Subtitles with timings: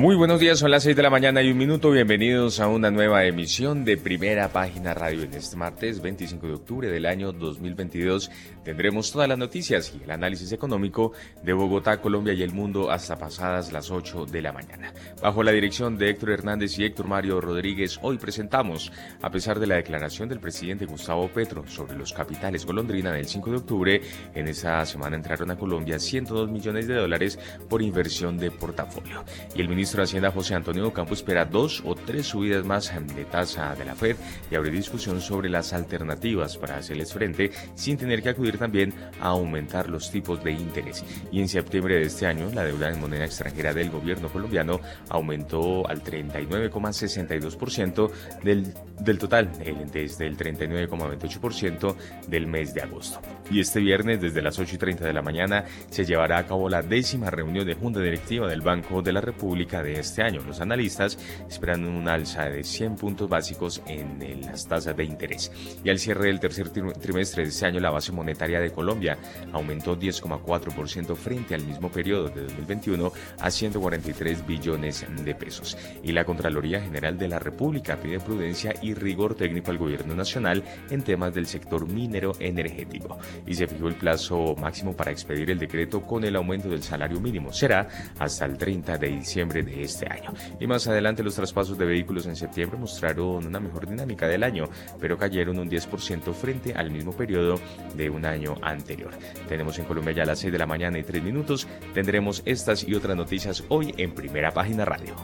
[0.00, 1.90] Muy buenos días, son las 6 de la mañana y un minuto.
[1.90, 5.24] Bienvenidos a una nueva emisión de Primera Página Radio.
[5.24, 8.30] En este martes 25 de octubre del año 2022
[8.64, 13.18] tendremos todas las noticias y el análisis económico de Bogotá, Colombia y el mundo hasta
[13.18, 14.90] pasadas las 8 de la mañana.
[15.20, 19.66] Bajo la dirección de Héctor Hernández y Héctor Mario Rodríguez, hoy presentamos, a pesar de
[19.66, 24.00] la declaración del presidente Gustavo Petro sobre los capitales golondrina del 5 de octubre,
[24.34, 27.38] en esa semana entraron a Colombia 102 millones de dólares
[27.68, 29.26] por inversión de portafolio.
[29.54, 33.24] Y el ministro ministro Hacienda José Antonio Campo espera dos o tres subidas más de
[33.24, 34.14] tasa de la Fed
[34.48, 39.30] y abre discusión sobre las alternativas para hacerles frente sin tener que acudir también a
[39.30, 41.04] aumentar los tipos de interés.
[41.32, 45.88] Y en septiembre de este año, la deuda en moneda extranjera del gobierno colombiano aumentó
[45.88, 48.10] al 39,62%
[48.44, 49.50] del, del total,
[49.92, 51.96] desde el 39,28%
[52.28, 53.20] del mes de agosto.
[53.50, 56.68] Y este viernes, desde las 8 y 30 de la mañana, se llevará a cabo
[56.68, 60.42] la décima reunión de Junta Directiva del Banco de la República de este año.
[60.46, 65.52] Los analistas esperan un alza de 100 puntos básicos en las tasas de interés.
[65.84, 69.18] Y al cierre del tercer trimestre de este año, la base monetaria de Colombia
[69.52, 75.76] aumentó 10,4% frente al mismo periodo de 2021 a 143 billones de pesos.
[76.02, 80.62] Y la Contraloría General de la República pide prudencia y rigor técnico al gobierno nacional
[80.90, 83.18] en temas del sector minero energético.
[83.46, 87.20] Y se fijó el plazo máximo para expedir el decreto con el aumento del salario
[87.20, 87.52] mínimo.
[87.52, 90.32] Será hasta el 30 de diciembre de este año.
[90.58, 94.68] Y más adelante los traspasos de vehículos en septiembre mostraron una mejor dinámica del año,
[95.00, 97.60] pero cayeron un 10% frente al mismo periodo
[97.94, 99.12] de un año anterior.
[99.48, 101.66] Tenemos en Colombia ya a las 6 de la mañana y 3 minutos.
[101.94, 105.14] Tendremos estas y otras noticias hoy en Primera Página Radio.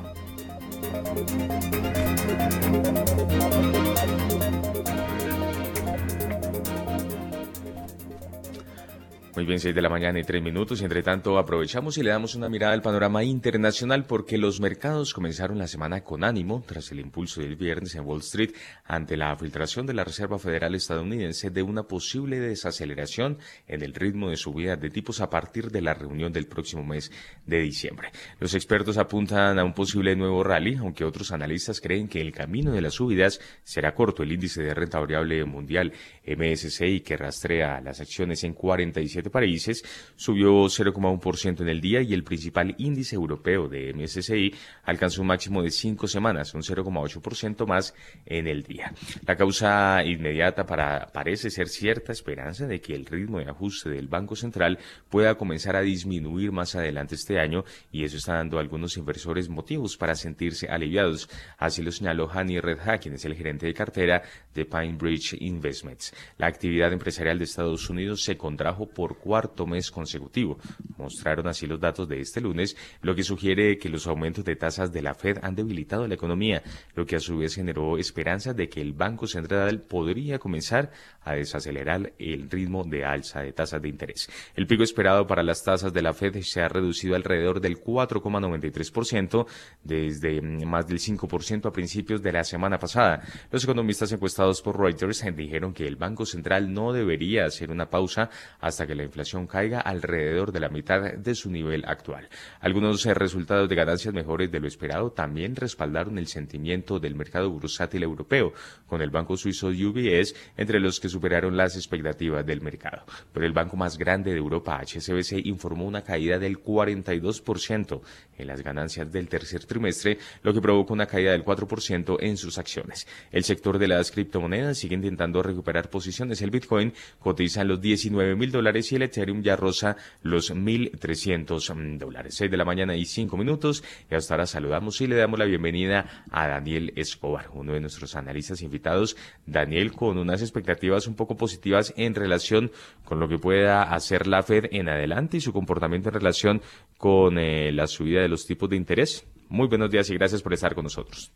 [9.36, 10.80] Muy bien, 6 de la mañana y 3 minutos.
[10.80, 15.58] Entre tanto, aprovechamos y le damos una mirada al panorama internacional porque los mercados comenzaron
[15.58, 18.52] la semana con ánimo tras el impulso del viernes en Wall Street
[18.86, 23.36] ante la filtración de la Reserva Federal estadounidense de una posible desaceleración
[23.69, 27.12] en el ritmo de subida de tipos a partir de la reunión del próximo mes
[27.44, 28.12] de diciembre.
[28.41, 32.72] Los expertos apuntan a un posible nuevo rally, aunque otros analistas creen que el camino
[32.72, 34.22] de las subidas será corto.
[34.22, 35.92] El índice de renta variable mundial
[36.26, 39.84] MSCI, que rastrea las acciones en 47 países,
[40.16, 44.54] subió 0,1% en el día y el principal índice europeo de MSCI
[44.84, 47.94] alcanzó un máximo de cinco semanas, un 0,8% más
[48.25, 48.92] en el día.
[49.26, 54.09] La causa inmediata para, parece ser cierta esperanza de que el ritmo de ajuste del
[54.09, 54.78] Banco Central
[55.09, 59.48] pueda comenzar a disminuir más adelante este año y eso está dando a algunos inversores
[59.48, 61.28] motivos para sentirse aliviados.
[61.59, 64.22] Así lo señaló Hani Redha, quien es el gerente de cartera
[64.54, 66.12] de Pine Bridge Investments.
[66.38, 70.59] La actividad empresarial de Estados Unidos se contrajo por cuarto mes consecutivo.
[70.97, 74.93] Mostraron así los datos de este lunes, lo que sugiere que los aumentos de tasas
[74.93, 76.62] de la Fed han debilitado la economía,
[76.94, 80.91] lo que a su vez generó esperanzas de que el Banco Central podría comenzar
[81.22, 84.28] a desacelerar el ritmo de alza de tasas de interés.
[84.54, 89.47] El pico esperado para las tasas de la Fed se ha reducido alrededor del 4,93%
[89.83, 93.22] desde más del 5% a principios de la semana pasada.
[93.50, 98.31] Los economistas encuestados por Reuters dijeron que el Banco Central no debería hacer una pausa
[98.60, 102.28] hasta que la inflación caiga alrededor de la mitad de su nivel actual.
[102.61, 108.03] Algunos resultados de ganancias mejores de lo esperado también respaldaron el sentimiento del mercado bursátil
[108.03, 108.53] europeo,
[108.87, 113.05] con el banco suizo UBS entre los que superaron las expectativas del mercado.
[113.33, 118.00] Pero el banco más grande de Europa, HSBC, informó una caída del 42%
[118.39, 122.59] en las ganancias del tercer trimestre, lo que provocó una caída del 4% en sus
[122.59, 123.06] acciones.
[123.31, 126.43] El sector de las criptomonedas sigue intentando recuperar posiciones.
[126.43, 131.75] El Bitcoin cotiza en los 19 mil dólares y el Ethereum ya roza los 1.300
[131.75, 132.34] mm, dólares.
[132.37, 133.84] 6 de la mañana y 5 minutos.
[134.10, 138.16] Y hasta ahora saludamos y le damos la bienvenida a Daniel Escobar, uno de nuestros
[138.16, 139.16] analistas invitados.
[139.47, 142.71] Daniel, con unas expectativas un poco positivas en relación
[143.04, 146.63] con lo que pueda hacer la Fed en adelante y su comportamiento en relación
[146.99, 149.27] con eh, la subida de los tipos de interés.
[149.49, 151.33] Muy buenos días y gracias por estar con nosotros.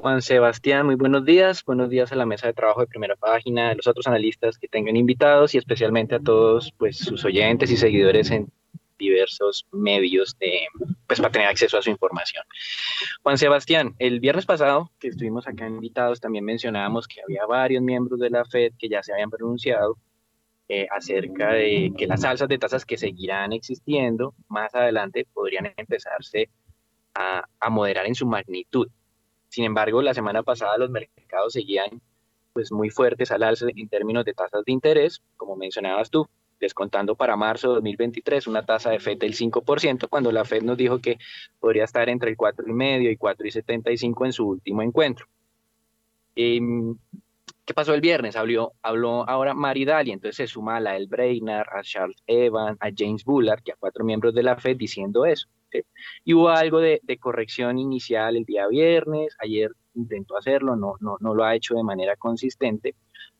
[0.00, 1.62] Juan Sebastián, muy buenos días.
[1.62, 4.66] Buenos días a la mesa de trabajo de primera página, a los otros analistas que
[4.66, 8.50] tengan invitados y especialmente a todos pues, sus oyentes y seguidores en
[8.98, 10.68] diversos medios de,
[11.06, 12.42] pues, para tener acceso a su información.
[13.22, 18.18] Juan Sebastián, el viernes pasado que estuvimos acá invitados también mencionábamos que había varios miembros
[18.20, 19.98] de la FED que ya se habían pronunciado
[20.70, 26.48] eh, acerca de que las alzas de tasas que seguirán existiendo más adelante podrían empezarse
[27.14, 28.88] a, a moderar en su magnitud.
[29.50, 32.00] Sin embargo, la semana pasada los mercados seguían
[32.52, 36.28] pues muy fuertes al alza en términos de tasas de interés, como mencionabas tú,
[36.60, 40.76] descontando para marzo de 2023 una tasa de FED del 5%, cuando la FED nos
[40.76, 41.18] dijo que
[41.58, 45.26] podría estar entre el 4,5 y 4,75 en su último encuentro.
[46.36, 46.96] Em,
[47.64, 48.36] ¿Qué pasó el viernes?
[48.36, 52.78] Habló, habló ahora Mari Daly, entonces se suma a la El Brainard, a Charles Evans,
[52.80, 55.48] a James Bullard, que a cuatro miembros de la FED diciendo eso.
[56.24, 61.16] Y hubo algo de, de, corrección inicial el día viernes, ayer intentó hacerlo, no, no,
[61.20, 62.94] no lo ha hecho de manera consistente.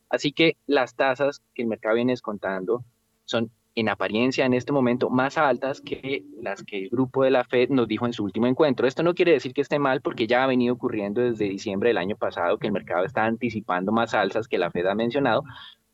[0.09, 2.85] Así que las tasas que el mercado viene descontando
[3.25, 7.45] son en apariencia en este momento más altas que las que el grupo de la
[7.45, 8.87] Fed nos dijo en su último encuentro.
[8.87, 11.99] Esto no quiere decir que esté mal porque ya ha venido ocurriendo desde diciembre del
[11.99, 15.45] año pasado que el mercado está anticipando más alzas que la Fed ha mencionado,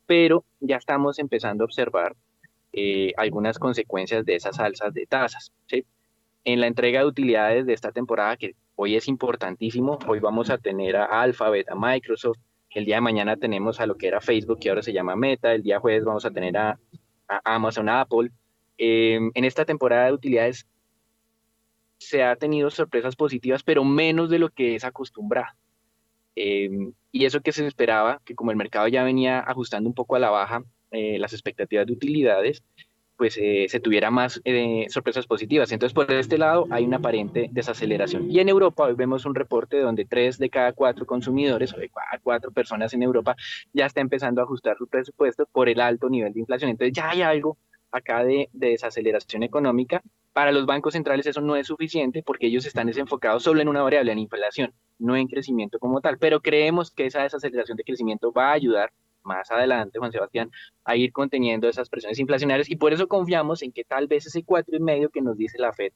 [0.05, 2.15] pero ya estamos empezando a observar
[2.73, 5.51] eh, algunas consecuencias de esas alzas de tasas.
[6.47, 10.57] En la entrega de utilidades de esta temporada, que hoy es importantísimo, hoy vamos a
[10.57, 12.37] tener a Alphabet, a Microsoft,
[12.69, 15.53] el día de mañana tenemos a lo que era Facebook, que ahora se llama Meta,
[15.53, 16.79] el día jueves vamos a tener a
[17.27, 18.31] a Amazon, Apple.
[18.77, 20.67] Em, en esta temporada de utilidades
[21.97, 25.53] se ha tenido sorpresas positivas, pero menos de lo que es acostumbrado.
[26.35, 30.15] Em, y eso que se esperaba, que como el mercado ya venía ajustando un poco
[30.15, 32.63] a la baja eh, las expectativas de utilidades,
[33.17, 35.71] pues eh, se tuviera más eh, sorpresas positivas.
[35.71, 38.29] Entonces, por este lado hay una aparente desaceleración.
[38.29, 41.89] Y en Europa hoy vemos un reporte donde tres de cada cuatro consumidores, o de
[41.89, 43.35] cada cuatro personas en Europa,
[43.73, 46.69] ya está empezando a ajustar su presupuesto por el alto nivel de inflación.
[46.69, 47.57] Entonces, ya hay algo
[47.91, 50.01] acá de, de desaceleración económica.
[50.33, 53.81] Para los bancos centrales eso no es suficiente porque ellos están desenfocados solo en una
[53.81, 56.19] variable, en inflación, no en crecimiento como tal.
[56.19, 58.91] Pero creemos que esa desaceleración de crecimiento va a ayudar
[59.27, 60.49] más adelante, Juan Sebastián,
[60.83, 64.43] a ir conteniendo esas presiones inflacionarias y por eso confiamos en que tal vez ese
[64.43, 65.91] cuatro y medio que nos dice la Fed,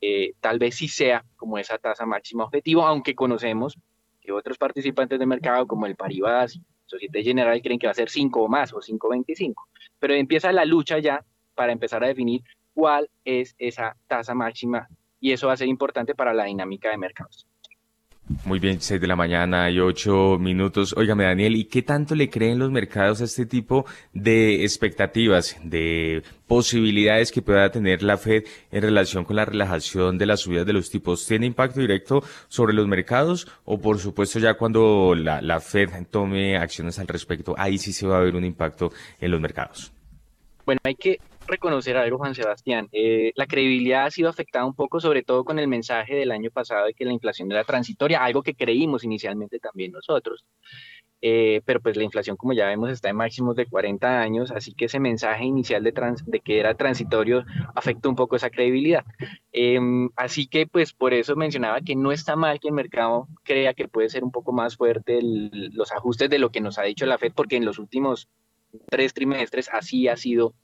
[0.00, 3.78] eh, tal vez sí sea como esa tasa máxima objetivo, aunque conocemos
[4.20, 8.10] que otros participantes del mercado como el Paribas, Societe General creen que va a ser
[8.10, 9.54] 5 o más o 5.25,
[9.98, 11.24] pero empieza la lucha ya
[11.54, 12.42] para empezar a definir
[12.74, 14.88] cuál es esa tasa máxima
[15.20, 17.46] y eso va a ser importante para la dinámica de mercados.
[18.44, 20.94] Muy bien, 6 de la mañana y 8 minutos.
[20.96, 23.84] Óigame, Daniel, ¿y qué tanto le creen los mercados a este tipo
[24.14, 30.24] de expectativas, de posibilidades que pueda tener la Fed en relación con la relajación de
[30.24, 31.26] las subidas de los tipos?
[31.26, 36.56] ¿Tiene impacto directo sobre los mercados o, por supuesto, ya cuando la, la Fed tome
[36.56, 38.90] acciones al respecto, ahí sí se va a ver un impacto
[39.20, 39.92] en los mercados?
[40.64, 42.88] Bueno, hay que reconocer algo, Juan Sebastián.
[42.92, 46.50] Eh, la credibilidad ha sido afectada un poco, sobre todo con el mensaje del año
[46.50, 50.44] pasado de que la inflación era transitoria, algo que creímos inicialmente también nosotros.
[51.26, 54.74] Eh, pero pues la inflación, como ya vemos, está en máximos de 40 años, así
[54.74, 55.94] que ese mensaje inicial de,
[56.26, 59.04] de que era transitorio afectó un poco esa credibilidad.
[59.50, 63.72] Em, así que pues por eso mencionaba que no está mal que el mercado crea
[63.72, 67.06] que puede ser un poco más fuerte los ajustes de lo que nos ha dicho
[67.06, 68.28] la Fed, porque en los últimos
[68.88, 70.54] tres trimestres así ha sido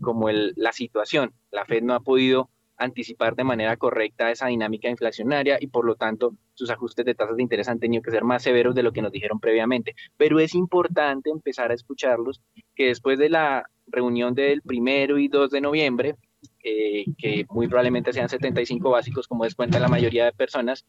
[0.00, 1.32] como la situación.
[1.50, 5.96] La Fed no ha podido anticipar de manera correcta esa dinámica inflacionaria y por lo
[5.96, 8.92] tanto sus ajustes de tasas de interés han tenido que ser más severos de lo
[8.92, 9.94] que nos dijeron previamente.
[10.16, 12.40] Pero es importante empezar a escucharlos
[12.74, 16.16] que después de la reunión del primero y 2 de noviembre,
[16.62, 20.86] eh, que muy probablemente sean 75 básicos, como descuenta la mayoría de personas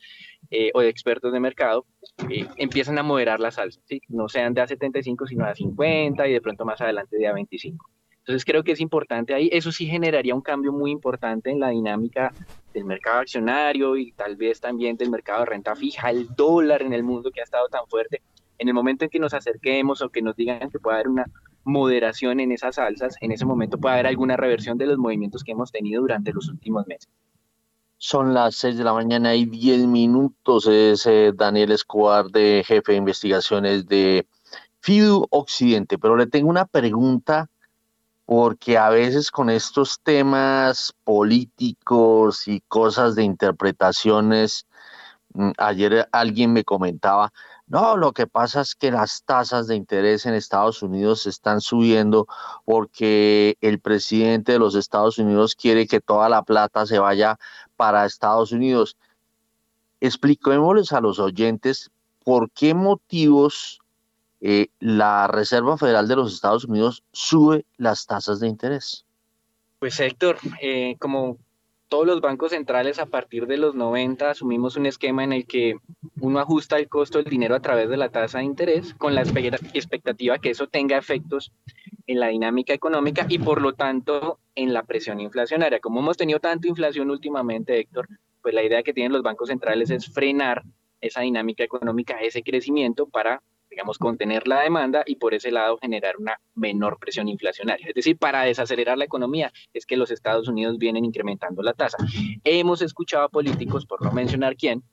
[0.50, 1.86] eh, o de expertos de mercado,
[2.29, 4.01] eh, empiezan a moderar las alzas, ¿sí?
[4.10, 7.34] no sean de a 75, sino a 50 y de pronto más adelante de a
[7.34, 7.89] 25.
[8.19, 11.69] Entonces creo que es importante ahí, eso sí generaría un cambio muy importante en la
[11.69, 12.31] dinámica
[12.74, 16.93] del mercado accionario y tal vez también del mercado de renta fija, el dólar en
[16.93, 18.22] el mundo que ha estado tan fuerte.
[18.60, 21.25] En el momento en que nos acerquemos o que nos digan que puede haber una
[21.63, 25.51] moderación en esas alzas, en ese momento puede haber alguna reversión de los movimientos que
[25.51, 27.10] hemos tenido durante los últimos meses.
[27.98, 30.65] Son las 6 de la mañana y 10 minutos.
[30.65, 34.27] Es eh, Daniel Escobar, de jefe de investigaciones de
[34.80, 36.00] FIDU Occidente.
[36.00, 37.48] Pero le tengo una pregunta
[38.25, 44.65] porque a veces con estos temas políticos y cosas de interpretaciones,
[45.34, 47.34] mm, ayer alguien me comentaba,
[47.71, 52.27] no, lo que pasa es que las tasas de interés en Estados Unidos están subiendo
[52.65, 57.39] porque el presidente de los Estados Unidos quiere que toda la plata se vaya
[57.77, 58.97] para Estados Unidos.
[60.01, 61.91] Expliquémosles a los oyentes
[62.25, 63.79] por qué motivos
[64.41, 69.05] eh, la Reserva Federal de los Estados Unidos sube las tasas de interés.
[69.79, 71.37] Pues Héctor, eh, como
[71.91, 75.75] todos los bancos centrales a partir de los 90 asumimos un esquema en el que
[76.21, 79.24] uno ajusta el costo del dinero a través de la tasa de interés con la
[79.24, 81.51] expectativa que eso tenga efectos
[82.07, 85.81] en la dinámica económica y por lo tanto en la presión inflacionaria.
[85.81, 88.07] Como hemos tenido tanta inflación últimamente, Héctor,
[88.41, 90.63] pues la idea que tienen los bancos centrales es frenar
[91.01, 96.17] esa dinámica económica, ese crecimiento para digamos, contener la demanda y por ese lado generar
[96.17, 97.87] una menor presión inflacionaria.
[97.87, 101.97] Es decir, para desacelerar la economía es que los Estados Unidos vienen incrementando la tasa.
[102.43, 104.83] Hemos escuchado a políticos, por no mencionar quién,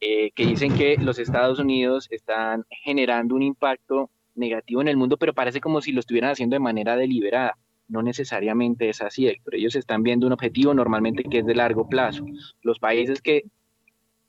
[0.00, 5.18] eh, que dicen que los Estados Unidos están generando un impacto negativo en el mundo,
[5.18, 7.58] pero parece como si lo estuvieran haciendo de manera deliberada.
[7.88, 9.56] No necesariamente es así, Héctor.
[9.56, 12.24] Ellos están viendo un objetivo normalmente que es de largo plazo.
[12.62, 13.44] Los países que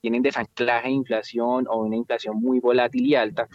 [0.01, 3.47] tienen desanclaje de inflación o una inflación muy volátil y alta,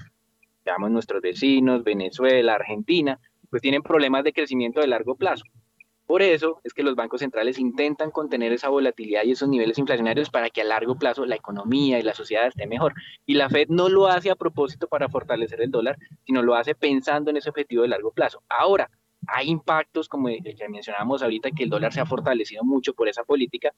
[0.68, 5.44] digamos nuestros vecinos, Venezuela, Argentina, pues tienen problemas de crecimiento de largo plazo.
[6.06, 10.28] Por eso es que los bancos centrales intentan contener esa volatilidad y esos niveles inflacionarios
[10.30, 12.94] para que a largo plazo la economía y la sociedad esté mejor.
[13.24, 16.74] Y la Fed no lo hace a propósito para fortalecer el dólar, sino lo hace
[16.74, 18.42] pensando en ese objetivo de largo plazo.
[18.48, 18.90] Ahora,
[19.26, 23.08] hay impactos, como el que mencionábamos ahorita, que el dólar se ha fortalecido mucho por
[23.08, 23.74] esa política,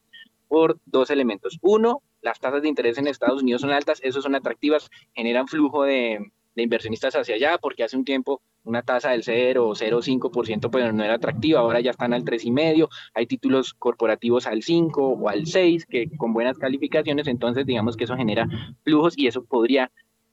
[0.49, 1.59] por dos elementos.
[1.63, 5.83] Uno, las tasas de interés en Estados Unidos son altas, esos son atractivas, generan flujo
[5.83, 10.71] de, de inversionistas hacia allá, porque hace un tiempo una tasa del 0 o 0,5%
[10.71, 15.29] pues no era atractiva, ahora ya están al 3,5%, hay títulos corporativos al 5 o
[15.29, 18.47] al 6 que con buenas calificaciones, entonces digamos que eso genera
[18.85, 19.91] flujos y eso podría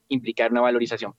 [0.10, 1.14] implicar una valorización.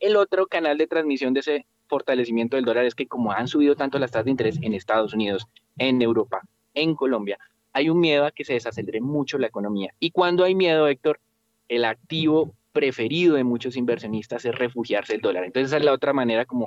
[0.00, 3.76] El otro canal de transmisión de ese fortalecimiento del dólar es que como han subido
[3.76, 5.46] tanto las tasas de interés en Estados Unidos,
[5.76, 6.42] en Europa,
[6.74, 7.38] en Colombia,
[7.72, 9.92] hay un miedo a que se desacelere mucho la economía.
[9.98, 11.20] Y cuando hay miedo, Héctor,
[11.68, 15.44] el activo preferido de muchos inversionistas es refugiarse el dólar.
[15.44, 16.66] Entonces esa es la otra manera como,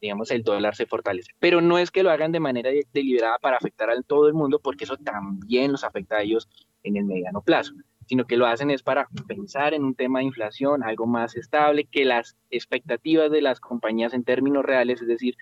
[0.00, 1.32] digamos, el dólar se fortalece.
[1.38, 4.58] Pero no es que lo hagan de manera deliberada para afectar a todo el mundo,
[4.58, 6.48] porque eso también los afecta a ellos
[6.82, 7.72] en el mediano plazo,
[8.06, 11.84] sino que lo hacen es para pensar en un tema de inflación, algo más estable,
[11.84, 15.36] que las expectativas de las compañías en términos reales, es decir,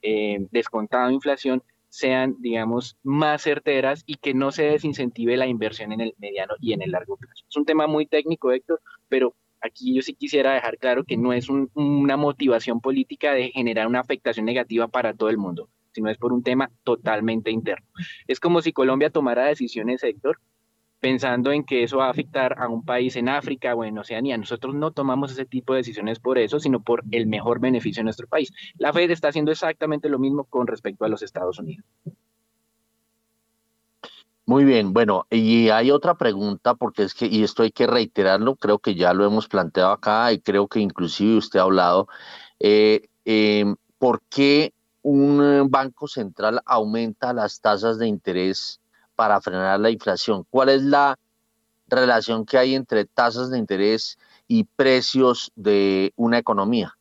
[0.00, 6.00] eh, descontado inflación, sean, digamos, más certeras y que no se desincentive la inversión en
[6.00, 7.44] el mediano y en el largo plazo.
[7.46, 11.32] Es un tema muy técnico, Héctor, pero aquí yo sí quisiera dejar claro que no
[11.32, 16.18] es una motivación política de generar una afectación negativa para todo el mundo, sino es
[16.18, 17.86] por un tema totalmente interno.
[18.26, 20.40] Es como si Colombia tomara decisiones, Héctor,
[21.00, 24.36] pensando en que eso va a afectar a un país en África o en Oceanía.
[24.36, 28.04] Nosotros no tomamos ese tipo de decisiones por eso, sino por el mejor beneficio de
[28.04, 28.52] nuestro país.
[28.76, 31.86] La Fed está haciendo exactamente lo mismo con respecto a los Estados Unidos.
[34.50, 38.56] Muy bien, bueno, y hay otra pregunta, porque es que, y esto hay que reiterarlo,
[38.56, 42.08] creo que ya lo hemos planteado acá y creo que inclusive usted ha hablado,
[42.58, 48.80] eh, em, ¿por qué un banco central aumenta las tasas de interés
[49.14, 50.44] para frenar la inflación?
[50.50, 51.16] ¿Cuál es la
[51.88, 56.98] relación que hay entre tasas de interés y precios de una economía?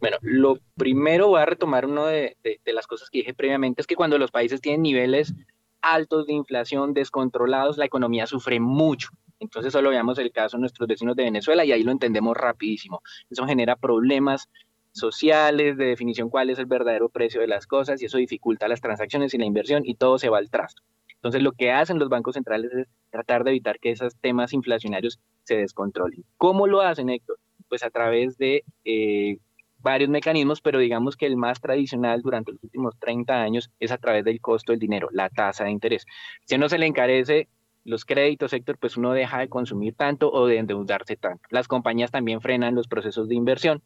[0.00, 3.96] Bueno, lo primero voy a retomar una de, las cosas que dije previamente, es que
[3.96, 5.34] cuando los países tienen niveles
[5.80, 9.08] altos de inflación descontrolados, la economía sufre mucho.
[9.40, 13.02] Entonces solo veamos el caso de nuestros vecinos de Venezuela y ahí lo entendemos rapidísimo.
[13.28, 14.48] Eso genera problemas
[14.92, 18.80] sociales de definición cuál es el verdadero precio de las cosas y eso dificulta las
[18.80, 20.82] transacciones y la inversión y todo se va al trasto.
[21.14, 25.20] Entonces lo que hacen los bancos centrales es tratar de evitar que esos temas inflacionarios
[25.44, 26.24] se descontrolen.
[26.36, 27.38] ¿Cómo lo hacen, Héctor?
[27.68, 29.38] Pues a través de eh,
[29.82, 33.98] varios mecanismos, pero digamos que el más tradicional durante los últimos 30 años es a
[33.98, 36.06] través del costo del dinero, la tasa de interés.
[36.46, 37.48] Si no se le encarece
[37.84, 41.42] los créditos, sector, pues uno deja de consumir tanto o de endeudarse tanto.
[41.50, 43.82] Las compañías también frenan los procesos de inversión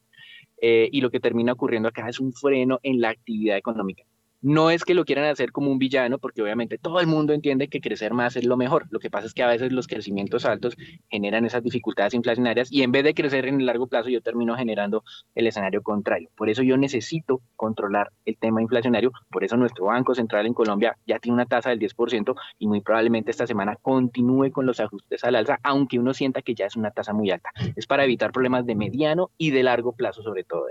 [0.61, 4.03] eh, y lo que termina ocurriendo acá es un freno en la actividad económica.
[4.41, 7.69] No es que lo quieran hacer como un villano, porque obviamente todo el mundo entiende
[7.69, 8.85] que crecer más es lo mejor.
[8.91, 10.75] Lo que pasa es que a veces los crecimientos altos
[11.09, 14.55] generan esas dificultades inflacionarias y en vez de crecer en el largo plazo yo termino
[14.55, 15.03] generando
[15.33, 16.29] el escenario contrario.
[16.35, 19.11] Por eso yo necesito controlar el tema inflacionario.
[19.31, 22.81] Por eso nuestro Banco Central en Colombia ya tiene una tasa del 10% y muy
[22.81, 26.75] probablemente esta semana continúe con los ajustes al alza, aunque uno sienta que ya es
[26.75, 27.49] una tasa muy alta.
[27.75, 30.67] Es para evitar problemas de mediano y de largo plazo sobre todo.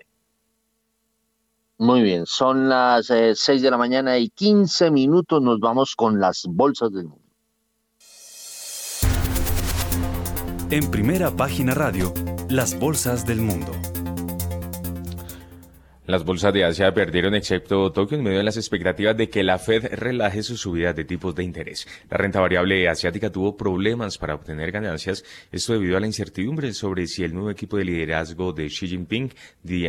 [1.79, 5.43] Muy bien, son las 6 eh, de la mañana y 15 minutos.
[5.43, 7.27] Nos vamos con las bolsas del mundo.
[10.71, 12.13] En primera página radio,
[12.49, 13.73] las bolsas del mundo.
[16.07, 19.59] Las bolsas de Asia perdieron excepto Tokio en medio de las expectativas de que la
[19.59, 21.89] Fed relaje su subida de tipos de interés.
[22.09, 27.09] La renta variable asiática tuvo problemas para obtener ganancias, esto debido a la incertidumbre sobre
[27.09, 29.33] si el nuevo equipo de liderazgo de Xi Jinping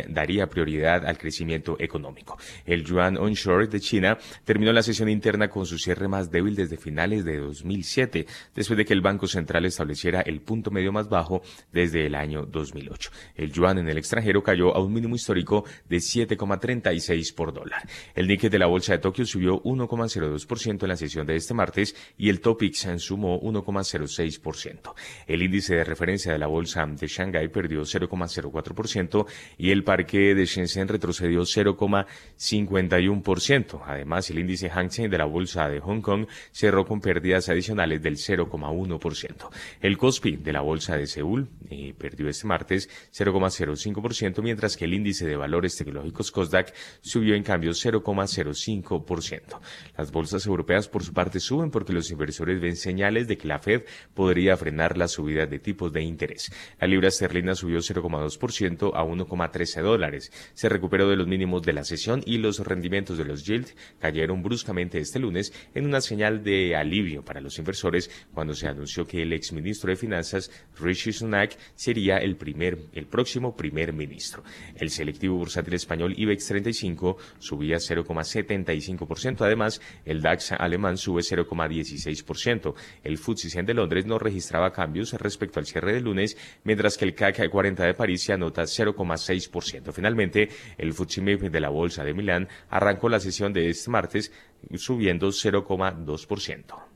[0.08, 2.36] daría prioridad al crecimiento económico.
[2.66, 6.78] El yuan onshore de China terminó la sesión interna con su cierre más débil desde
[6.78, 11.42] finales de 2007, después de que el Banco Central estableciera el punto medio más bajo
[11.72, 13.10] desde el año 2008.
[13.36, 17.82] El yuan en el extranjero cayó a un mínimo histórico de 7,36 por dólar.
[18.14, 21.94] El Nikkei de la bolsa de Tokio subió 1,02% en la sesión de este martes
[22.16, 24.94] y el Topix sumó 1,06%.
[25.26, 29.26] El índice de referencia de la bolsa de Shanghai perdió 0,04%
[29.58, 33.82] y el parque de Shenzhen retrocedió 0,51%.
[33.84, 38.00] Además, el índice Hang Seng de la bolsa de Hong Kong cerró con pérdidas adicionales
[38.02, 39.50] del 0,1%.
[39.80, 44.94] El Kospi de la bolsa de Seúl eh, perdió este martes 0,05%, mientras que el
[44.94, 49.60] índice de valores tecnológicos tecnológicos COSDAC subió en cambio 0,05%.
[49.96, 53.58] Las bolsas europeas por su parte suben porque los inversores ven señales de que la
[53.58, 53.82] Fed
[54.14, 56.52] podría frenar la subida de tipos de interés.
[56.80, 60.32] La libra esterlina subió 0,2% a 1,13 dólares.
[60.54, 64.42] Se recuperó de los mínimos de la sesión y los rendimientos de los yield cayeron
[64.42, 69.22] bruscamente este lunes en una señal de alivio para los inversores cuando se anunció que
[69.22, 74.42] el exministro de Finanzas Rishi Sunak sería el primer el próximo primer ministro.
[74.76, 79.40] El selectivo bursátil español IBEX 35 subía 0,75%.
[79.40, 82.74] Además, el DAX alemán sube 0,16%.
[83.02, 87.06] El FTSE 100 de Londres no registraba cambios respecto al cierre de lunes, mientras que
[87.06, 89.92] el CAC 40 de París se anota 0,6%.
[89.92, 94.30] Finalmente, el FTSE MIB de la Bolsa de Milán arrancó la sesión de este martes
[94.76, 96.87] subiendo 0,2%.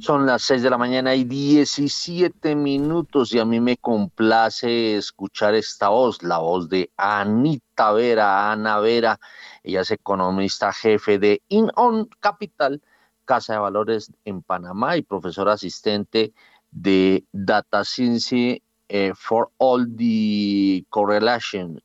[0.00, 5.54] Son las 6 de la mañana y 17 minutos y a mí me complace escuchar
[5.54, 9.20] esta voz, la voz de Anita Vera, Ana Vera.
[9.62, 12.82] Ella es economista jefe de InOn Capital,
[13.26, 16.32] Casa de Valores en Panamá y profesora asistente
[16.70, 21.78] de Data Science eh, for All the Correlation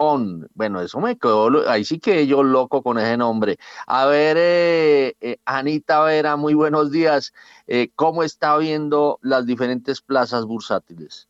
[0.00, 0.48] on.
[0.54, 3.58] Bueno, eso me quedó, ahí sí que yo loco con ese nombre.
[3.86, 7.34] A ver, eh, eh, Anita Vera, muy buenos días.
[7.66, 11.28] Eh, ¿Cómo está viendo las diferentes plazas bursátiles?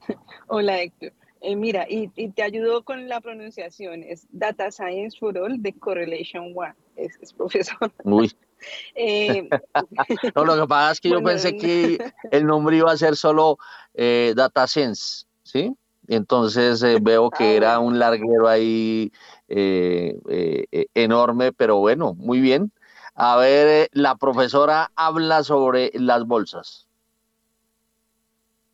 [0.48, 1.12] Hola, Héctor.
[1.56, 4.02] mira, y, te ayudo con la pronunciación.
[4.02, 6.74] Es Data Science for All de Correlation One.
[6.96, 7.92] Es, profesor.
[8.04, 8.32] Uy.
[10.34, 13.56] no, lo que pasa es que yo pensé que el nombre iba a ser solo
[13.94, 15.74] Data Science, ¿sí?
[16.10, 19.12] Entonces eh, veo que era un larguero ahí
[19.46, 22.72] eh, eh, enorme, pero bueno, muy bien.
[23.14, 26.88] A ver, la profesora habla sobre las bolsas.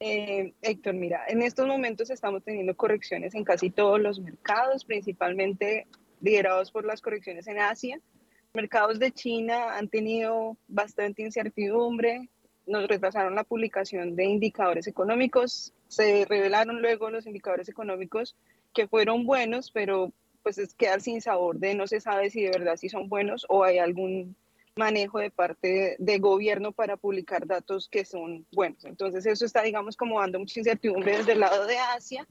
[0.01, 5.87] Héctor, mira, en estos momentos estamos teniendo correcciones en casi todos los mercados, principalmente
[6.23, 8.01] liderados por las correcciones en Asia.
[8.55, 12.31] Mercados de China han tenido bastante incertidumbre,
[12.67, 18.37] nos retrasaron la publicación de indicadores económicos, se revelaron luego los indicadores económicos
[18.75, 22.51] que fueron buenos, pero pues es quedar sin sabor de no se sabe si de
[22.51, 24.37] verdad si son buenos o hay algún
[24.77, 28.85] manejo de parte de, gobierno para publicar datos que son buenos.
[28.85, 32.27] Entonces eso está, digamos, como dando mucha incertidumbre desde el lado de Asia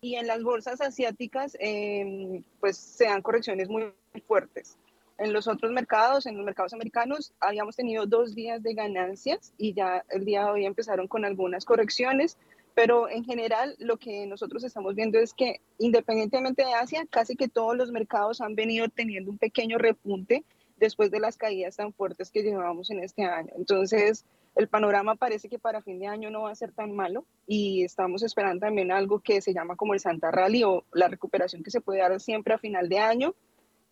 [0.00, 3.92] y en las bolsas asiáticas, em, pues se dan correcciones muy
[4.26, 4.78] fuertes.
[5.18, 9.74] En los otros mercados, en los mercados americanos, habíamos tenido dos días de ganancias y
[9.74, 12.38] ya el día de hoy empezaron con algunas correcciones,
[12.74, 17.48] pero en general lo que nosotros estamos viendo es que independientemente de Asia, casi que
[17.48, 20.44] todos los mercados han venido teniendo un pequeño repunte
[20.76, 23.52] después de las caídas tan fuertes que llevábamos en este año.
[23.56, 24.24] Entonces,
[24.56, 27.84] el panorama parece que para fin de año no va a ser tan malo y
[27.84, 31.70] estamos esperando también algo que se llama como el Santa Rally o la recuperación que
[31.70, 33.34] se puede dar siempre a final de año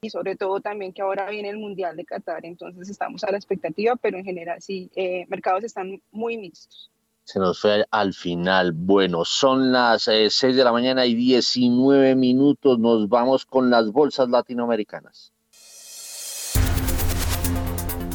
[0.00, 3.36] y sobre todo también que ahora viene el Mundial de Qatar, entonces estamos a la
[3.36, 6.90] expectativa, pero en general sí, eh, mercados están muy mixtos.
[7.28, 8.72] Se nos fue al final.
[8.72, 12.78] Bueno, son las 6 eh, de la mañana y 19 minutos.
[12.78, 15.34] Nos vamos con las bolsas latinoamericanas.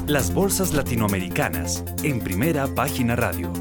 [0.08, 3.54] Las bolsas latinoamericanas en primera página radio.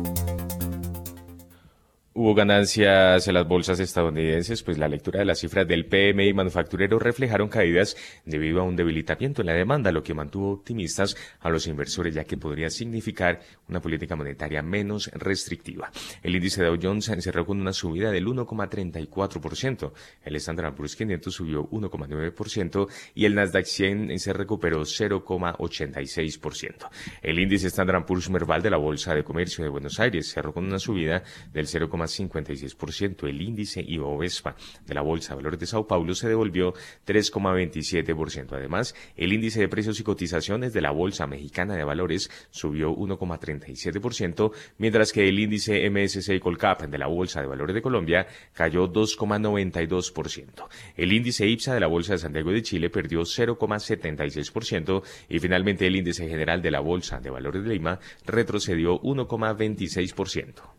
[2.15, 6.99] Hubo ganancias en las bolsas estadounidenses, pues la lectura de las cifras del PMI manufacturero
[6.99, 7.97] reflejaron caídas
[8.27, 12.25] debido a un debilitamiento en la demanda, lo que mantuvo optimistas a los inversores, ya
[12.25, 15.91] que podría significar una política monetaria menos restrictiva.
[16.23, 21.67] El índice Dow Jones cerró con una subida del 1,34%, el Standard Poor's 500 subió
[21.71, 26.91] 1,9% y el Nasdaq 100 se recuperó 0,86%.
[27.23, 30.67] El índice Standard Poor's Merval de la Bolsa de Comercio de Buenos Aires cerró con
[30.67, 31.23] una subida
[31.55, 33.29] del 0, 0,56%.
[33.29, 36.75] El índice IOVESPA de la Bolsa de Valores de Sao Paulo se devolvió
[37.07, 38.53] 3,27%.
[38.53, 44.53] Además, el índice de precios y cotizaciones de la Bolsa Mexicana de Valores subió 1,37%,
[44.79, 50.69] mientras que el índice MSCI Colcap de la Bolsa de Valores de Colombia cayó 2,92%.
[50.97, 55.97] El índice IPSA de la Bolsa de Santiago de Chile perdió 0,76% y finalmente el
[55.97, 60.72] índice general de la Bolsa de Valores de Lima retrocedió 1,26%.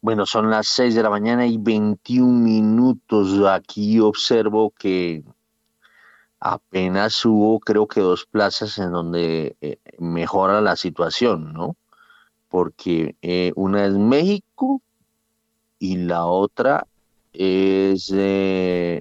[0.00, 3.44] Bueno, son las 6 de la mañana y 21 minutos.
[3.46, 5.24] Aquí observo que
[6.38, 11.76] apenas hubo, creo que dos plazas en donde eh, mejora la situación, ¿no?
[12.48, 14.80] Porque eh, una es México
[15.80, 16.86] y la otra
[17.32, 18.12] es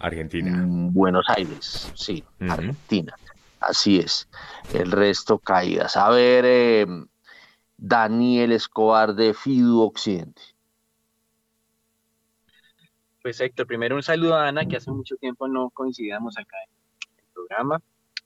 [0.01, 0.57] Argentina.
[0.65, 3.15] Mm, Buenos Aires, sí, Argentina.
[3.60, 4.27] Así es.
[4.73, 5.95] El resto caídas.
[5.97, 7.07] A ver, em,
[7.77, 10.41] Daniel Escobar de FIDU Occidente.
[13.27, 17.17] Pues Héctor, primero un saludo a Ana, que hace mucho tiempo no coincidíamos acá en
[17.17, 17.81] el programa.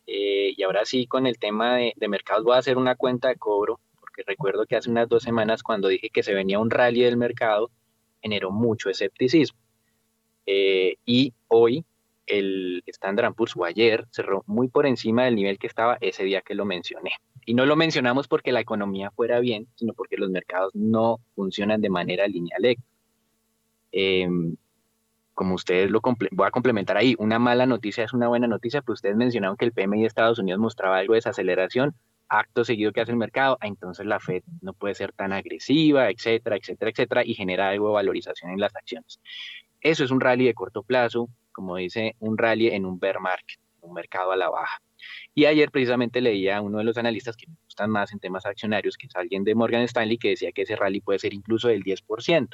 [0.06, 3.36] Eh, y ahora sí, con el tema de, mercados, voy a hacer una cuenta de
[3.36, 7.02] cobro, porque recuerdo que hace unas dos semanas cuando dije que se venía un rally
[7.02, 7.72] del mercado,
[8.22, 9.58] generó mucho escepticismo.
[10.46, 11.84] Eh, y hoy
[12.28, 16.44] el Standard Poor's o ayer cerró muy por encima del nivel que estaba ese día
[16.44, 17.14] que lo mencioné.
[17.44, 21.82] Y no lo mencionamos porque la economía fuera bien, sino porque los mercados no funcionan
[21.82, 22.78] de manera lineal.
[25.42, 28.98] Como ustedes lo voy a complementar ahí, una mala noticia es una buena noticia, pues
[28.98, 31.96] ustedes mencionaron que el PMI de Estados Unidos mostraba algo de desaceleración,
[32.30, 36.12] acto seguido que hace el mercado, ah, entonces la Fed no puede ser tan agresiva,
[36.12, 39.20] etcétera, etcétera, etcétera, y genera algo de valorización en las acciones.
[39.82, 43.58] Eso es un rally de corto plazo, como dice, un rally en un bear market,
[43.82, 44.80] un mercado a la baja.
[45.34, 48.46] Y ayer precisamente leía a uno de los analistas que me gustan más en temas
[48.46, 51.68] accionarios, que es alguien de Morgan Stanley, que decía que ese rally puede ser incluso
[51.68, 52.50] del 10%.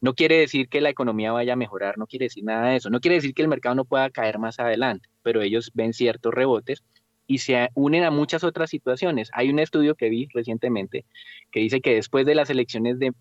[0.00, 2.90] No quiere decir que la economía vaya a mejorar, no quiere decir nada de eso,
[2.90, 6.32] no quiere decir que el mercado no pueda caer más adelante, pero ellos ven ciertos
[6.32, 6.82] rebotes
[7.26, 9.30] y se unen a muchas otras situaciones.
[9.32, 11.04] Hay un estudio que vi recientemente
[11.50, 13.12] que dice que después de las elecciones de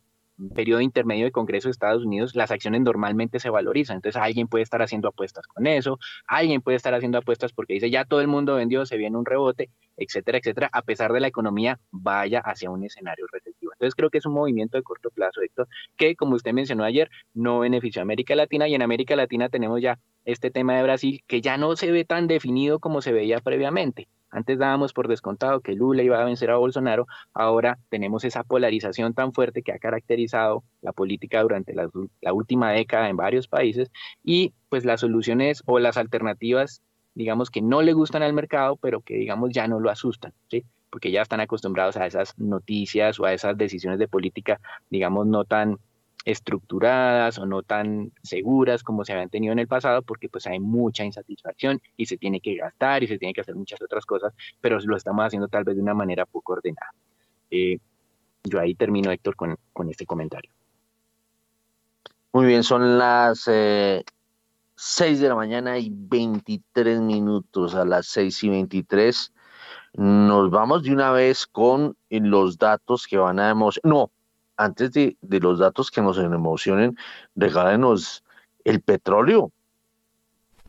[0.54, 3.98] periodo intermedio de Congreso de Estados Unidos, las acciones normalmente se valorizan.
[3.98, 7.90] Entonces alguien puede estar haciendo apuestas con eso, alguien puede estar haciendo apuestas porque dice
[7.90, 11.28] ya todo el mundo vendió, se viene un rebote, etcétera, etcétera, a pesar de la
[11.28, 13.72] economía vaya hacia un escenario recesivo.
[13.74, 15.68] Entonces creo que es un movimiento de corto plazo, Héctor,
[15.98, 19.82] que como usted mencionó ayer, no benefició a América Latina y en América Latina tenemos
[19.82, 23.40] ya este tema de Brasil que ya no se ve tan definido como se veía
[23.40, 24.08] previamente.
[24.36, 29.14] Antes dábamos por descontado que Lula iba a vencer a Bolsonaro, ahora tenemos esa polarización
[29.14, 33.90] tan fuerte que ha caracterizado la política durante la, última década en varios países
[34.26, 36.82] y pues las soluciones o las alternativas,
[37.14, 40.66] digamos que no le gustan al mercado, pero que digamos ya no lo asustan, ¿sí?
[40.90, 45.46] porque ya están acostumbrados a esas noticias o a esas decisiones de política, digamos, no
[45.46, 45.78] tan
[46.26, 50.60] estructuradas o no tan seguras como se habían tenido en el pasado, porque pues hay
[50.60, 54.34] mucha insatisfacción y se tiene que gastar y se tiene que hacer muchas otras cosas,
[54.60, 56.92] pero lo estamos haciendo tal vez de una manera poco ordenada.
[57.52, 57.78] Eh,
[58.44, 60.52] yo ahí termino, Héctor, con, con, este comentario.
[62.34, 64.04] Muy bien, son las eh,
[64.76, 69.34] 6 de la mañana y 23 minutos, a las 6 y 23.
[69.94, 73.90] Nos vamos de una vez con los datos que van a demostrar.
[73.90, 74.12] No,
[74.58, 76.98] antes de, los datos que nos emocionen,
[77.36, 78.24] regálenos
[78.64, 79.52] el petróleo.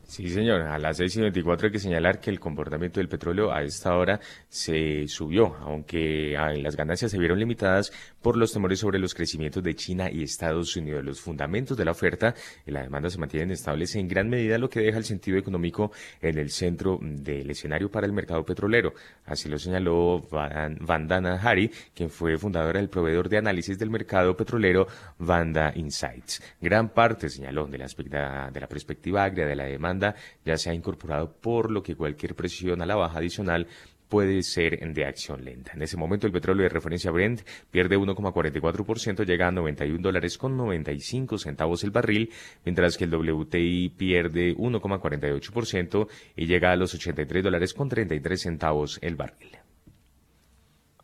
[0.07, 0.61] Sí, señor.
[0.61, 3.97] A las 6 y 24 hay que señalar que el comportamiento del petróleo a esta
[3.97, 7.91] hora se subió, aunque ah, las ganancias se vieron limitadas
[8.21, 11.03] por los temores sobre los crecimientos de China y Estados Unidos.
[11.03, 12.33] Los fundamentos de la oferta
[12.65, 15.91] y la demanda se mantienen estables en gran medida, lo que deja el sentido económico
[16.21, 18.93] en el centro del escenario para el mercado petrolero.
[19.25, 24.87] Así lo señaló Vandana Hari, quien fue fundadora del proveedor de análisis del mercado petrolero
[25.19, 26.41] Vanda Insights.
[26.61, 29.96] Gran parte, señaló, de la, de la perspectiva agria de la demanda
[30.45, 33.67] ya se ha incorporado, por lo que cualquier presión a la baja adicional
[34.07, 35.73] puede ser de acción lenta.
[35.73, 40.55] En ese momento el petróleo de referencia Brent pierde 1,44%, llega a 91 dólares con
[40.57, 42.31] 95 centavos el barril,
[42.63, 48.99] mientras que el WTI pierde 1,48% y llega a los 83 dólares con 33 centavos
[49.01, 49.57] el barril.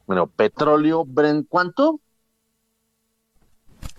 [0.06, 2.00] Bueno, petróleo Brent, ¿cuánto?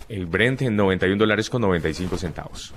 [0.09, 2.75] El Brent en 91 dólares con 95 centavos.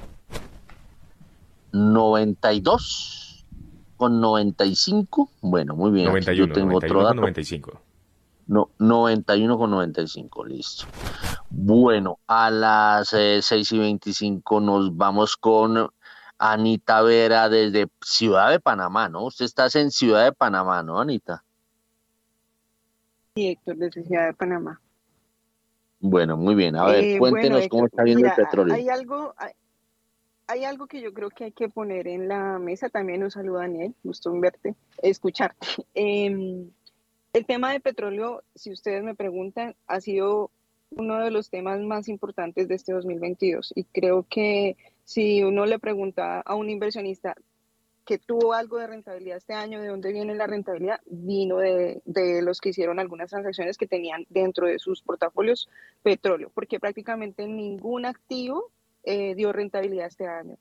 [1.71, 3.45] 92
[3.97, 5.29] con 95.
[5.41, 6.07] Bueno, muy bien.
[6.07, 7.15] 91, yo tengo otro dato.
[7.15, 7.81] 95.
[8.47, 10.85] No, 91 con 95, listo.
[11.49, 15.89] Bueno, a las 6 eh, y 25 nos vamos con
[16.37, 19.25] Anita Vera desde Ciudad de Panamá, ¿no?
[19.25, 21.43] Usted está en Ciudad de Panamá, ¿no, Anita?
[23.35, 24.79] Sí, Héctor, desde Ciudad de Panamá.
[25.99, 26.75] Bueno, muy bien.
[26.75, 28.75] A ver, eh, cuéntenos cómo está viendo el petróleo.
[28.75, 29.33] Hay algo,
[30.47, 32.89] hay, algo que yo creo que hay que poner en la mesa.
[32.89, 33.93] También un saludo, Daniel.
[34.03, 35.67] Gusto en verte, escucharte.
[35.93, 36.69] Em,
[37.33, 40.51] el tema de petróleo, si ustedes me preguntan, ha sido
[40.91, 43.73] uno de los temas más importantes de este 2022.
[43.75, 47.35] Y creo que si uno le pregunta a un inversionista
[48.05, 51.01] que tuvo algo de rentabilidad este año, ¿de dónde viene la rentabilidad?
[51.05, 55.69] Vino de, de, los que hicieron algunas transacciones que tenían dentro de sus portafolios
[56.03, 58.71] petróleo, porque prácticamente ningún activo
[59.09, 60.57] eh, dio rentabilidad este año.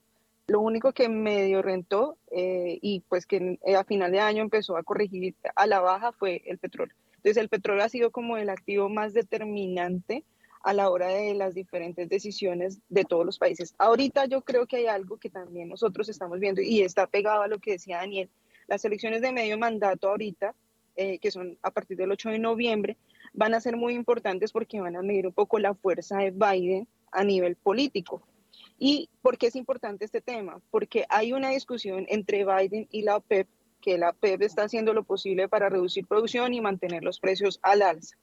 [0.46, 4.84] Lo único que medio rentó eh, y pues que a final de año empezó a
[4.84, 6.94] corregir a la baja fue el petróleo.
[7.16, 10.22] Entonces el petróleo ha sido como el activo más determinante
[10.62, 13.74] a la hora de las diferentes decisiones de todos los países.
[13.78, 17.48] Ahorita yo creo que hay algo que también nosotros estamos viendo y está pegado a
[17.48, 18.30] lo que decía Daniel.
[18.68, 20.54] Las elecciones de medio mandato ahorita,
[20.94, 22.96] eh, que son a partir del 8 de noviembre,
[23.32, 26.86] van a ser muy importantes porque van a medir un poco la fuerza de Biden
[27.10, 28.22] a nivel político.
[28.78, 30.60] ¿Y por qué es importante este tema?
[30.70, 33.48] Porque hay una discusión entre Biden y la OPEP,
[33.80, 37.82] que la OPEP está haciendo lo posible para reducir producción y mantener los precios al
[37.82, 38.16] alza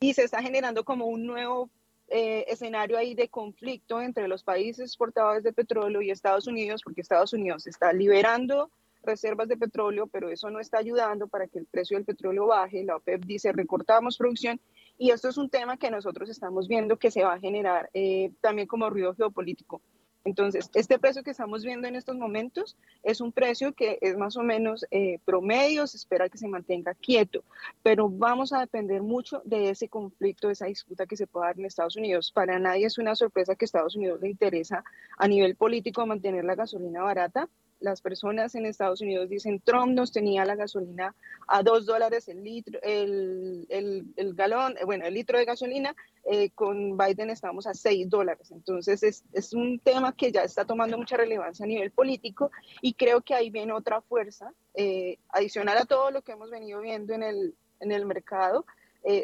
[0.00, 1.70] y se está generando como un nuevo
[2.08, 7.00] eh, escenario ahí de conflicto entre los países exportadores de petróleo y Estados Unidos, porque
[7.00, 8.70] Estados Unidos está liberando
[9.02, 12.84] reservas de petróleo, pero eso no está ayudando para que el precio del petróleo baje.
[12.84, 14.60] La OPEP dice recortamos producción
[14.98, 18.32] y esto es un tema que nosotros estamos viendo que se va a generar eh,
[18.40, 19.80] también como ruido geopolítico.
[20.26, 24.36] Entonces, este precio que estamos viendo en estos momentos es un precio que es más
[24.36, 27.44] o menos eh, promedio, se espera que se mantenga quieto,
[27.84, 31.58] pero vamos a depender mucho de ese conflicto, de esa disputa que se pueda dar
[31.60, 32.32] en Estados Unidos.
[32.32, 34.82] Para nadie es una sorpresa que a Estados Unidos le interesa
[35.16, 37.48] a nivel político mantener la gasolina barata,
[37.80, 41.14] las personas en Estados Unidos dicen, Trump nos tenía la gasolina
[41.46, 45.94] a dos dólares el litro, el, el, galón, eh, bueno, el litro de gasolina,
[46.30, 48.50] eh, con Biden estamos a seis dólares.
[48.50, 52.94] Entonces es, es, un tema que ya está tomando mucha relevancia a nivel político y
[52.94, 57.14] creo que ahí viene otra fuerza, eh, adicional a todo lo que hemos venido viendo
[57.14, 58.64] en el, en el mercado,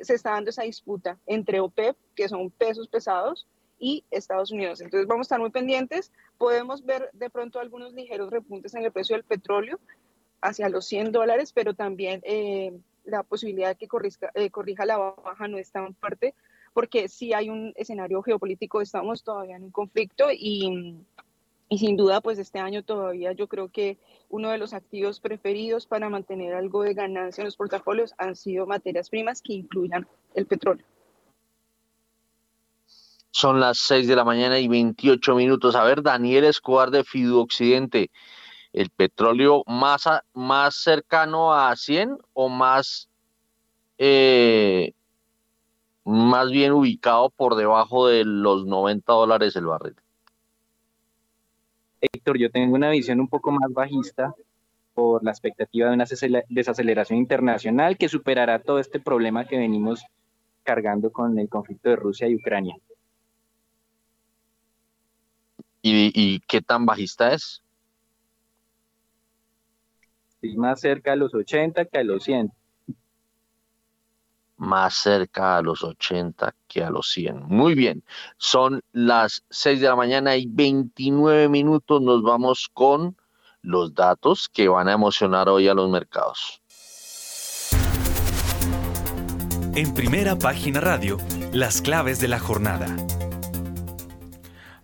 [0.02, 3.48] se está dando esa disputa entre OPEP, que son pesos pesados,
[3.82, 4.80] y Estados Unidos.
[4.80, 6.12] Entonces vamos a estar muy pendientes.
[6.42, 9.78] Podemos ver de pronto algunos ligeros repuntes en el precio del petróleo
[10.40, 14.96] hacia los 100 dólares, pero también eh, la posibilidad de que corrija, eh, corrija la
[14.96, 16.34] baja no es tan fuerte,
[16.74, 20.96] porque si hay un escenario geopolítico, estamos todavía en un conflicto y,
[21.68, 25.86] y sin duda, pues este año todavía yo creo que uno de los activos preferidos
[25.86, 30.46] para mantener algo de ganancia en los portafolios han sido materias primas que incluyan el
[30.46, 30.84] petróleo.
[33.32, 35.74] Son las 6 de la mañana y 28 minutos.
[35.74, 38.10] A ver, Daniel Escobar de Fidu Occidente,
[38.74, 43.08] ¿el petróleo más, más cercano a 100 o más,
[43.96, 44.92] eh,
[46.04, 49.96] más bien ubicado por debajo de los 90 dólares el barril?
[52.02, 54.34] Héctor, yo tengo una visión un poco más bajista
[54.92, 56.04] por la expectativa de una
[56.50, 60.04] desaceleración internacional que superará todo este problema que venimos
[60.64, 62.76] cargando con el conflicto de Rusia y Ucrania.
[65.82, 67.62] ¿Y, qué tan bajista es?
[70.40, 72.52] Sí, más cerca a los 80 que a los 100.
[74.58, 77.42] Más cerca a los 80 que a los 100.
[77.46, 78.04] Muy bien.
[78.36, 82.00] Son las 6 de la mañana y 29 minutos.
[82.00, 83.16] Nos vamos con
[83.60, 86.62] los datos que van a emocionar hoy a los mercados.
[89.74, 91.16] En primera página radio,
[91.52, 92.94] las claves de la jornada.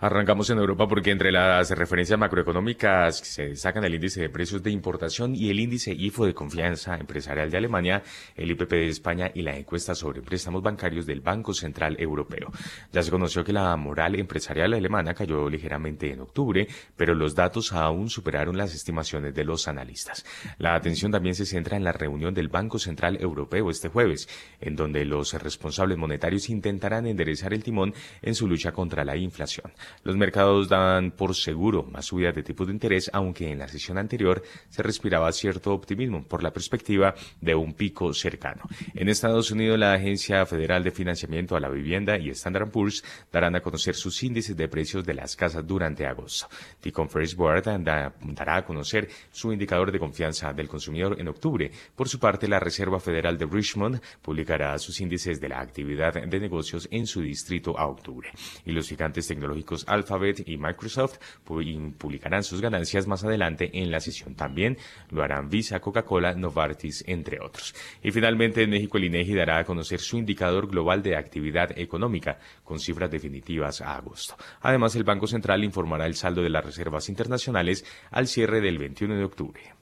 [0.00, 4.70] Arrancamos en Europa porque entre las referencias macroeconómicas se sacan el índice de precios de
[4.70, 8.04] importación y el índice IFO de confianza empresarial de Alemania,
[8.37, 12.52] el IPP de España y la encuesta sobre préstamos bancarios del Banco Central Europeo.
[12.92, 17.72] Ya se conoció que la moral empresarial alemana cayó ligeramente en octubre, pero los datos
[17.72, 20.24] aún superaron las estimaciones de los analistas.
[20.58, 24.28] La atención también se centra en la reunión del Banco Central Europeo este jueves,
[24.61, 29.72] en donde los responsables monetarios intentarán enderezar el timón en su lucha contra la inflación.
[30.05, 33.98] Los mercados dan por seguro más subidas de tipos de interés, aunque en la sesión
[33.98, 38.62] anterior se respiraba cierto optimismo por la perspectiva de un pico cercano.
[38.94, 43.57] En Estados Unidos, la Agencia Federal de Financiamiento a la Vivienda y Standard Poor's darán
[43.57, 46.48] a conocer sus índices de precios de las casas durante agosto.
[46.81, 51.70] The Conference Board dará a conocer su indicador de confianza del consumidor en octubre.
[51.94, 56.40] Por su parte, la Reserva Federal de Richmond publicará sus índices de la actividad de
[56.40, 58.31] negocios en su distrito a octubre.
[58.64, 64.34] Y los gigantes tecnológicos Alphabet y Microsoft publicarán sus ganancias más adelante en la sesión.
[64.34, 64.78] También
[65.10, 67.74] lo harán Visa, Coca-Cola, Novartis, entre otros.
[68.02, 72.38] Y finalmente en México el INEGI dará a conocer su indicador global de actividad económica
[72.64, 74.36] con cifras definitivas a agosto.
[74.60, 79.16] Además, el Banco Central informará el saldo de las reservas internacionales al cierre del 21
[79.16, 79.78] de octubre.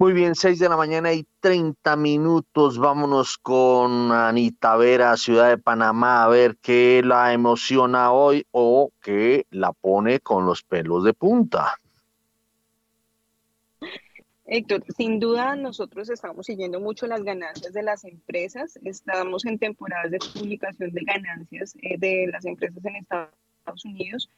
[0.00, 2.78] Muy bien, 6 de la mañana y 30 minutos.
[2.78, 9.44] Vámonos con Anita Vera, Ciudad de Panamá, a ver qué la emociona hoy o qué
[9.50, 11.76] la pone con los pelos de punta.
[14.46, 18.78] Héctor, sin duda nosotros estamos siguiendo mucho las ganancias de las empresas.
[18.82, 23.34] Estamos en temporadas de publicación de ganancias eh, de las empresas en Estados
[23.84, 24.30] Unidos.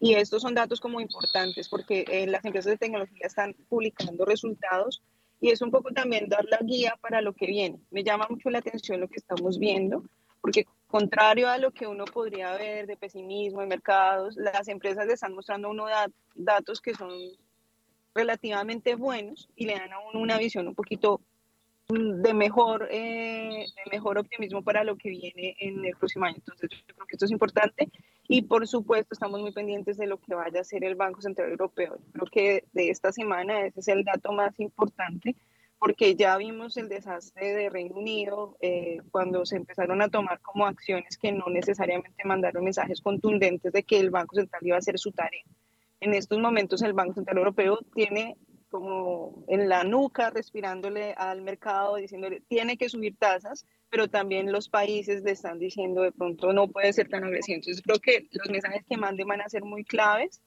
[0.00, 5.02] Y estos son datos como importantes porque eh, las empresas de tecnología están publicando resultados
[5.40, 7.80] y es un poco también dar la guía para lo que viene.
[7.90, 10.02] Me llama mucho la atención lo que estamos viendo
[10.40, 15.14] porque contrario a lo que uno podría ver de pesimismo en mercados, las empresas le
[15.14, 15.86] están mostrando uno
[16.34, 17.10] datos que son
[18.14, 21.20] relativamente buenos y le dan a uno una visión un poquito
[21.88, 26.36] de mejor, eh, de mejor optimismo para lo que viene en el próximo año.
[26.36, 27.90] Entonces, yo creo que esto es importante
[28.28, 31.50] y por supuesto estamos muy pendientes de lo que vaya a hacer el Banco Central
[31.50, 31.98] Europeo.
[32.12, 35.34] creo que de esta semana ese es el dato más importante
[35.78, 40.66] porque ya vimos el desastre de Reino Unido eh, cuando se empezaron a tomar como
[40.66, 44.98] acciones que no necesariamente mandaron mensajes contundentes de que el Banco Central iba a hacer
[44.98, 45.44] su tarea.
[46.00, 48.36] En estos momentos el Banco Central Europeo tiene
[48.70, 54.68] como en la nuca, respirándole al mercado, diciéndole, tiene que subir tasas, pero también los
[54.68, 57.56] países le están diciendo de pronto no puede ser tan agresivo.
[57.56, 60.42] Entonces creo que los mensajes que manden van a ser muy claves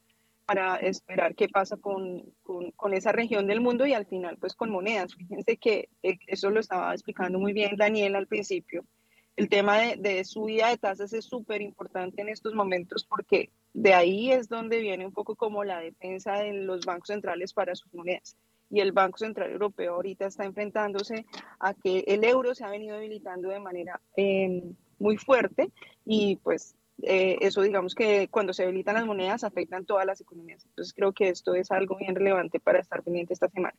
[0.46, 4.54] para esperar qué pasa con, con, con, esa región del mundo y al final pues
[4.54, 5.16] con monedas.
[5.16, 8.86] Fíjense que eh, eso lo estaba explicando muy bien Daniel al principio.
[9.36, 14.32] El tema de, subida de tasas es súper importante en estos momentos porque de ahí
[14.32, 18.36] es donde viene un poco como la defensa de los bancos centrales para sus monedas.
[18.70, 21.26] Y el Banco Central Europeo ahorita está enfrentándose
[21.60, 25.72] a que el euro se ha venido debilitando de manera em, muy fuerte
[26.06, 30.64] y pues eh, eso digamos que cuando se debilitan las monedas afectan todas las economías.
[30.66, 33.76] Entonces creo que esto es algo bien relevante para estar pendiente esta semana.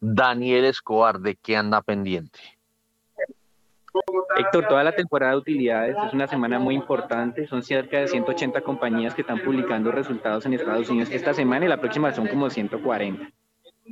[0.00, 2.38] Daniel Escobar, ¿de qué anda pendiente?
[4.36, 7.46] Héctor, toda la temporada de utilidades es una semana muy importante.
[7.46, 11.68] Son cerca de 180 compañías que están publicando resultados en Estados Unidos esta semana y
[11.68, 13.30] la próxima son como 140.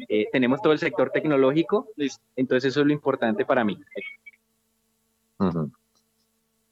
[0.08, 1.88] Eh, tenemos todo el sector tecnológico,
[2.36, 3.80] entonces eso es lo importante para mí.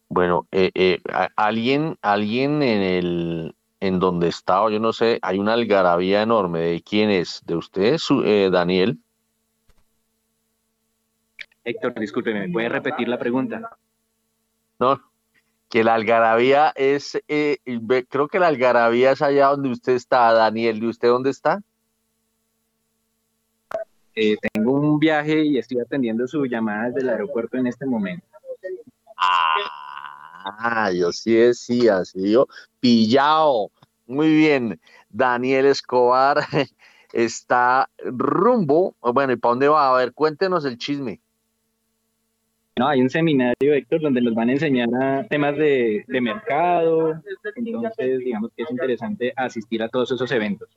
[0.09, 0.99] Bueno, eh, eh,
[1.37, 6.61] alguien, alguien en el en donde está, yo no sé, hay una algarabía enorme.
[6.61, 7.43] ¿De quién es?
[7.45, 7.99] ¿De usted,
[8.51, 8.99] Daniel?
[11.65, 13.77] Héctor, discúlpeme, ¿me puede repetir la pregunta?
[14.79, 15.01] No,
[15.69, 17.59] que la algarabía es, eh,
[18.09, 20.83] creo que la algarabía es allá donde usted está, Daniel.
[20.83, 21.63] ¿Y usted dónde está?
[24.15, 28.27] Eh, tengo un viaje y estoy atendiendo su llamada desde el aeropuerto en este momento.
[29.17, 32.49] Ah, yo sí decía, sí, yo
[32.81, 33.71] pillado.
[34.07, 36.39] Muy bien, Daniel Escobar
[37.15, 38.95] está rumbo.
[39.01, 39.89] Bueno, ¿y para dónde va?
[39.91, 41.23] A ver, cuéntenos el chisme.
[42.79, 47.13] No, hay un seminario, Héctor, donde nos van a enseñar a temas de, de mercado.
[47.13, 50.69] Entonces, digamos que es interesante asistir a todos esos eventos.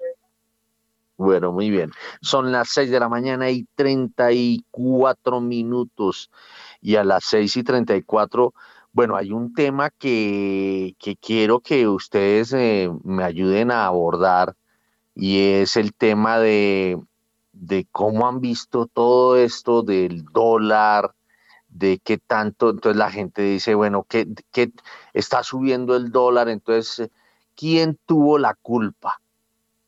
[1.18, 1.92] Bueno, muy bien.
[2.22, 6.30] Son las 6 de la mañana y 34 minutos.
[6.82, 8.54] Y a las 6 y 34,
[8.92, 14.56] bueno, hay un tema que, que quiero que ustedes eh, me ayuden a abordar
[15.16, 17.00] y es el tema de,
[17.54, 21.14] de cómo han visto todo esto del dólar,
[21.76, 24.26] de qué tanto, entonces la gente dice, bueno, que,
[25.14, 27.10] está subiendo el dólar, entonces,
[27.54, 29.20] ¿quién tuvo la culpa?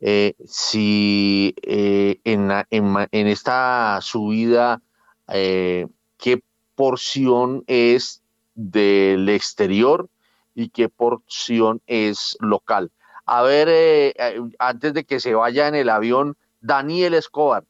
[0.02, 4.82] Eh, si eh, en, en, esta subida,
[5.30, 6.42] eh, ¿qué
[6.76, 8.22] porción es
[8.54, 10.10] del exterior
[10.56, 12.92] y qué porción es local?
[13.26, 14.14] A ver,
[14.60, 17.64] antes de que se vaya en el avión, Daniel Escobar,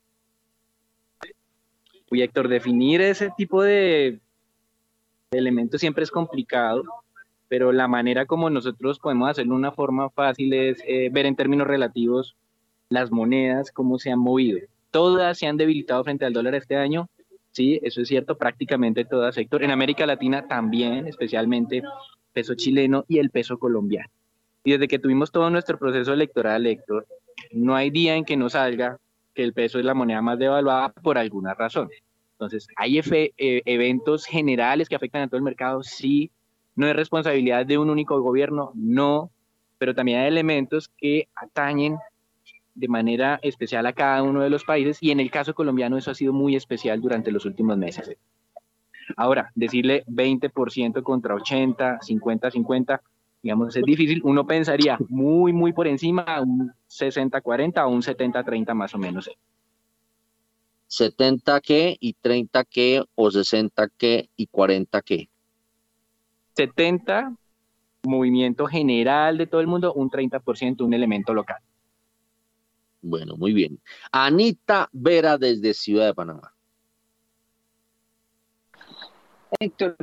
[2.09, 4.19] Uy, Héctor, definir ese tipo de,
[5.31, 6.83] elementos siempre es complicado,
[7.47, 11.35] pero la manera como nosotros podemos hacerlo de una forma fácil es eh, ver en
[11.35, 12.35] términos relativos
[12.89, 14.59] las monedas, cómo se han movido.
[14.91, 17.09] Todas se han debilitado frente al dólar este año,
[17.51, 19.63] sí, eso es cierto, prácticamente todas, Héctor.
[19.63, 21.81] En América Latina también, especialmente
[22.33, 24.09] peso chileno y el peso colombiano.
[24.63, 27.07] Y desde que tuvimos todo nuestro proceso electoral, Héctor,
[27.51, 28.97] no hay día en que no salga
[29.37, 31.89] que el peso es la moneda más devaluada por alguna razón.
[32.31, 35.83] Entonces, ¿hay eh, eventos generales que afectan a todo el mercado?
[35.83, 36.31] Sí,
[36.75, 39.29] No es responsabilidad de un único gobierno, no,
[39.77, 41.97] pero también hay elementos que atañen
[42.73, 46.09] de manera especial a cada uno de los países y en el caso colombiano eso
[46.09, 48.17] ha sido muy especial durante los últimos meses.
[49.15, 53.01] Ahora, decirle 20% contra 80, 50, 50,
[53.47, 54.19] digamos, es difícil.
[54.25, 59.29] Uno pensaría muy, muy por encima, un 60-40 o un 70-30 más o menos.
[60.87, 65.29] 70 qué y 30 qué o 60 qué y 40 qué.
[66.57, 67.37] 70
[68.03, 71.61] movimiento general de todo el mundo, un 30% un elemento local.
[73.01, 73.79] Bueno, muy bien.
[74.11, 76.53] Anita Vera desde Ciudad de Panamá.
[79.59, 79.95] Héctor,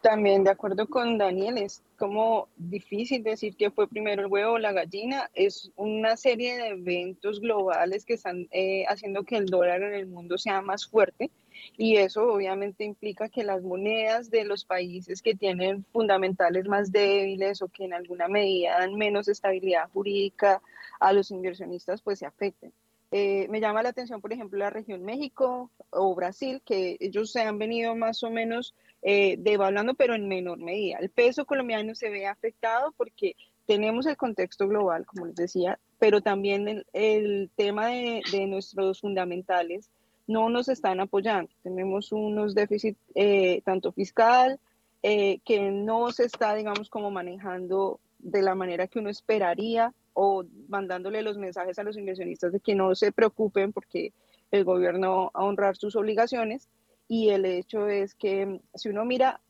[0.00, 4.58] también de acuerdo con Daniel, es como difícil decir que fue primero el huevo o
[4.58, 5.30] la gallina.
[5.34, 10.06] Es una serie de eventos globales que están eh, haciendo que el dólar en el
[10.06, 11.30] mundo sea más fuerte
[11.76, 17.62] y eso obviamente implica que las monedas de los países que tienen fundamentales más débiles
[17.62, 20.62] o que en alguna medida dan menos estabilidad jurídica
[21.00, 22.72] a los inversionistas pues se afecten.
[23.12, 27.40] Eh, me llama la atención, por ejemplo, la región México o Brasil, que ellos se
[27.40, 28.74] han venido más o menos
[29.08, 30.98] eh, devaluando, pero en menor medida.
[30.98, 36.20] El peso colombiano se ve afectado porque tenemos el contexto global, como les decía, pero
[36.20, 39.90] también el, tema de, nuestros fundamentales
[40.26, 41.50] no nos están apoyando.
[41.62, 44.58] Tenemos unos déficits eh, tanto fiscal,
[45.02, 51.22] que no se está, digamos, como manejando de la manera que uno esperaría o mandándole
[51.22, 54.12] los mensajes a los inversionistas de que no se preocupen porque
[54.50, 56.68] el gobierno a honrar sus obligaciones.
[57.08, 59.40] Y el hecho es que si uno mira,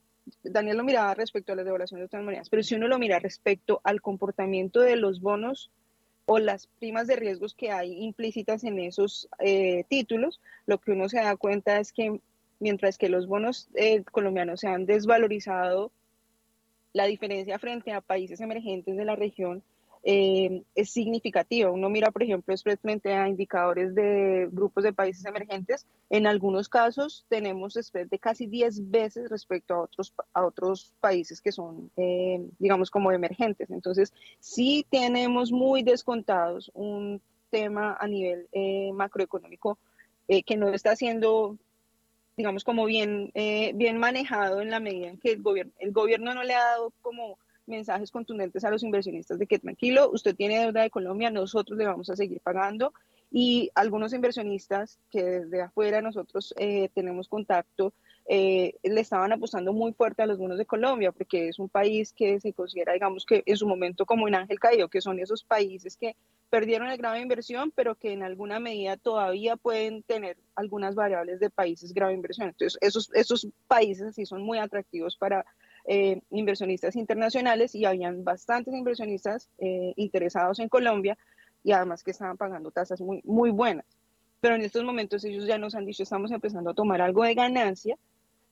[0.42, 3.18] Daniel lo miraba respecto a la devaluación de otras monedas, pero si uno lo mira
[3.18, 5.70] respecto al comportamiento de los bonos
[6.26, 11.09] o las primas de riesgos que hay implícitas en esos eh, títulos, lo que uno
[11.09, 12.20] se da cuenta es que
[12.59, 15.92] mientras que los bonos eh, colombianos se han desvalorizado,
[16.92, 19.62] la diferencia frente a países emergentes de la región
[20.09, 21.72] eh, es significativo.
[21.72, 25.84] Uno mira, por ejemplo, frente a indicadores de grupos de países emergentes.
[26.11, 31.40] En algunos casos tenemos spread de casi 10 veces respecto a otros, a otros países
[31.40, 33.68] que son, eh, digamos, como emergentes.
[33.68, 39.76] Entonces, sí tenemos muy descontados un tema a nivel eh, macroeconómico
[40.28, 41.57] que no está siendo
[42.36, 43.32] digamos, como bien,
[43.74, 46.92] bien manejado en la medida en que el gobierno, el gobierno no le ha dado
[47.00, 51.78] como mensajes contundentes a los inversionistas de que tranquilo, usted tiene deuda de Colombia, nosotros
[51.78, 52.92] le vamos a seguir pagando
[53.30, 57.92] y algunos inversionistas que desde afuera nosotros eh, tenemos contacto
[58.28, 62.12] eh, le estaban apostando muy fuerte a los bonos de Colombia porque es un país
[62.12, 65.44] que se considera, digamos que en su momento como un ángel caído, que son esos
[65.44, 66.16] países que
[66.50, 71.38] perdieron el grado de inversión, pero que en alguna medida todavía pueden tener algunas variables
[71.38, 72.48] de países grave inversión.
[72.48, 75.44] Entonces, esos, esos países sí son muy atractivos para
[75.87, 81.16] eh, inversionistas internacionales y habían bastantes inversionistas eh, interesados en Colombia
[81.62, 83.87] y además que estaban pagando tasas muy, muy buenas.
[84.41, 87.34] Pero en estos momentos ellos ya nos han dicho, estamos empezando a tomar algo de
[87.34, 87.97] ganancia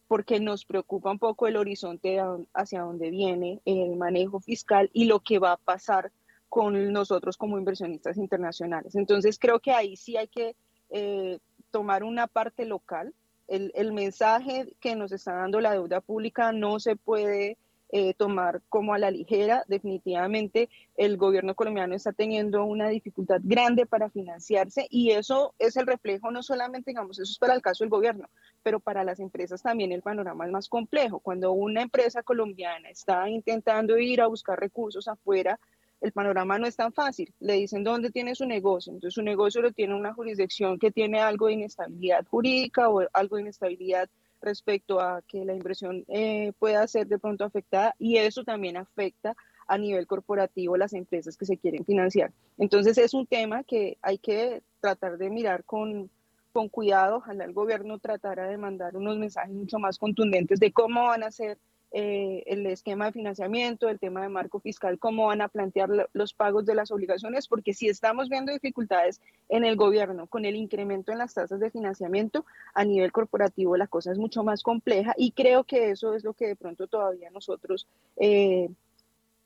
[0.08, 2.20] porque nos preocupa un poco el horizonte
[2.52, 6.12] hacia dónde viene el manejo fiscal y lo que va a pasar
[6.48, 8.94] con nosotros como inversionistas internacionales.
[8.94, 10.54] Entonces creo que ahí sí hay que
[10.90, 11.38] eh,
[11.70, 13.12] tomar una parte local
[13.48, 17.58] el, mensaje que nos está dando la deuda pública no se puede
[17.90, 19.64] eh, tomar como a la ligera.
[19.68, 25.86] Definitivamente el gobierno colombiano está teniendo una dificultad grande para financiarse y eso es el
[25.86, 28.28] reflejo no solamente, digamos, eso es para el caso del gobierno,
[28.62, 31.20] pero para las empresas también el panorama es más complejo.
[31.20, 35.60] Cuando una empresa colombiana está intentando ir a buscar recursos afuera,
[36.04, 37.32] el panorama no es tan fácil.
[37.40, 38.92] Le dicen dónde tiene su negocio.
[38.92, 43.36] Entonces su negocio lo tiene una jurisdicción que tiene algo de inestabilidad jurídica o algo
[43.36, 44.10] de inestabilidad
[44.42, 49.34] respecto a que la inversión eh, pueda ser de pronto afectada y eso también afecta
[49.66, 52.30] a nivel corporativo las empresas que se quieren financiar.
[52.58, 56.10] Entonces es un tema que hay que tratar de mirar con,
[56.52, 57.16] con cuidado.
[57.16, 61.30] Ojalá el gobierno tratara de mandar unos mensajes mucho más contundentes de cómo van a
[61.30, 61.56] ser
[61.96, 66.34] eh, el esquema de financiamiento, el tema de marco fiscal, cómo van a plantear los
[66.34, 71.12] pagos de las obligaciones, porque si estamos viendo dificultades en el gobierno con el incremento
[71.12, 75.30] en las tasas de financiamiento, a nivel corporativo la cosa es mucho más compleja y
[75.30, 77.86] creo que eso es lo que de pronto todavía nosotros...
[78.16, 78.68] Eh,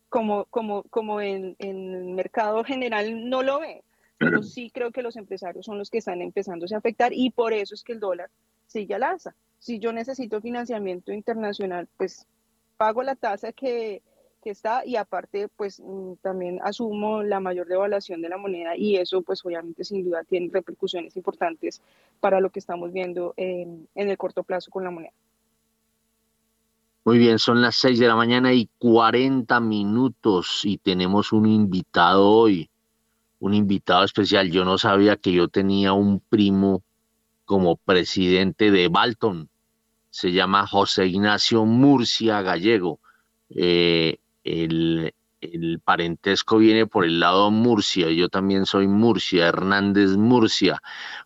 [0.09, 3.83] como, como, como en, en, el mercado general no lo ve,
[4.17, 7.53] pero sí creo que los empresarios son los que están empezándose a afectar y por
[7.53, 8.31] eso es que el dólar
[8.65, 9.35] sigue al alza.
[9.59, 12.25] Si yo necesito financiamiento internacional, pues
[12.79, 14.01] pago la tasa que,
[14.45, 19.21] está y aparte pues mm, también asumo la mayor devaluación de la moneda y eso
[19.21, 21.83] pues obviamente sin duda tiene repercusiones importantes
[22.19, 25.11] para lo que estamos viendo en, el corto plazo con la moneda.
[27.05, 32.27] Muy bien, son las 6 de la mañana y 40 minutos y tenemos un invitado
[32.27, 32.69] hoy,
[33.39, 34.49] un invitado especial.
[34.49, 36.81] Yo no sabía que yo tenía un primo
[37.45, 39.47] como presidente de Balton.
[40.19, 42.99] Se llama José Ignacio Murcia Gallego.
[43.49, 45.13] Eh, el,
[45.85, 50.81] parentesco viene por el lado Murcia, yo también soy Murcia, Hernández Murcia.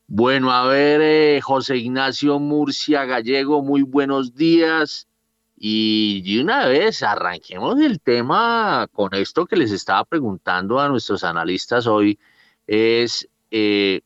[0.06, 5.08] Bueno, a ver, eh, José Ignacio Murcia Gallego, muy buenos días.
[5.58, 11.24] Y de una vez arranquemos el tema con esto que les estaba preguntando a nuestros
[11.24, 12.20] analistas hoy,
[12.68, 14.02] es eh,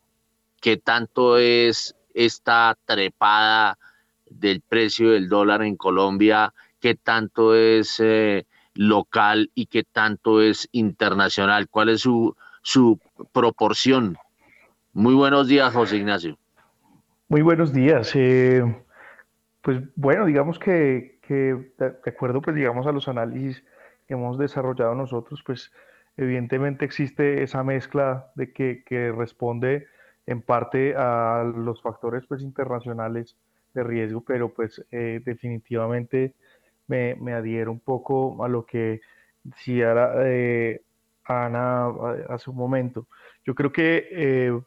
[0.61, 3.77] qué tanto es esta trepada
[4.29, 7.99] del precio del dólar en Colombia, qué tanto es...
[7.99, 8.45] Eh,
[8.77, 11.67] local y qué tanto es internacional?
[11.67, 12.99] ¿Cuál es su, su
[13.33, 14.17] proporción?
[14.93, 16.37] Muy buenos días, José Ignacio.
[17.27, 18.11] Muy buenos días.
[18.15, 18.63] Eh,
[19.61, 23.63] pues bueno, digamos que, que, de acuerdo, pues digamos a los análisis
[24.07, 25.71] que hemos desarrollado nosotros, pues
[26.15, 29.87] evidentemente existe esa mezcla de que, que responde
[30.25, 33.37] en parte a los factores pues internacionales
[33.77, 36.33] de riesgo, pero pues eh, definitivamente
[36.87, 39.01] me, me adhiero un poco a lo que
[39.43, 39.93] decía
[40.25, 40.81] eh,
[41.25, 41.87] Ana
[42.29, 43.07] hace un momento.
[43.45, 44.59] Yo creo que eh,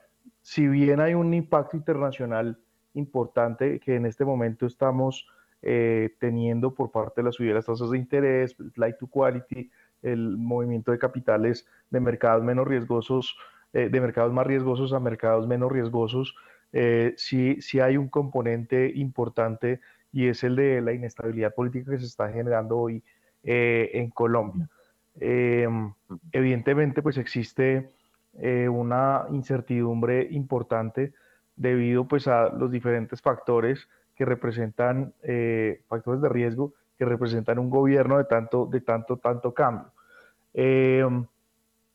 [0.43, 2.59] si bien hay un impacto internacional
[2.95, 5.27] importante que en este momento estamos
[5.63, 9.71] eh, teniendo por parte de la subida de las tasas de interés, flight to quality,
[10.03, 13.37] el movimiento de capitales de mercados menos riesgosos,
[13.73, 16.35] de mercados más riesgosos a mercados menos riesgosos,
[17.17, 19.81] sí, sí hay un componente importante
[20.13, 23.03] y es el de la inestabilidad política que se está generando hoy
[23.43, 24.69] eh, en Colombia.
[25.19, 25.93] Em,
[26.33, 27.91] evidentemente, pues existe
[28.39, 31.13] eh, una incertidumbre importante
[31.57, 37.71] debido pues a los diferentes factores que representan eh, factores de riesgo que representan un
[37.71, 39.91] gobierno de tanto, de tanto, tanto cambio.
[40.53, 41.25] Em,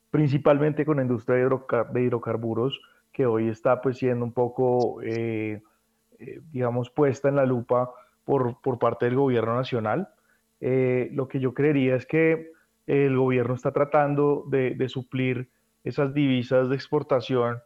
[0.10, 2.82] principalmente con la industria de, hidrocarburos
[3.16, 5.00] que hoy está pues siendo un poco,
[6.52, 7.90] digamos, puesta en la lupa
[8.26, 10.10] por, por parte del gobierno nacional.
[10.60, 12.52] Eh, lo que yo creería es que
[12.88, 15.50] el gobierno está tratando de, de suplir
[15.84, 17.62] esas divisas de exportación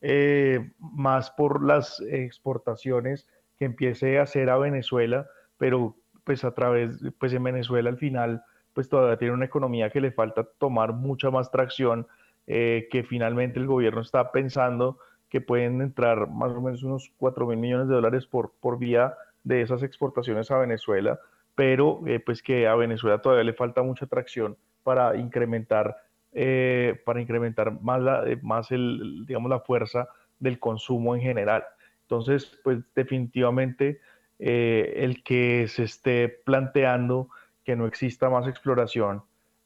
[0.00, 5.28] eh, más por las exportaciones que empiece a hacer a Venezuela,
[5.58, 8.42] pero pues a través, pues en Venezuela al final,
[8.72, 12.06] pues todavía tiene una economía que le falta tomar mucha más tracción,
[12.50, 17.46] eh, que finalmente el gobierno está pensando que pueden entrar más o menos unos 4
[17.46, 21.20] mil millones de dólares por, por vía de esas exportaciones a Venezuela,
[21.54, 25.98] pero eh, pues que a Venezuela todavía le falta mucha atracción para incrementar,
[26.32, 31.64] eh, para incrementar más, la, más el, digamos, la fuerza del consumo en general.
[32.04, 34.00] Entonces, pues definitivamente
[34.38, 37.28] el que se esté planteando
[37.62, 39.22] que no exista más exploración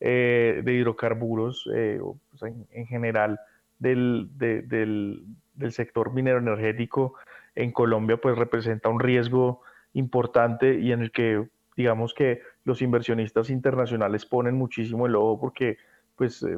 [0.08, 3.38] de hidrocarburos pues, en, general
[3.78, 5.24] del, del,
[5.54, 7.14] del sector minero energético
[7.54, 9.62] en Colombia, pues representa un riesgo
[9.94, 11.46] importante y en el que
[11.76, 15.78] digamos que los inversionistas internacionales ponen muchísimo el ojo porque
[16.16, 16.56] pues eh,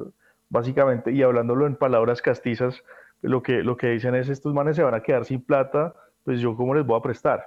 [0.49, 2.83] básicamente y hablándolo en palabras castizas
[3.23, 6.41] lo que lo que dicen es estos manes se van a quedar sin plata pues
[6.41, 7.45] yo cómo les voy a prestar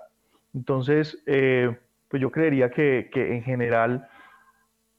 [0.53, 1.75] entonces eh,
[2.07, 4.07] pues yo creería que, que, en general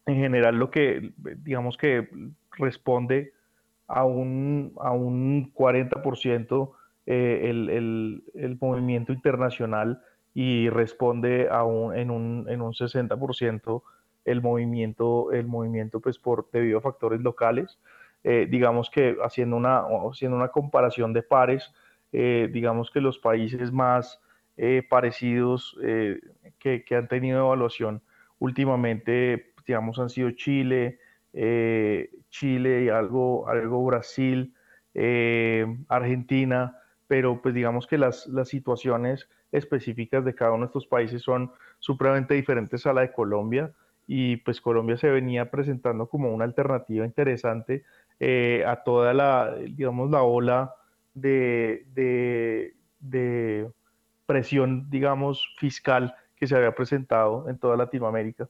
[0.09, 1.13] en general lo que
[1.45, 2.09] digamos que
[2.53, 3.35] responde
[3.87, 6.71] a un, a un 40%
[7.05, 10.03] eh, el, el, el movimiento internacional
[10.33, 13.83] y responde a un, en, un, en un 60%
[14.25, 17.79] el movimiento, el movimiento pues por, debido a factores locales.
[18.25, 21.71] Eh, digamos que haciendo una, haciendo una comparación de pares,
[22.13, 24.21] eh, digamos que los países más
[24.91, 25.79] parecidos
[26.59, 28.03] que, que, han tenido evaluación
[28.39, 30.99] últimamente, digamos, han sido Chile,
[32.31, 34.55] Chile y algo, algo Brasil,
[35.89, 41.23] Argentina, pero pues digamos que las, las situaciones específicas de cada uno de estos países
[41.23, 43.73] son supremamente diferentes a la de Colombia
[44.07, 47.85] y pues Colombia se venía presentando como una alternativa interesante
[48.19, 50.75] eh, a toda la, digamos, la ola
[51.15, 51.85] de,
[53.01, 53.71] de,
[54.27, 58.49] presión, digamos, fiscal que se había presentado en toda Latinoamérica.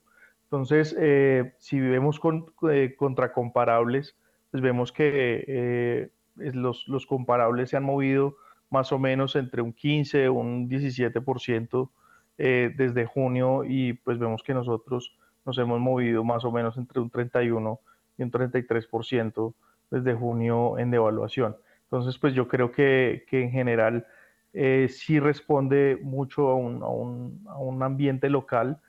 [0.50, 4.16] Entonces, eh, si vemos con, eh, contra comparables,
[4.50, 8.36] pues vemos que los, los comparables se han movido
[8.70, 11.90] más o menos entre un 15 o un 17%
[12.38, 17.00] eh, desde junio y pues vemos que nosotros nos hemos movido más o menos entre
[17.00, 17.80] un 31
[18.16, 19.54] y un 33%
[19.90, 21.56] desde junio en devaluación.
[21.84, 24.06] Entonces, pues yo creo que, que en general
[24.52, 28.80] eh, sí responde mucho a un, a, un, a un, ambiente local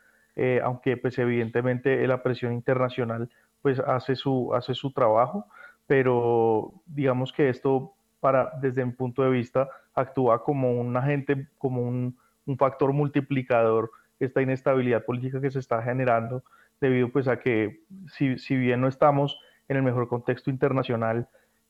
[0.64, 3.30] aunque pues evidentemente la presión internacional
[3.62, 5.46] pues hace su, hace su trabajo,
[5.86, 11.82] pero digamos que esto para, desde mi punto de vista, actúa como un agente, como
[11.82, 16.44] un, un factor multiplicador esta inestabilidad política que se está generando
[16.82, 21.28] debido pues a que si, si bien no estamos en el mejor contexto internacional,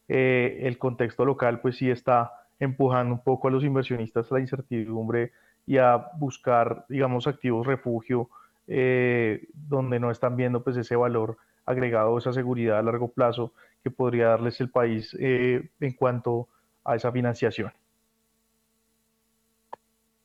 [0.07, 4.41] eh, el contexto local pues sí está empujando un poco a los inversionistas a la
[4.41, 5.32] incertidumbre
[5.66, 8.30] y a buscar, digamos, activos refugio
[8.70, 13.51] eh, donde no están viendo pues ese valor agregado, esa seguridad a largo plazo
[13.84, 16.47] que podría darles el país eh, en cuanto
[16.84, 17.72] a esa financiación.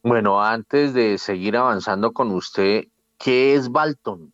[0.03, 2.85] Bueno, antes de seguir avanzando con usted,
[3.19, 4.33] ¿qué es Balton?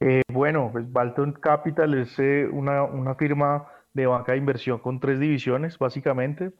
[0.00, 5.20] Eh, bueno, pues Balton Capital es eh, una, firma de banca de inversión con tres
[5.20, 6.52] divisiones, básicamente.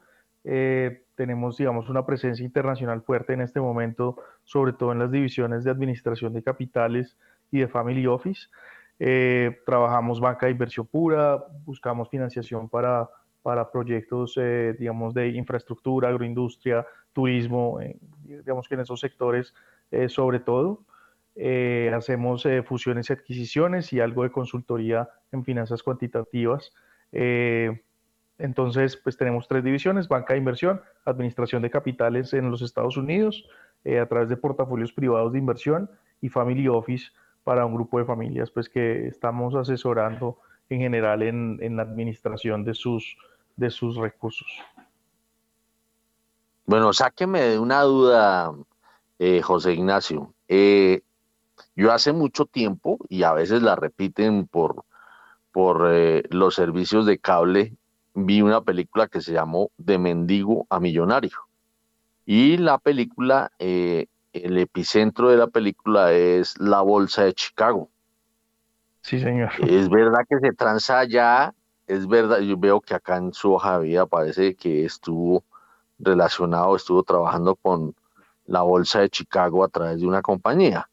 [1.19, 4.15] Tenemos, digamos, una presencia internacional fuerte en este momento,
[4.45, 7.17] sobre todo en las divisiones de administración de capitales
[7.51, 8.47] y de family office.
[8.99, 13.09] Eh, trabajamos banca de inversión pura, buscamos financiación para,
[13.41, 19.53] para proyectos, eh, digamos, de infraestructura, agroindustria, turismo, eh, digamos que en esos sectores
[20.07, 20.85] sobre todo.
[21.93, 26.71] hacemos fusiones y adquisiciones y algo de consultoría en finanzas cuantitativas.
[28.39, 33.47] Entonces, pues tenemos tres divisiones, banca de inversión, administración de capitales en los Estados Unidos,
[33.85, 35.89] a través de portafolios privados de inversión
[36.21, 37.11] y family office
[37.43, 40.37] para un grupo de familias pues que estamos asesorando
[40.69, 43.17] en general en, en la administración de sus,
[43.55, 44.47] de sus recursos.
[46.65, 48.53] Bueno, sáqueme de una duda,
[49.17, 50.33] eh, José Ignacio.
[50.47, 51.01] Eh,
[51.75, 54.83] yo hace mucho tiempo, y a veces la repiten por,
[55.51, 57.73] por eh, los servicios de cable,
[58.13, 61.37] vi una película que se llamó De Mendigo a Millonario.
[62.25, 63.51] Y la película
[64.33, 67.89] el epicentro de la película es la bolsa de Chicago.
[69.01, 69.51] Sí, señor.
[69.67, 71.53] Es verdad que se transa allá,
[71.87, 75.43] es verdad, yo veo que acá en su hoja de vida parece que estuvo
[75.97, 77.95] relacionado, estuvo trabajando con
[78.45, 80.89] la bolsa de Chicago a través de una compañía.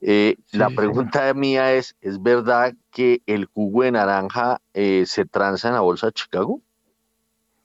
[0.00, 5.68] Eh, la pregunta mía es, ¿es verdad que el jugo de naranja eh, se transa
[5.68, 6.60] en la bolsa de Chicago?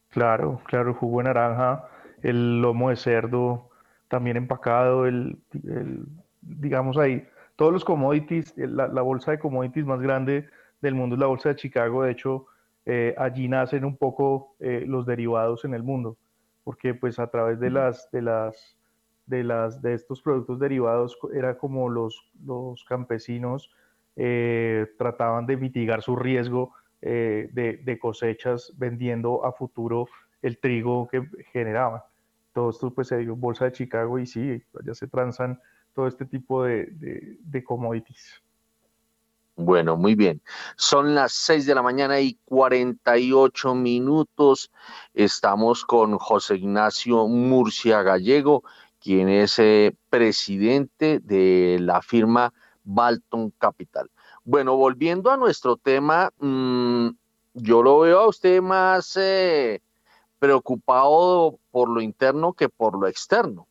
[0.09, 1.88] Claro, claro, el jugo de naranja,
[2.21, 3.69] el lomo de cerdo,
[4.07, 5.38] también empacado, el,
[6.41, 10.49] digamos ahí, todos los commodities, la, bolsa de commodities más grande
[10.81, 12.47] del mundo es la bolsa de Chicago, de hecho,
[12.86, 16.17] eh, allí nacen un poco eh, los derivados en el mundo,
[16.63, 18.77] porque pues a través de las, de las,
[19.26, 23.71] de las, de estos productos derivados era como los, los campesinos
[24.15, 30.07] eh, trataban de mitigar su riesgo de, de cosechas vendiendo a futuro
[30.41, 32.01] el trigo que generaban
[32.55, 35.61] todo esto pues se dio Bolsa de Chicago y sí, ya se transan
[35.93, 38.41] todo este tipo de, de, commodities.
[39.57, 40.41] Bueno, muy bien.
[40.78, 44.71] Son las 6 de la mañana y 48 minutos.
[45.13, 48.63] Estamos con José Ignacio Murcia Gallego,
[49.06, 52.51] quien es eh, presidente de la firma
[52.84, 54.10] Balton Capital.
[54.43, 57.10] Bueno, volviendo a nuestro tema, mm,
[57.53, 59.84] yo lo veo a usted más eh,
[60.39, 63.68] preocupado por lo interno que por lo externo.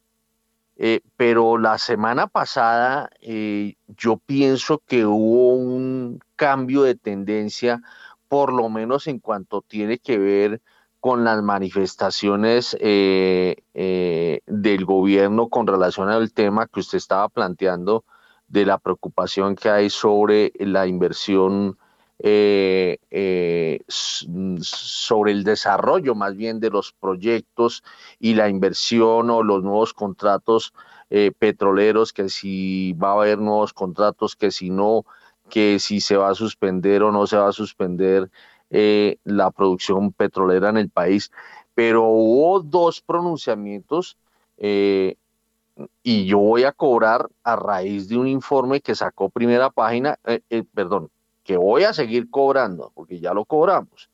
[0.77, 7.83] Eh, pero la semana pasada eh, yo pienso que hubo un cambio de tendencia,
[8.29, 10.63] por lo menos en cuanto tiene que ver
[11.05, 13.57] con las manifestaciones eh,
[14.47, 18.07] del gobierno con relación al tema que usted estaba planteando
[18.49, 21.77] de la preocupación que hay sobre la inversión
[22.21, 27.85] eh, eh, sobre el desarrollo más bien de los proyectos
[28.19, 30.73] y la inversión o los nuevos contratos
[31.11, 35.05] eh, petroleros, que si va a haber nuevos contratos, que si no,
[35.51, 38.31] que si se va a suspender o no se va a suspender
[38.71, 41.31] la producción petrolera en el país.
[41.75, 44.17] Pero hubo dos pronunciamientos
[44.57, 50.19] y yo voy a cobrar a raíz de un informe que sacó primera página,
[50.73, 51.11] perdón,
[51.45, 54.11] que voy a seguir cobrando, porque ya lo cobramos.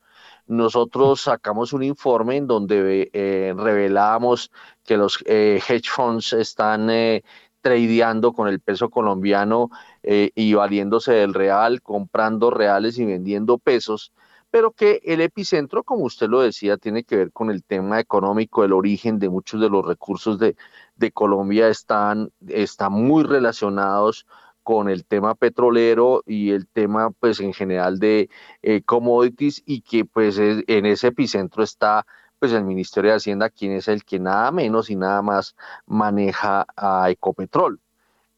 [0.47, 4.51] Nosotros sacamos un informe en donde eh, revelamos
[4.83, 7.23] que los eh, hedge funds están eh,
[7.61, 9.69] tradeando con el peso colombiano
[10.03, 14.11] eh, y valiéndose del real, comprando reales y vendiendo pesos,
[14.51, 18.63] pero que el epicentro, como usted lo decía, tiene que ver con el tema económico,
[18.63, 20.55] el origen de muchos de los recursos de,
[21.13, 24.27] Colombia están, están muy relacionados
[24.61, 28.29] con el tema petrolero y el tema pues en general de
[28.61, 32.05] eh, commodities y que pues en ese epicentro está
[32.37, 35.55] pues el Ministerio de Hacienda, quien es el que nada menos y nada más
[35.87, 37.79] maneja a Ecopetrol.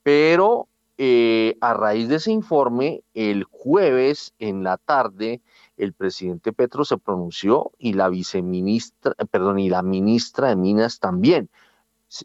[0.04, 5.42] Pero eh, a raíz de ese informe, el jueves en la tarde,
[5.78, 11.50] el presidente Petro se pronunció y la viceministra, perdón, y la ministra de Minas también.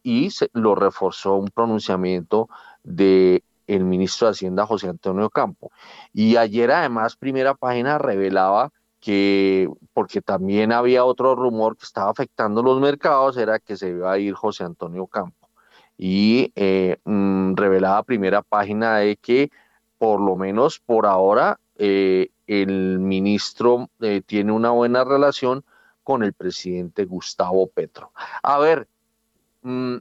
[0.03, 2.49] Y se, lo reforzó un pronunciamiento
[2.82, 5.70] de el ministro de Hacienda José Antonio Campo.
[6.12, 12.62] Y ayer además primera página revelaba que, porque también había otro rumor que estaba afectando
[12.62, 15.49] los mercados, era que se iba a ir José Antonio Campo.
[15.96, 19.51] Y eh, mm, revelaba primera página de que
[19.99, 25.64] por lo menos por ahora eh, el ministro eh, tiene una buena relación
[26.03, 28.12] con el presidente Gustavo Petro.
[28.42, 28.88] A ver,
[29.62, 29.96] mm,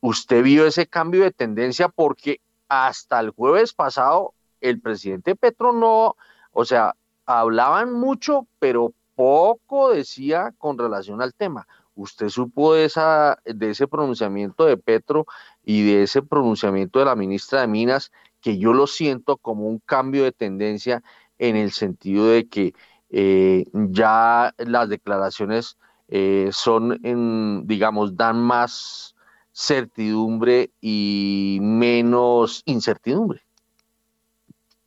[0.00, 6.16] usted vio ese cambio de tendencia porque hasta el jueves pasado el presidente Petro no,
[6.52, 6.94] o sea,
[7.24, 11.68] hablaban mucho, pero poco decía con relación al tema.
[11.94, 15.26] Usted supo de, esa, de ese pronunciamiento de Petro
[15.64, 18.10] y de ese pronunciamiento de la ministra de Minas,
[18.40, 21.02] que yo lo siento como un cambio de tendencia
[21.38, 22.72] en el sentido de que
[23.10, 25.78] eh, ya las declaraciones
[26.08, 29.14] eh, son, en, digamos, dan más
[29.52, 33.42] certidumbre y menos incertidumbre.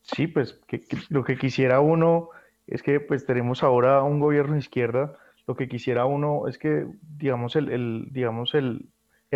[0.01, 0.59] Sí, pues
[1.09, 2.29] lo que quisiera uno
[2.67, 5.17] es que pues tenemos ahora un gobierno de izquierda,
[5.47, 8.89] lo que quisiera uno es que digamos el, digamos el,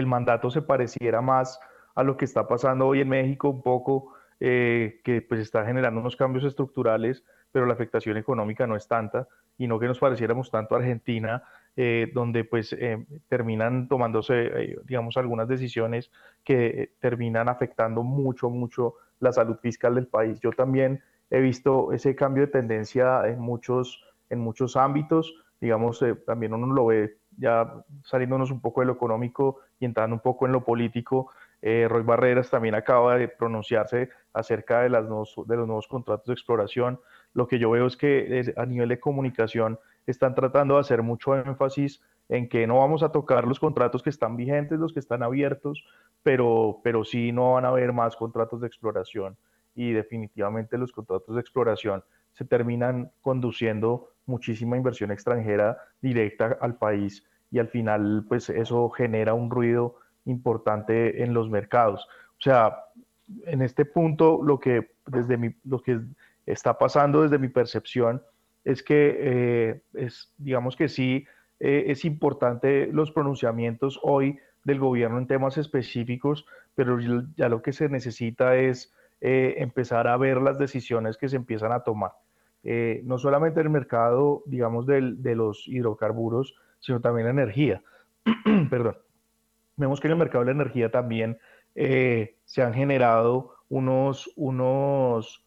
[0.05, 1.59] mandato se pareciera más
[1.93, 5.99] a lo que está pasando hoy en México un poco, eh, que pues está generando
[5.99, 9.27] unos cambios estructurales, pero la afectación económica no es tanta,
[9.57, 11.43] y no que nos pareciéramos tanto a Argentina,
[11.75, 16.11] eh, donde pues eh, terminan tomándose, eh, digamos, algunas decisiones
[16.43, 20.39] que terminan afectando mucho, mucho la salud fiscal del país.
[20.39, 26.53] Yo también he visto ese cambio de tendencia en muchos, en muchos ámbitos, digamos, también
[26.53, 27.73] uno lo ve ya
[28.03, 31.31] saliéndonos un poco de lo económico y entrando un poco en lo político.
[31.61, 36.99] Roy Barreras también acaba de pronunciarse acerca de los nuevos contratos de exploración.
[37.33, 41.35] Lo que yo veo es que a nivel de comunicación están tratando de hacer mucho
[41.35, 45.23] énfasis en que no vamos a tocar los contratos que están vigentes, los que están
[45.23, 45.83] abiertos,
[46.23, 49.35] pero, pero sí no van a haber más contratos de exploración
[49.75, 52.03] y definitivamente los contratos de exploración
[52.33, 59.33] se terminan conduciendo muchísima inversión extranjera directa al país y al final pues eso genera
[59.33, 59.95] un ruido
[60.29, 62.07] importante en los mercados.
[62.37, 62.85] O sea,
[63.45, 65.99] en este punto lo que desde mi, lo que
[66.45, 68.21] está pasando desde mi percepción
[68.63, 71.25] es que eh, es, digamos que sí
[71.59, 76.97] eh, es importante los pronunciamientos hoy del gobierno en temas específicos, pero
[77.35, 81.71] ya lo que se necesita es eh, empezar a ver las decisiones que se empiezan
[81.71, 82.11] a tomar.
[83.03, 87.81] no solamente en el mercado, digamos, del, de los hidrocarburos, sino también la energía.
[88.69, 88.97] Perdón.
[89.79, 91.39] Vemos que en el mercado de la energía también
[91.73, 95.45] se han generado unos, unos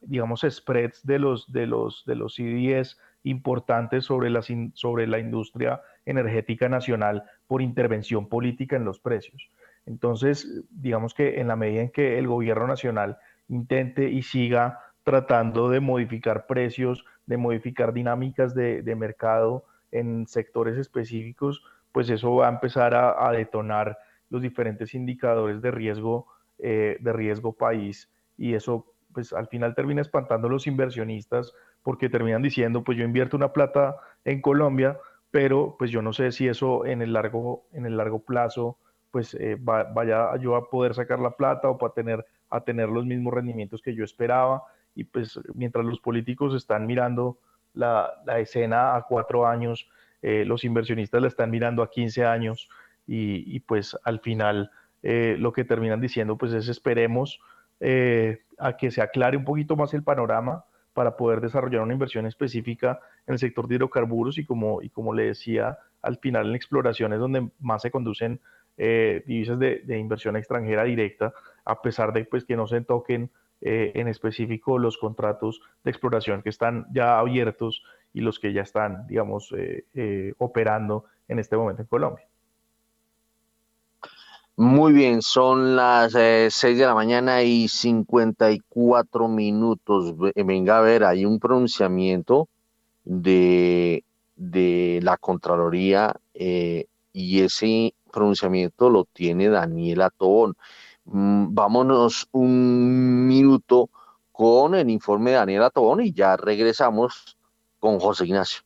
[0.00, 4.42] digamos, spreads de los, de los, de los CDS importantes sobre la,
[4.74, 9.50] sobre la industria energética nacional por intervención política en los precios.
[9.86, 13.18] Entonces, digamos que en la medida en que el gobierno nacional
[13.48, 21.64] intente y siga tratando de modificar precios, de modificar dinámicas de, mercado en sectores específicos,
[21.92, 23.98] pues eso va a empezar a, detonar
[24.30, 26.26] los diferentes indicadores de riesgo,
[26.58, 32.08] eh, de riesgo país y eso pues al final termina espantando a los inversionistas porque
[32.08, 34.98] terminan diciendo, pues yo invierto una plata en Colombia,
[35.30, 38.78] pero pues yo no sé si eso en el largo, en el largo plazo
[39.12, 43.04] pues eh, vaya yo a poder sacar la plata o para tener, a tener los
[43.04, 44.64] mismos rendimientos que yo esperaba.
[44.94, 47.38] Y pues mientras los políticos están mirando
[47.74, 49.86] la, escena a cuatro años,
[50.22, 52.68] eh, los inversionistas la están mirando a 15 años
[53.06, 54.70] y, pues al final
[55.02, 57.40] eh, lo que terminan diciendo pues es esperemos
[57.80, 62.26] eh, a que se aclare un poquito más el panorama para poder desarrollar una inversión
[62.26, 66.54] específica en el sector de hidrocarburos y como, y como le decía, al final en
[66.54, 68.40] exploraciones donde más se conducen
[68.76, 71.32] eh, divisas de, inversión extranjera directa,
[71.64, 73.30] a pesar de pues, que no se toquen
[73.64, 79.06] en específico los contratos de exploración que están ya abiertos y los que ya están,
[79.06, 79.54] digamos,
[80.38, 82.26] operando en este momento en Colombia.
[84.56, 90.14] Muy bien, son las eh, de la mañana y 54 minutos.
[90.36, 92.48] Venga a ver, hay un pronunciamiento
[93.04, 94.04] de,
[94.36, 100.54] de la Contraloría eh, y ese pronunciamiento lo tiene Daniela Tobón.
[101.06, 103.88] Mm, vámonos un minuto
[104.32, 107.38] con el informe de Daniela Tobón y ya regresamos
[107.82, 108.62] con José Ignacio.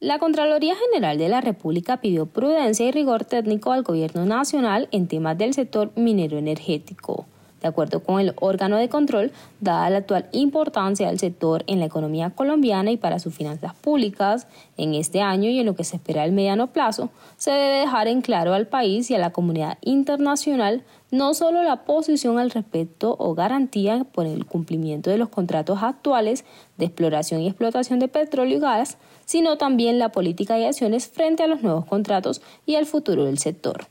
[0.00, 5.06] La Contraloría General de la República pidió prudencia y rigor técnico al Gobierno Nacional en
[5.06, 7.26] temas del sector minero energético.
[7.60, 11.86] De acuerdo con el órgano de control, dada la actual importancia del sector en la
[11.86, 14.46] economía colombiana y para sus finanzas públicas,
[14.76, 18.08] en este año y en lo que se espera al mediano plazo, se debe dejar
[18.08, 23.16] en claro al país y a la comunidad internacional no solo la posición al respecto
[23.18, 26.44] o garantía por el cumplimiento de los contratos actuales
[26.76, 31.42] de exploración y explotación de petróleo y gas, sino también la política y acciones frente
[31.42, 33.88] a los nuevos contratos y al futuro del sector.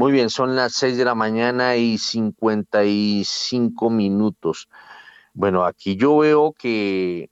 [0.00, 4.70] Muy bien, son las 6 de la mañana y 55 minutos.
[5.34, 7.28] Bueno, aquí yo veo que,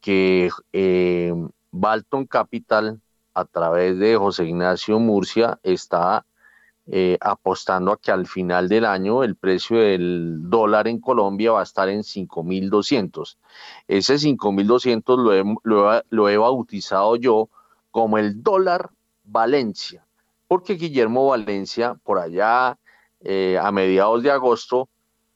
[0.00, 1.34] que eh,
[1.70, 3.02] Balton Capital,
[3.34, 6.24] a través de José Ignacio Murcia, está
[6.86, 11.60] eh, apostando a que al final del año el precio del dólar en Colombia va
[11.60, 13.36] a estar en 5.200.
[13.86, 17.50] Ese 5.200 lo he, lo, lo he bautizado yo
[17.90, 18.88] como el dólar
[19.24, 20.06] Valencia
[20.50, 22.76] porque Guillermo Valencia, por allá
[23.20, 24.88] eh, a mediados de agosto,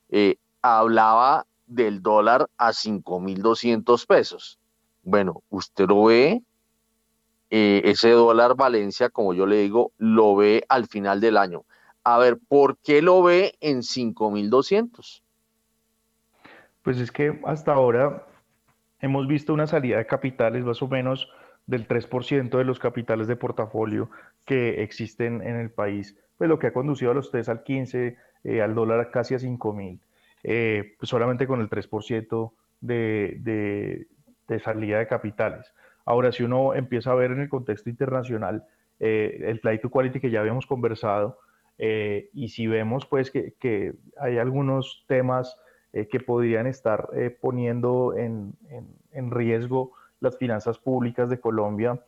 [0.09, 4.59] eh, hablaba del dólar a 5.200 pesos.
[5.03, 6.41] Bueno, usted lo ve,
[7.49, 11.63] eh, ese dólar Valencia, como yo le digo, lo ve al final del año.
[12.03, 15.21] A ver, ¿por qué lo ve en 5.200?
[16.81, 18.27] Pues es que hasta ahora
[18.99, 21.29] hemos visto una salida de capitales más o menos
[21.67, 24.09] del 3% de los capitales de portafolio
[24.45, 28.61] que existen en el país, pues lo que ha conducido a los al 15, eh,
[28.61, 29.99] al dólar casi a 5 mil,
[30.43, 32.51] eh, pues solamente con el 3%
[32.81, 34.07] de, de,
[34.47, 35.73] de, salida de capitales.
[36.05, 38.63] Ahora, si uno empieza a ver en el contexto internacional
[38.99, 41.39] eh, el flight to quality que ya habíamos conversado,
[41.77, 45.57] y si vemos pues que, hay algunos temas
[45.91, 47.09] que podrían estar
[47.41, 49.91] poniendo en, en, en riesgo
[50.25, 51.99] las finanzas públicas de Colombia,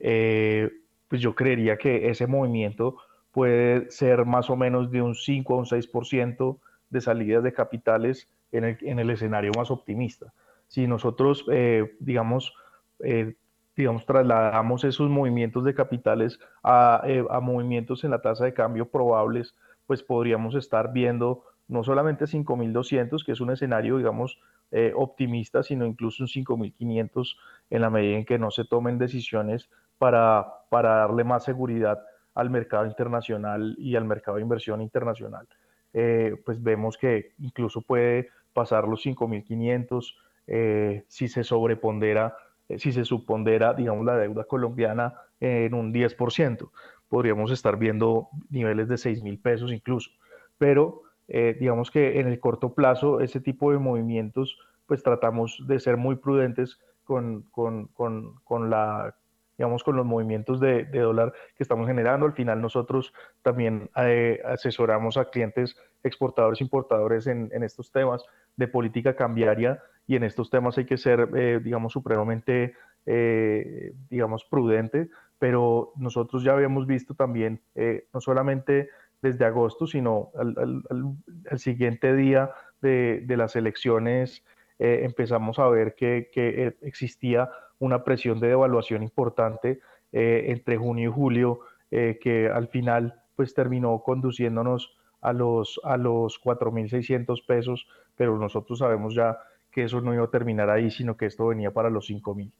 [0.00, 0.70] eh,
[1.08, 2.96] pues yo creería que ese movimiento
[3.32, 6.58] puede ser más o menos de un 5 a un 6%
[6.90, 10.32] de salidas de capitales en el, en el, escenario más optimista.
[10.68, 12.54] Si nosotros, eh, digamos,
[13.00, 13.34] eh,
[13.76, 19.54] digamos, trasladamos esos movimientos de capitales a, a, movimientos en la tasa de cambio probables,
[19.86, 24.40] pues podríamos estar viendo no solamente 5.200, que es un escenario, digamos,
[24.70, 27.36] eh, optimista, sino incluso un 5.500
[27.70, 32.02] en la medida en que no se tomen decisiones para, para darle más seguridad
[32.34, 35.48] al mercado internacional y al mercado de inversión internacional.
[35.94, 40.14] Eh, pues vemos que incluso puede pasar los 5.500
[40.46, 42.36] eh, si se sobrepondera,
[42.68, 46.70] eh, si se supondera, digamos, la deuda colombiana en un 10%.
[47.08, 50.10] Podríamos estar viendo niveles de 6.000 pesos incluso.
[50.58, 55.80] Pero eh, digamos que en el corto plazo ese tipo de movimientos pues tratamos de
[55.80, 59.16] ser muy prudentes con, con, con, con la
[59.58, 62.26] digamos, con los movimientos de, de, dólar que estamos generando.
[62.26, 68.22] Al final nosotros también eh, asesoramos a clientes exportadores, importadores en, en, estos temas
[68.56, 72.74] de política cambiaria y en estos temas hay que ser, eh, digamos, supremamente,
[74.10, 75.08] digamos, prudente,
[75.38, 77.60] pero nosotros ya habíamos visto también,
[78.12, 78.90] no solamente
[79.26, 82.50] desde agosto, sino al, siguiente día
[82.80, 84.44] de, las elecciones
[84.78, 89.80] eh, empezamos a ver que, eh, existía una presión de devaluación importante
[90.12, 96.42] eh, entre junio y julio, que al final pues terminó conduciéndonos a los, a los
[96.42, 99.38] 4.600 pesos, pero nosotros sabemos ya
[99.70, 102.50] que eso no iba a terminar ahí, sino que esto venía para los 5.000.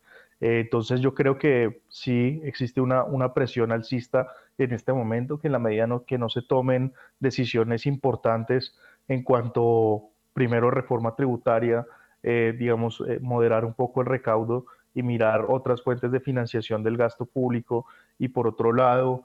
[0.41, 4.29] Eh, entonces yo creo que sí existe una, una, presión alcista
[4.59, 8.77] en este momento, que en la medida no, que no se tomen decisiones importantes
[9.09, 11.87] en cuanto, primero, reforma tributaria,
[12.23, 16.97] eh, digamos, eh, moderar un poco el recaudo y mirar otras fuentes de financiación del
[16.97, 17.87] gasto público.
[18.19, 19.25] Y por otro lado,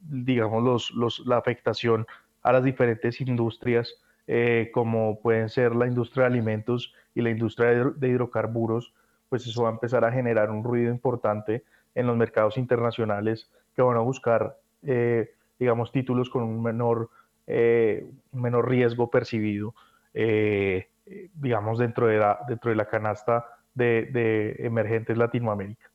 [0.00, 2.06] digamos, los, los, la afectación
[2.42, 3.94] a las diferentes industrias,
[4.72, 8.92] como pueden ser la industria de alimentos y la industria de hidrocarburos,
[9.28, 11.64] pues eso va a empezar a generar un ruido importante
[11.94, 17.10] en los mercados internacionales que van a buscar, eh, digamos, títulos con un menor,
[17.46, 19.74] eh, menor riesgo percibido,
[20.14, 20.88] eh,
[21.34, 25.87] digamos, dentro de la, canasta de emergentes Latinoamérica.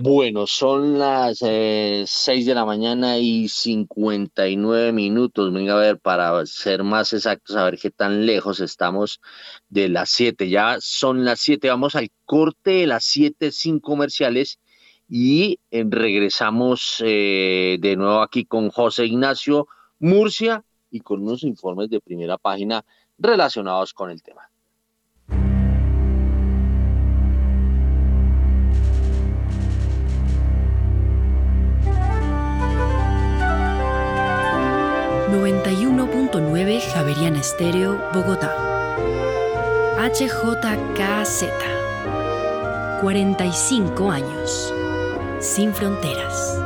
[0.00, 5.52] Bueno, son las eh, 6 de la mañana y 59 minutos.
[5.52, 9.20] Venga a ver, para ser más exactos, a ver qué tan lejos estamos
[9.68, 10.48] de las 7.
[10.48, 14.60] Ya son las 7, vamos al corte de las 7 sin comerciales
[15.08, 19.66] y eh, regresamos eh, de nuevo aquí con José Ignacio
[19.98, 22.84] Murcia y con unos informes de primera página
[23.18, 24.47] relacionados con el tema.
[36.78, 38.54] Estéreo, Bogotá.
[39.98, 41.44] HJKZ.
[43.00, 44.72] 45 años.
[45.40, 46.56] Sin fronteras.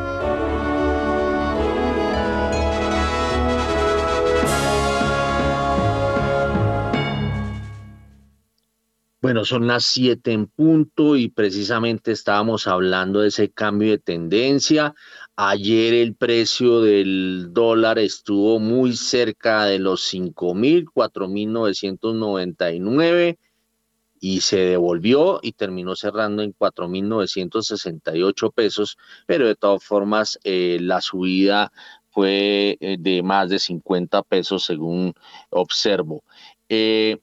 [9.23, 14.95] Bueno, son las siete en punto y precisamente estábamos hablando de ese cambio de tendencia.
[15.37, 23.39] Ayer el precio del dólar estuvo muy cerca de los 5 mil, 4 mil 999
[24.21, 30.39] y se devolvió y terminó cerrando en 4 mil 968 pesos, pero de todas formas
[30.45, 31.73] eh, la subida
[32.11, 35.15] fue eh, de más de 50 pesos según
[35.49, 36.23] observo.
[36.69, 37.19] Eh,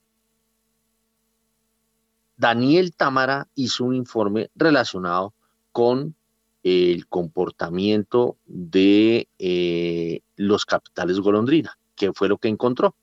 [2.35, 5.33] Daniel Tamara hizo un informe relacionado
[5.71, 6.15] con
[6.63, 12.95] el comportamiento de eh, los capitales golondrina, que fue lo que encontró.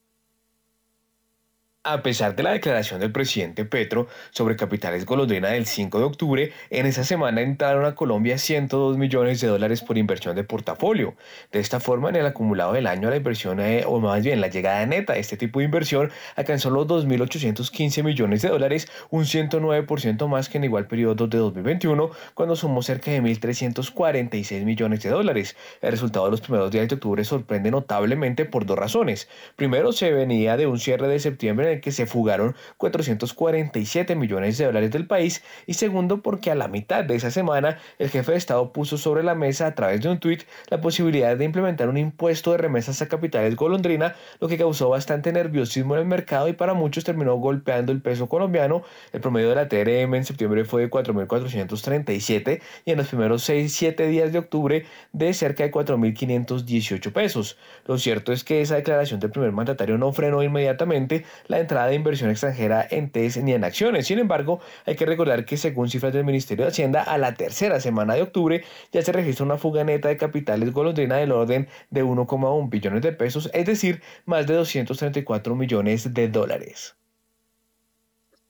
[1.89, 6.53] A pesar de la declaración del presidente Petro sobre capitales golondrina del 5 de octubre,
[6.71, 11.15] en esa semana entraron a Colombia 102 millones de dólares por inversión de portafolio.
[11.53, 14.49] De esta forma, en el acumulado del año, la inversión, eh, o más bien la
[14.49, 20.27] llegada neta de este tipo de inversión, alcanzó los 2.815 millones de dólares, un 109%
[20.27, 25.55] más que en igual periodo de 2021, cuando sumó cerca de 1.346 millones de dólares.
[25.83, 29.29] El resultado de los primeros días de octubre sorprende notablemente por dos razones.
[29.55, 34.91] Primero, se venía de un cierre de septiembre que se fugaron 447 millones de dólares
[34.91, 38.73] del país y segundo porque a la mitad de esa semana el jefe de Estado
[38.73, 42.53] puso sobre la mesa a través de un tuit la posibilidad de implementar un impuesto
[42.53, 46.75] de remesas a capitales golondrina, lo que causó bastante nerviosismo en el mercado y para
[46.75, 48.83] muchos terminó golpeando el peso colombiano.
[49.13, 54.07] El promedio de la TRM en septiembre fue de 4.437 y en los primeros 6-7
[54.09, 57.59] días de octubre de cerca de 4.518 pesos.
[57.87, 61.97] Lo cierto es que esa declaración del primer mandatario no frenó inmediatamente la entrada de
[61.97, 64.07] inversión extranjera en TES ni en acciones.
[64.07, 67.81] Sin embargo, hay que recordar que según cifras del Ministerio de Hacienda, a la tercera
[67.81, 72.05] semana de octubre ya se registra una fuga neta de capitales golondrina del orden de
[72.05, 76.97] 1,1 billones de pesos, es decir, más de 234 millones de dólares.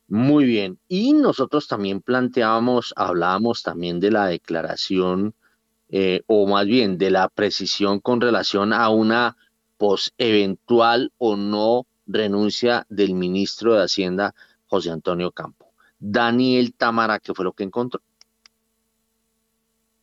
[0.08, 0.78] Muy bien.
[0.86, 5.34] Y nosotros también planteábamos, hablábamos también de la declaración,
[5.88, 9.36] eh, o más bien de la precisión con relación a una
[9.78, 14.34] pos eventual o no renuncia del ministro de Hacienda,
[14.66, 15.72] José Antonio Campo.
[15.98, 18.00] Daniel Tamara, ¿qué fue lo que encontró?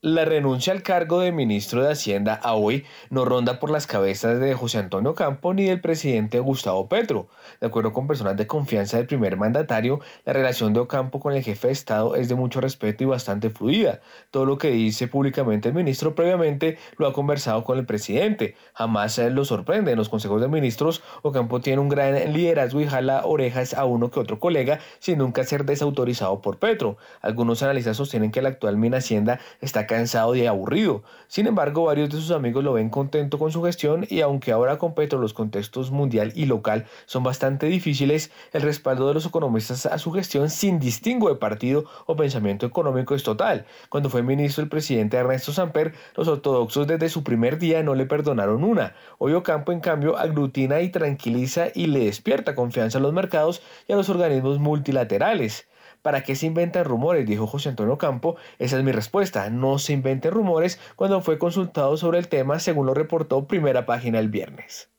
[0.05, 4.37] La renuncia al cargo de ministro de Hacienda a hoy no ronda por las cabezas
[4.37, 7.29] de José Antonio Campo ni del presidente Gustavo Petro.
[7.61, 11.41] De acuerdo con personas de confianza del primer mandatario, la relación de Ocampo con el
[11.41, 14.01] jefe de Estado es de mucho respeto y bastante fluida.
[14.29, 18.57] Todo lo que dice públicamente el ministro previamente lo ha conversado con el presidente.
[18.73, 19.93] Jamás lo sorprende.
[19.93, 24.11] En los consejos de ministros, Ocampo tiene un gran liderazgo y jala orejas a uno
[24.11, 26.97] que otro colega sin nunca ser desautorizado por Petro.
[27.21, 31.03] Algunos analistas sostienen que el actual Hacienda está cansado y aburrido.
[31.27, 34.79] Sin embargo, varios de sus amigos lo ven contento con su gestión y aunque ahora
[34.79, 39.85] con Petro los contextos mundial y local son bastante difíciles, el respaldo de los economistas
[39.85, 43.65] a su gestión sin distingo de partido o pensamiento económico es total.
[43.89, 48.07] Cuando fue ministro el presidente Ernesto Samper, los ortodoxos desde su primer día no le
[48.07, 48.95] perdonaron una.
[49.19, 53.93] Hoy Ocampo en cambio aglutina y tranquiliza y le despierta confianza a los mercados y
[53.93, 55.67] a los organismos multilaterales.
[56.03, 57.25] ¿Para qué se inventan rumores?
[57.25, 58.35] Dijo José Antonio Campo.
[58.59, 59.49] Esa es mi respuesta.
[59.49, 64.19] No se inventen rumores cuando fue consultado sobre el tema, según lo reportó primera página
[64.19, 64.89] el viernes.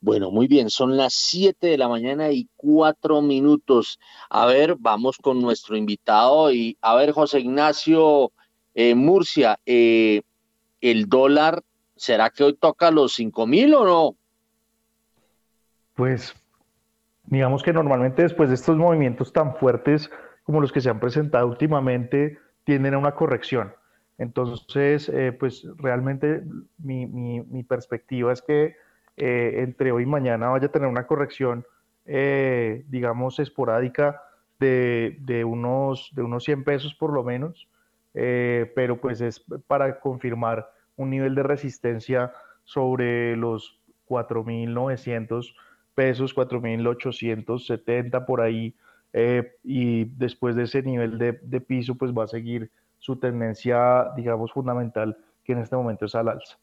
[0.00, 3.98] Bueno, muy bien, son las 7 de la mañana y cuatro minutos.
[4.30, 8.32] A ver, vamos con nuestro invitado y a ver, José Ignacio
[8.74, 10.22] eh, Murcia, eh,
[10.80, 11.62] ¿el dólar
[11.96, 14.16] será que hoy toca los 5 mil o no?
[15.94, 16.34] Pues
[17.32, 20.10] digamos que normalmente después de estos movimientos tan fuertes
[20.42, 23.72] como los que se han presentado últimamente, tienden a una corrección.
[24.18, 26.42] Entonces, eh, pues realmente
[26.76, 28.76] mi, perspectiva es que
[29.16, 31.64] eh, entre hoy y mañana vaya a tener una corrección,
[32.04, 34.20] eh, digamos, esporádica
[34.60, 37.66] de, de, unos, de unos 100 pesos por lo menos,
[38.12, 42.30] pero pues es para confirmar un nivel de resistencia
[42.64, 45.54] sobre los 4.900
[45.94, 48.74] pesos, 4.870 por ahí,
[49.12, 54.52] eh, y después de ese nivel de, piso, pues va a seguir su tendencia, digamos,
[54.52, 56.58] fundamental, que en este momento es al alza.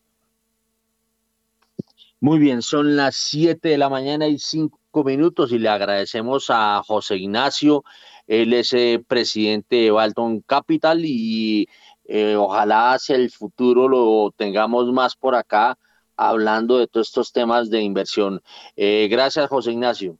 [2.21, 6.81] Muy bien, son las 7 de la mañana y 5 minutos y le agradecemos a
[6.85, 7.83] José Ignacio,
[8.27, 11.67] él es eh, presidente de Balton Capital y
[12.05, 15.77] eh, ojalá hacia el futuro lo tengamos más por acá
[16.19, 18.41] hablando de todos estos temas de inversión.
[18.75, 20.17] Eh, gracias, José Ignacio.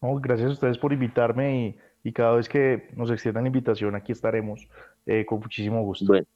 [0.00, 4.68] gracias a ustedes por invitarme y, cada vez que nos extiendan invitación, aquí estaremos
[5.06, 6.06] eh, con muchísimo gusto.
[6.06, 6.26] Bueno,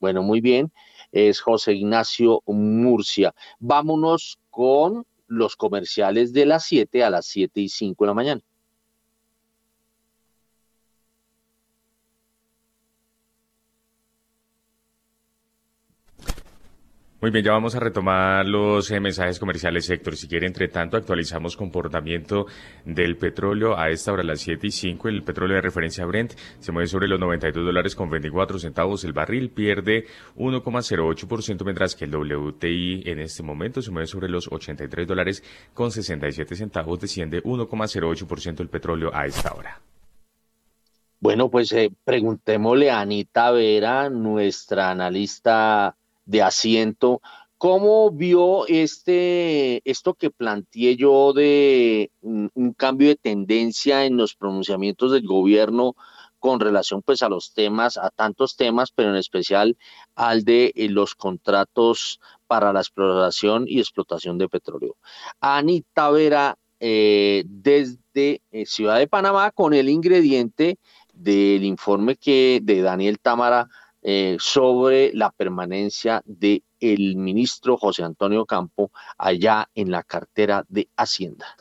[0.00, 0.72] bueno, muy bien.
[1.12, 3.32] Es José Ignacio Murcia.
[3.60, 8.40] Vámonos con los comerciales de las 7 a las 7 y 5 de la mañana.
[17.20, 20.14] Muy bien, ya vamos a retomar los eh, mensajes comerciales, Héctor.
[20.14, 22.46] Si quiere, entre tanto, actualizamos comportamiento
[22.84, 23.76] del petróleo.
[23.76, 27.08] A esta hora, las 7 y 5, el petróleo de referencia Brent se mueve sobre
[27.08, 29.02] los 92 dólares con 24 centavos.
[29.02, 30.06] El barril pierde
[30.36, 35.42] 1,08%, mientras que el WTI en este momento se mueve sobre los 83 dólares
[35.74, 37.00] con 67 centavos.
[37.00, 39.80] Desciende 1,08% el petróleo a esta hora.
[41.18, 45.96] Bueno, pues eh, preguntémosle a Anita Vera, nuestra analista
[46.28, 47.20] de asiento.
[47.56, 55.10] ¿Cómo vio este, esto que planteé yo de un, cambio de tendencia en los pronunciamientos
[55.10, 55.96] del gobierno
[56.38, 59.76] con relación pues a los temas, a tantos temas, pero en especial
[60.14, 64.96] al de eh, los contratos para la exploración y explotación de petróleo?
[65.40, 70.78] Anita Vera, eh, desde eh, Ciudad de Panamá, con el ingrediente
[71.12, 73.68] del informe que de Daniel Támara
[74.10, 80.88] eh, sobre la permanencia del el ministro José Antonio Campo allá en la cartera de
[80.96, 81.54] Hacienda.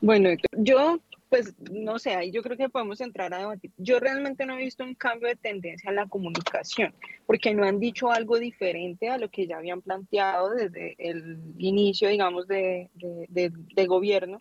[0.00, 0.98] Bueno, yo
[1.28, 3.70] pues no sé, ahí yo creo que podemos entrar a debatir.
[3.76, 6.94] Yo realmente no he visto un cambio de tendencia en la comunicación,
[7.26, 12.08] porque no han dicho algo diferente a lo que ya habían planteado desde el inicio,
[12.08, 14.38] digamos, de, de, de gobierno.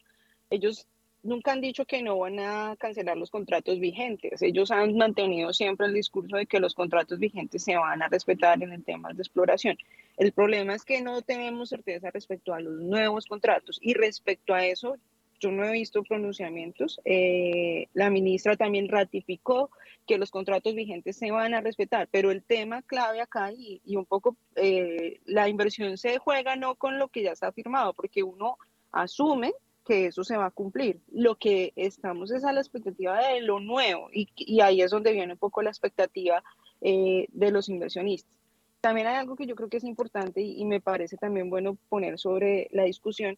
[0.49, 0.88] Ellos
[1.24, 4.41] nunca han dicho que no van a cancelar los contratos vigentes.
[4.41, 8.61] Ellos han mantenido siempre el discurso de que los contratos vigentes se van a respetar
[8.61, 9.78] en el tema de exploración.
[10.17, 14.65] El problema es que no tenemos certeza respecto a los nuevos contratos y respecto a
[14.65, 14.97] eso,
[15.39, 16.99] yo no he visto pronunciamientos.
[17.05, 19.71] Eh, la ministra también ratificó
[20.05, 24.05] que los contratos vigentes se van a respetar, pero el tema clave acá y, un
[24.05, 28.57] poco eh, la inversión se juega no con lo que ya está firmado, porque uno
[28.91, 29.53] asume
[29.84, 30.99] que eso se va a cumplir.
[31.11, 35.11] Lo que estamos es a la expectativa de lo nuevo y, y ahí es donde
[35.11, 36.43] viene un poco la expectativa
[36.86, 38.38] eh, de los inversionistas.
[38.81, 42.19] También hay algo que yo creo que es importante y, me parece también bueno poner
[42.19, 43.38] sobre la discusión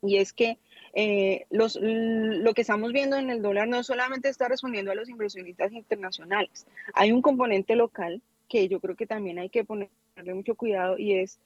[0.00, 0.58] y es que
[0.94, 5.08] eh, los, lo que estamos viendo en el dólar no solamente está respondiendo a los
[5.08, 6.64] inversionistas internacionales,
[6.94, 11.14] hay un componente local que yo creo que también hay que ponerle mucho cuidado y
[11.14, 11.40] es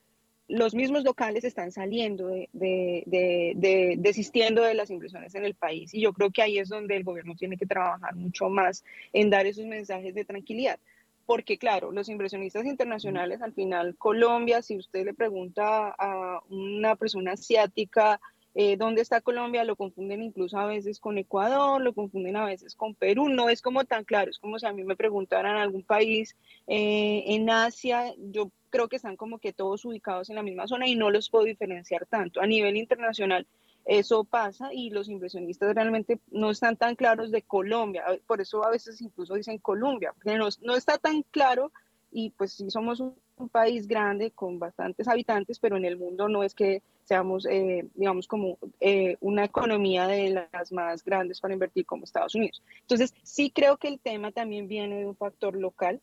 [0.47, 5.93] los mismos locales están saliendo de, de, desistiendo de las inversiones en el país.
[5.93, 8.83] Y yo creo que ahí es donde el gobierno tiene que trabajar mucho más
[9.13, 10.79] en dar esos mensajes de tranquilidad.
[11.25, 17.31] Porque claro, los inversionistas internacionales, al final Colombia, si usted le pregunta a una persona
[17.31, 18.19] asiática,
[18.57, 22.73] eh, dónde está Colombia, lo confunden incluso a veces con Ecuador, lo confunden a veces
[22.75, 25.83] con Perú, no es como tan claro, es como si a mí me preguntaran algún
[25.83, 26.37] país
[26.67, 30.85] eh, en Asia, yo creo que están como que todos ubicados en la misma zona
[30.85, 32.41] y no los puedo diferenciar tanto.
[32.41, 33.47] A nivel internacional
[33.85, 38.71] eso pasa y los inversionistas realmente no están tan claros de Colombia, por eso a
[38.71, 41.71] veces incluso dicen Colombia, porque no, no está tan claro
[42.11, 43.15] y pues sí somos un,
[43.51, 48.29] país grande con bastantes habitantes, pero en el mundo no es que seamos, eh, digamos,
[48.29, 52.63] como eh, una economía de las más grandes para invertir como Estados Unidos.
[52.79, 55.99] Entonces, sí creo que el tema también viene de un factor local.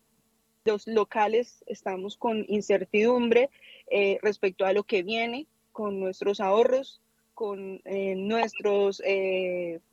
[0.65, 3.49] Los locales estamos con incertidumbre
[3.91, 7.01] eh, respecto a lo que viene con nuestros ahorros,
[7.33, 9.01] con nuestros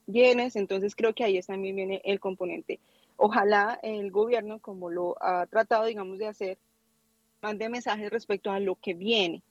[0.07, 2.81] bienes, entonces creo que ahí también viene el componente
[3.23, 6.57] Ojalá el gobierno, como lo ha tratado, digamos, de hacer,
[7.43, 9.43] mande mensajes respecto a lo que viene.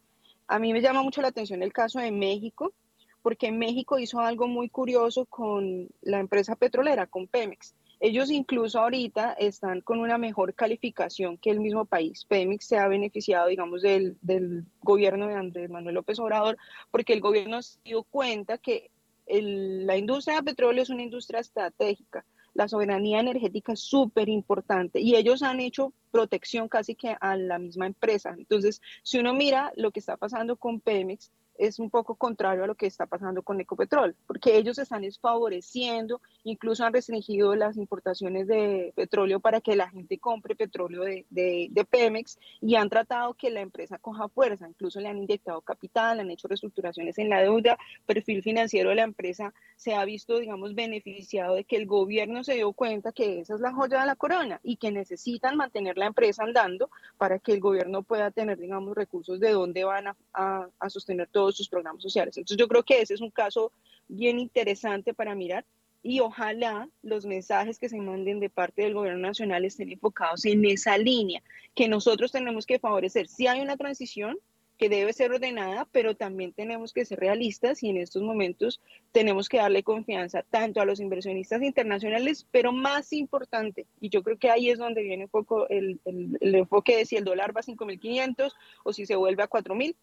[0.48, 2.74] A mí me llama mucho la atención el caso de México,
[3.22, 7.76] porque México hizo algo muy curioso con la empresa petrolera, con Pemex.
[8.00, 12.26] Ellos incluso ahorita están con una mejor calificación que el mismo país.
[12.26, 16.58] Pemex se ha beneficiado, digamos, del, del gobierno de Andrés Manuel López Obrador,
[16.92, 18.90] porque el gobierno se dio cuenta que
[19.28, 25.16] la industria de petróleo es una industria estratégica la soberanía energética es súper importante y
[25.16, 28.36] ellos han hecho protección casi que a la misma empresa.
[28.38, 32.68] Entonces, si uno mira lo que está pasando con Pemex, es un poco contrario a
[32.68, 38.48] lo que está pasando con Ecopetrol, porque ellos están desfavoreciendo, incluso han restringido las importaciones
[38.48, 43.50] de petróleo para que la gente compre petróleo de, de, Pemex y han tratado que
[43.50, 47.78] la empresa coja fuerza, incluso le han inyectado capital, han hecho reestructuraciones en la deuda,
[48.06, 52.56] perfil financiero de la empresa se ha visto, digamos, beneficiado de que el gobierno se
[52.56, 56.06] dio cuenta que esa es la joya de la corona y que necesitan mantener la
[56.06, 60.90] empresa andando para que el gobierno pueda tener, digamos, recursos de dónde van a, a
[60.90, 62.38] sostener todo sus programas sociales.
[62.38, 63.72] Entonces yo creo que ese es un caso
[64.08, 65.66] bien interesante para mirar
[66.02, 70.64] y ojalá los mensajes que se manden de parte del gobierno nacional estén enfocados en
[70.66, 71.42] esa línea
[71.76, 73.28] que nosotros tenemos que favorecer.
[73.28, 74.38] Si hay una transición
[74.80, 78.80] que debe ser ordenada, pero también tenemos que ser realistas y en estos momentos
[79.12, 84.38] tenemos que darle confianza tanto a los inversionistas internacionales, pero más importante, y yo creo
[84.38, 87.54] que ahí es donde viene un poco el, el, el enfoque de si el dólar
[87.54, 88.54] va a 5.500
[88.86, 89.96] o si se vuelve a 4.000,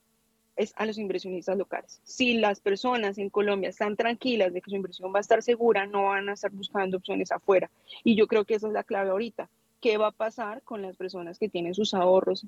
[0.57, 2.01] es a los inversionistas locales.
[2.05, 5.87] Si las personas en Colombia están tranquilas de que su inversión va a estar segura,
[5.87, 7.70] no van a estar buscando opciones afuera.
[8.03, 9.49] Y yo creo que esa es la clave ahorita.
[9.81, 12.47] ¿Qué va a pasar con las personas que tienen sus ahorros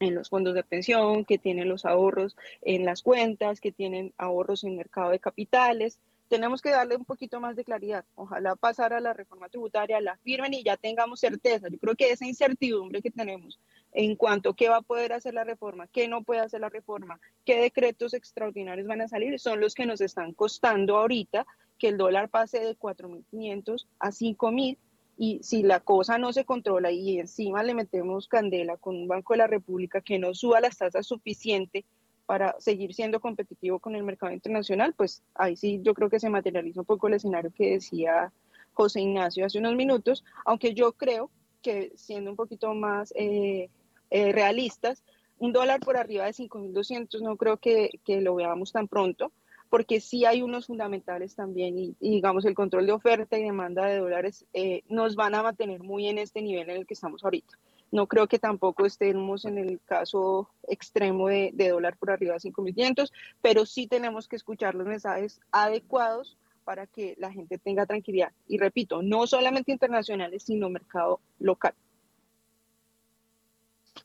[0.00, 4.64] en los fondos de pensión, que tienen los ahorros en las cuentas, que tienen ahorros
[4.64, 5.98] en mercado de capitales?
[6.28, 8.04] Tenemos que darle un poquito más de claridad.
[8.14, 11.68] Ojalá pasar a la reforma tributaria, la firmen y ya tengamos certeza.
[11.68, 13.58] Yo creo que esa incertidumbre que tenemos
[13.92, 16.68] en cuanto a qué va a poder hacer la reforma, qué no puede hacer la
[16.68, 21.46] reforma, qué decretos extraordinarios van a salir, son los que nos están costando ahorita
[21.78, 24.76] que el dólar pase de 4.500 a 5.000
[25.16, 29.32] y si la cosa no se controla y encima le metemos candela con un Banco
[29.32, 31.84] de la República que no suba las tasas suficiente
[32.28, 36.28] para seguir siendo competitivo con el mercado internacional, pues ahí sí yo creo que se
[36.28, 38.30] materializa un poco el escenario que decía
[38.74, 41.30] José Ignacio hace unos minutos, aunque yo creo
[41.62, 43.70] que siendo un poquito más eh,
[44.10, 45.02] eh, realistas,
[45.38, 49.32] un dólar por arriba de 5.200 no creo que, lo veamos tan pronto,
[49.70, 54.00] porque sí hay unos fundamentales también y, digamos el control de oferta y demanda de
[54.00, 57.56] dólares eh, nos van a mantener muy en este nivel en el que estamos ahorita.
[57.90, 63.10] No creo que tampoco estemos en el caso extremo de, dólar por arriba de 5.500,
[63.40, 68.32] pero sí tenemos que escuchar los mensajes adecuados para que la gente tenga tranquilidad.
[68.46, 71.72] Y repito, no solamente internacionales, sino mercado local.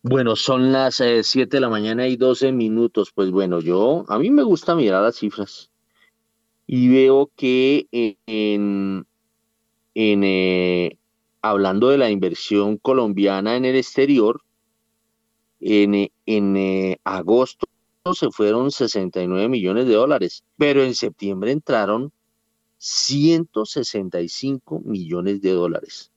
[0.01, 3.11] Bueno, son las 7 eh, de la mañana y 12 minutos.
[3.13, 5.69] Pues bueno, yo, a mí me gusta mirar las cifras
[6.67, 9.05] y veo que en,
[9.93, 10.97] en, eh,
[11.43, 14.41] hablando de la inversión colombiana en el exterior,
[15.59, 17.67] en, en eh, agosto
[18.13, 22.11] se fueron 69 millones de dólares, pero en septiembre entraron
[22.77, 26.11] 165 millones de dólares.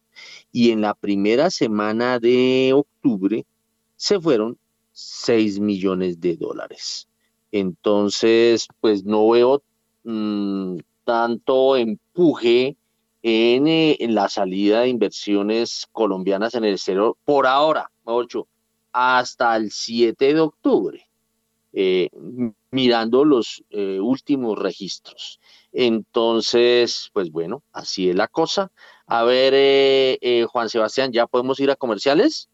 [0.50, 3.44] Y en la primera semana de octubre
[3.96, 4.58] se fueron
[4.92, 7.08] 6 millones de dólares.
[7.52, 9.62] Entonces, pues no veo
[10.04, 12.76] mm, tanto empuje
[13.28, 18.46] eh, en, la salida de inversiones colombianas en el exterior por ahora, ocho,
[18.92, 21.08] hasta el 7 de octubre,
[21.72, 22.08] eh,
[22.70, 25.40] mirando los eh, últimos registros.
[25.72, 28.70] Entonces, pues bueno, así es la cosa.
[29.08, 32.48] A ver, Juan Sebastián, ¿ya podemos ir a comerciales?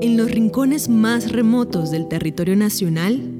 [0.00, 3.39] En los rincones más remotos del territorio nacional,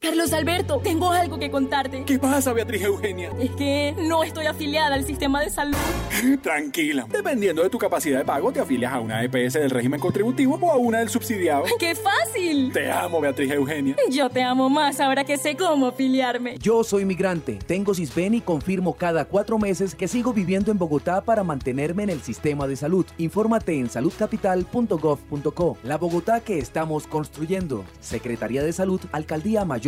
[0.00, 2.04] Carlos Alberto, tengo algo que contarte.
[2.04, 3.32] ¿Qué pasa, Beatriz Eugenia?
[3.40, 5.76] Es que no estoy afiliada al sistema de salud.
[6.42, 7.04] Tranquila.
[7.10, 10.70] Dependiendo de tu capacidad de pago, te afilias a una EPS del régimen contributivo o
[10.70, 11.64] a una del subsidiado.
[11.80, 12.72] ¡Qué fácil!
[12.72, 13.96] Te amo, Beatriz Eugenia.
[14.08, 16.58] Yo te amo más ahora que sé cómo afiliarme.
[16.58, 21.22] Yo soy migrante, tengo CISBEN y confirmo cada cuatro meses que sigo viviendo en Bogotá
[21.22, 23.04] para mantenerme en el sistema de salud.
[23.18, 25.76] Infórmate en saludcapital.gov.co.
[25.82, 27.84] La Bogotá que estamos construyendo.
[27.98, 29.87] Secretaría de Salud, Alcaldía Mayor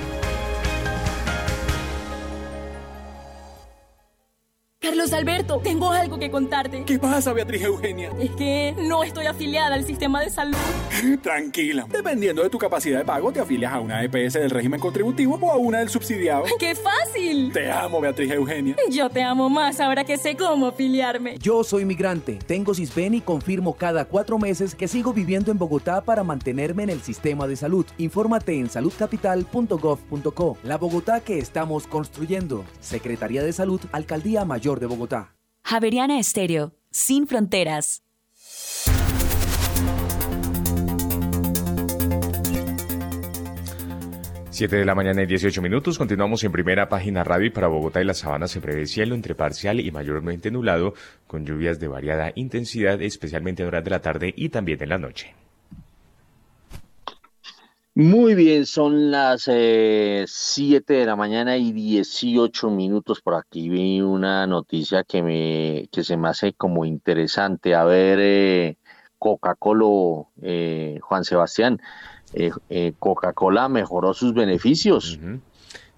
[4.91, 6.83] Carlos Alberto, tengo algo que contarte.
[6.83, 8.11] ¿Qué pasa, Beatriz Eugenia?
[8.19, 10.57] Es que no estoy afiliada al sistema de salud.
[11.23, 11.87] Tranquila.
[11.89, 15.49] Dependiendo de tu capacidad de pago, te afilias a una EPS del régimen contributivo o
[15.49, 16.43] a una del subsidiado.
[16.59, 17.53] ¡Qué fácil!
[17.53, 18.75] Te amo, Beatriz Eugenia.
[18.89, 21.37] Yo te amo más ahora que sé cómo afiliarme.
[21.37, 26.01] Yo soy migrante, tengo CISBEN y confirmo cada cuatro meses que sigo viviendo en Bogotá
[26.01, 27.85] para mantenerme en el sistema de salud.
[27.97, 30.57] Infórmate en saludcapital.gov.co.
[30.63, 32.65] La Bogotá que estamos construyendo.
[32.81, 35.35] Secretaría de Salud, Alcaldía Mayor de Bogotá.
[35.63, 38.03] Javeriana Estéreo, sin fronteras.
[44.49, 45.97] Siete de la mañana y 18 minutos.
[45.97, 49.33] Continuamos en primera página radio y para Bogotá y la Sabana se prevé cielo entre
[49.33, 50.93] parcial y mayormente nublado,
[51.25, 54.97] con lluvias de variada intensidad, especialmente en horas de la tarde y también en la
[54.97, 55.33] noche.
[57.93, 59.53] Muy bien, son las 7
[60.25, 63.21] eh, de la mañana y 18 minutos.
[63.21, 67.75] Por aquí vi una noticia que, me, que se me hace como interesante.
[67.75, 68.77] A ver, eh,
[69.19, 71.81] Coca-Cola, eh, Juan Sebastián,
[72.97, 75.19] Coca-Cola mejoró sus beneficios.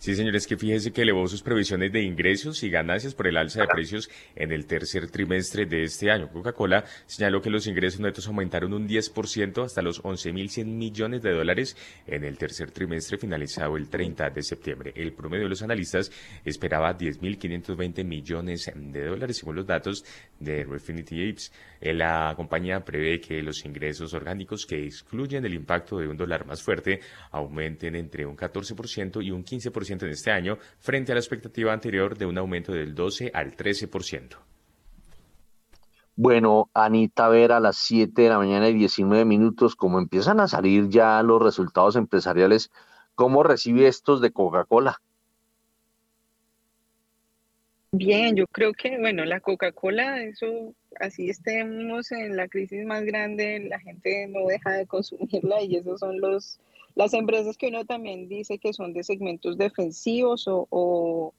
[0.03, 3.61] Sí, señores, que fíjese que elevó sus previsiones de ingresos y ganancias por el alza
[3.61, 6.29] de precios en el tercer trimestre de este año.
[6.29, 11.77] Coca-Cola señaló que los ingresos netos aumentaron un 10% hasta los 11.100 millones de dólares
[12.05, 14.91] en el tercer trimestre finalizado el 30 de septiembre.
[14.93, 16.11] El promedio de los analistas
[16.43, 20.03] esperaba 10.520 millones de dólares según los datos
[20.37, 21.53] de Refinity Apes.
[21.79, 26.61] La compañía prevé que los ingresos orgánicos que excluyen el impacto de un dólar más
[26.61, 26.99] fuerte
[27.31, 32.17] aumenten entre un 14% y un 15% en este año frente a la expectativa anterior
[32.17, 34.37] de un aumento del 12 al 13%.
[36.15, 40.47] Bueno, Anita ver a las 7 de la mañana y 19 minutos, como empiezan a
[40.47, 42.71] salir ya los resultados empresariales,
[43.15, 45.01] ¿cómo recibe estos de Coca-Cola?
[47.91, 53.67] Bien, yo creo que, bueno, la Coca-Cola, eso, así estemos en la crisis más grande,
[53.69, 56.59] la gente no deja de consumirla y esos son los,
[56.95, 61.33] las empresas que uno también dice que son de segmentos defensivos o, o,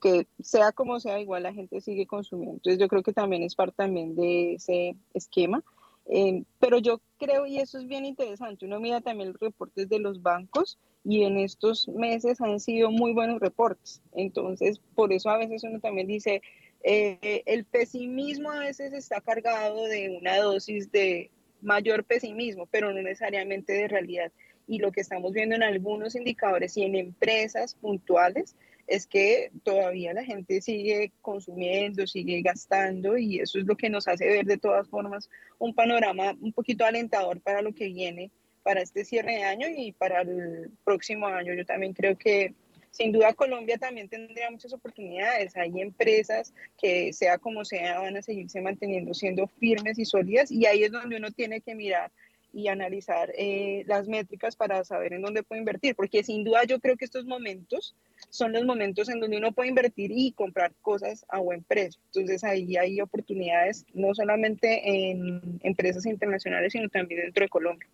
[0.00, 2.56] que sea como sea, igual la gente sigue consumiendo.
[2.56, 5.62] Entonces yo creo que también es parte también de ese esquema.
[6.06, 9.98] Eh, pero yo creo, y eso es bien interesante, uno mira también los reportes de
[9.98, 14.02] los bancos y en estos meses han sido muy buenos reportes.
[14.14, 16.42] Entonces, por eso a veces uno también dice,
[16.82, 21.30] eh, el pesimismo a veces está cargado de una dosis de
[21.62, 24.32] mayor pesimismo, pero no necesariamente de realidad.
[24.66, 30.12] Y lo que estamos viendo en algunos indicadores y en empresas puntuales es que todavía
[30.12, 34.58] la gente sigue consumiendo, sigue gastando y eso es lo que nos hace ver de
[34.58, 38.30] todas formas un panorama un poquito alentador para lo que viene,
[38.62, 41.54] para este cierre de año y para el próximo año.
[41.54, 42.54] Yo también creo que
[42.90, 45.56] sin duda Colombia también tendría muchas oportunidades.
[45.56, 50.66] Hay empresas que sea como sea van a seguirse manteniendo siendo firmes y sólidas y
[50.66, 52.12] ahí es donde uno tiene que mirar
[52.54, 56.78] y analizar eh, las métricas para saber en dónde puede invertir, porque sin duda yo
[56.78, 57.96] creo que estos momentos
[58.30, 62.00] son los momentos en donde uno puede invertir y comprar cosas a buen precio.
[62.06, 67.88] Entonces ahí hay oportunidades no solamente en empresas internacionales, sino también dentro de Colombia.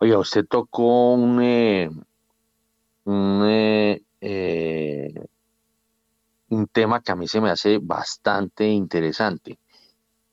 [0.00, 1.90] Oiga, usted tocó un, eh,
[3.04, 3.42] un,
[4.20, 5.14] eh,
[6.48, 9.58] un tema que a mí se me hace bastante interesante.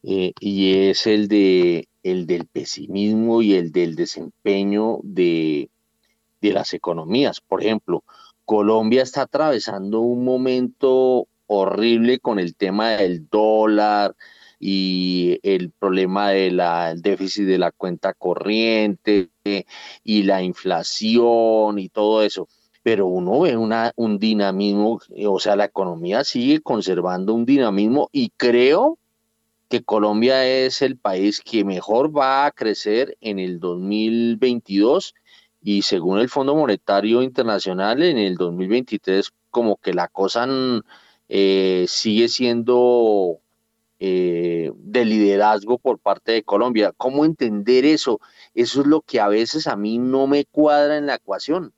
[0.02, 5.70] y es el de el del pesimismo y el del desempeño de,
[6.42, 7.42] las economías.
[7.42, 8.04] Por ejemplo,
[8.46, 14.16] Colombia está atravesando un momento horrible con el tema del dólar
[14.60, 16.62] y el problema del
[17.02, 19.30] déficit de la cuenta corriente
[20.04, 22.48] y la inflación y todo eso.
[22.84, 28.99] Pero uno ve un dinamismo, o sea, la economía sigue conservando un dinamismo y creo
[29.70, 35.14] que Colombia es el país que mejor va a crecer en el 2022
[35.62, 40.48] y según el Fondo Monetario Internacional en el 2023 como que la cosa
[41.28, 43.40] eh, sigue siendo
[44.00, 46.92] eh, de liderazgo por parte de Colombia.
[46.98, 48.20] ¿Cómo entender eso?
[48.56, 51.74] Eso es lo que a veces a mí no me cuadra en la ecuación.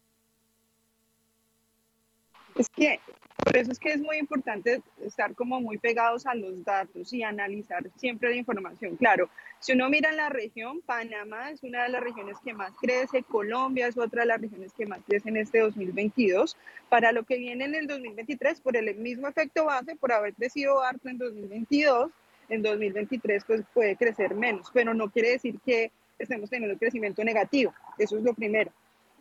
[2.55, 2.99] Es que
[3.43, 7.23] por eso es que es muy importante estar como muy pegados a los datos y
[7.23, 8.95] analizar siempre la información.
[8.97, 12.71] Claro, si uno mira en la región, Panamá es una de las regiones que más
[12.79, 16.55] crece, Colombia es otra de las regiones que más crece en este 2022.
[16.89, 20.81] Para lo que viene en el 2023, por el mismo efecto base, por haber crecido
[20.81, 22.11] harto en 2022,
[22.49, 27.73] en 2023 pues puede crecer menos, pero no quiere decir que estemos teniendo crecimiento negativo.
[27.97, 28.71] Eso es lo primero.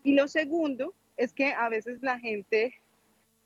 [0.03, 2.75] Y lo segundo es que a veces la gente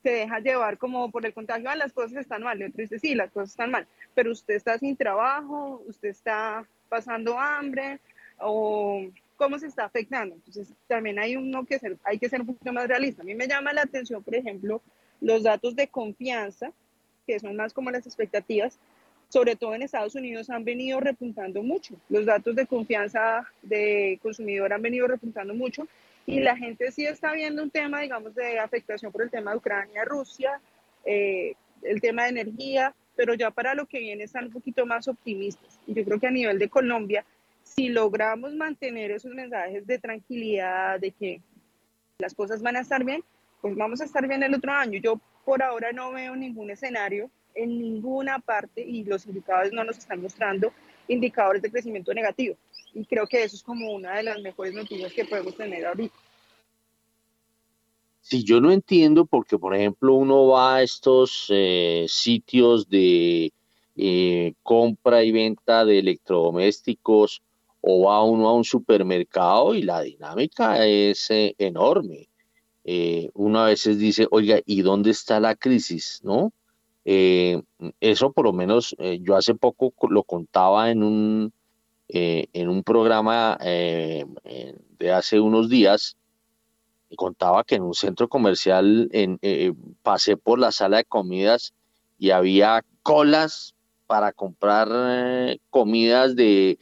[0.05, 2.61] se deja llevar como por el contagio, ah, las cosas están mal.
[2.61, 6.63] Y otro dice, sí, las cosas están mal, pero usted está sin trabajo, usted está
[6.89, 7.99] pasando hambre
[8.37, 10.35] o cómo se está afectando.
[10.35, 13.23] Entonces, también hay uno que ser, hay que ser un poquito más realista.
[13.23, 14.79] A mí me llama la atención, por ejemplo,
[15.21, 16.71] los datos de confianza,
[17.25, 18.77] que son más como las expectativas,
[19.29, 21.95] sobre todo en Estados Unidos, han venido repuntando mucho.
[22.09, 25.87] Los datos de confianza de consumidor han venido repuntando mucho
[26.25, 29.57] y la gente sí está viendo un tema, digamos, de afectación por el tema de
[29.57, 30.59] Ucrania, Rusia,
[31.05, 31.53] eh,
[31.83, 35.79] el tema de energía, pero ya para lo que viene están un poquito más optimistas.
[35.85, 37.25] Y yo creo que a nivel de Colombia,
[37.63, 41.41] si logramos mantener esos mensajes de tranquilidad, de que
[42.17, 43.23] las cosas van a estar bien,
[43.61, 44.99] pues vamos a estar bien el otro año.
[44.99, 49.97] Yo por ahora no veo ningún escenario en ninguna parte y los indicadores no nos
[49.97, 50.73] están mostrando
[51.07, 52.57] indicadores de crecimiento negativo.
[52.95, 56.15] Y creo que eso es como una de las mejores noticias que podemos tener ahorita.
[58.21, 63.51] Si yo no entiendo, porque por ejemplo uno va a estos eh, sitios de
[63.97, 67.43] eh, compra y venta de electrodomésticos
[67.81, 72.29] o va uno a un supermercado y la dinámica es eh, enorme.
[73.33, 76.21] uno a veces dice, oiga, ¿y dónde está la crisis?
[76.23, 76.51] ¿No?
[77.07, 81.53] eso por lo menos yo hace poco lo contaba en un,
[82.09, 84.25] eh, en un programa eh,
[84.99, 86.17] de hace unos días,
[87.15, 89.73] contaba que en un centro comercial en, eh,
[90.03, 91.73] pasé por la sala de comidas
[92.19, 93.73] y había colas
[94.05, 94.89] para comprar
[95.69, 96.77] comidas de,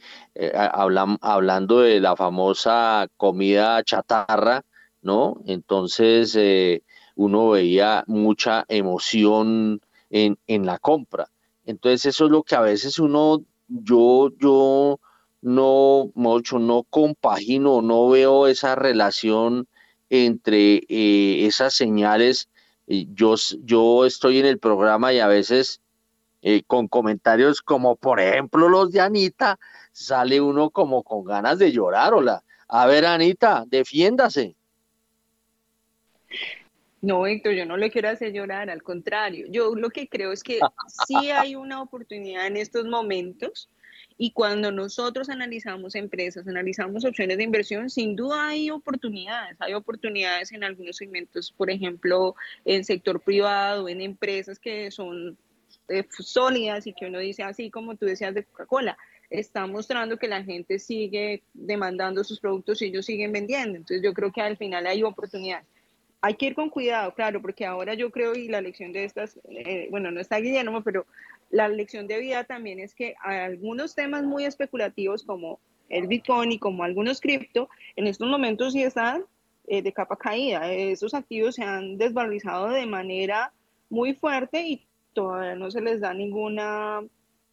[1.20, 4.64] hablando de la famosa comida chatarra,
[5.00, 5.40] ¿no?
[5.46, 6.36] Entonces
[7.16, 9.80] uno veía mucha emoción
[10.10, 11.28] en, en la compra.
[11.64, 15.00] Entonces eso es lo que a veces uno, yo, yo,
[15.44, 19.68] no, mucho, no compagino, no veo esa relación
[20.10, 22.48] entre eh, esas señales
[22.86, 25.80] yo, yo estoy en el programa y a veces
[26.42, 29.58] eh, con comentarios como, por ejemplo, los de Anita,
[29.92, 32.12] sale uno como con ganas de llorar.
[32.12, 34.54] Hola, a ver, Anita, defiéndase.
[37.00, 39.46] No, Héctor, yo no le quiero hacer llorar, al contrario.
[39.50, 40.58] Yo lo que creo es que
[41.08, 43.68] sí hay una oportunidad en estos momentos
[44.16, 49.56] y cuando nosotros analizamos empresas, analizamos opciones de inversión, sin duda hay oportunidades.
[49.58, 55.36] Hay oportunidades en algunos segmentos, por ejemplo, en sector privado, en empresas que son
[55.88, 58.96] eh, sólidas y que uno dice así como tú decías de Coca-Cola,
[59.30, 63.76] está mostrando que la gente sigue demandando sus productos y ellos siguen vendiendo.
[63.76, 65.66] Entonces yo creo que al final hay oportunidades.
[66.20, 69.38] Hay que ir con cuidado, claro, porque ahora yo creo y la lección de estas,
[69.50, 71.04] eh, bueno, no está Guillermo, pero
[71.54, 76.58] la lección de vida también es que algunos temas muy especulativos como el Bitcoin y
[76.58, 79.24] como algunos cripto, en estos momentos sí están
[79.68, 80.72] eh, de capa caída.
[80.72, 83.52] Esos activos se han desvalorizado de manera
[83.88, 87.04] muy fuerte y todavía no se les da ninguna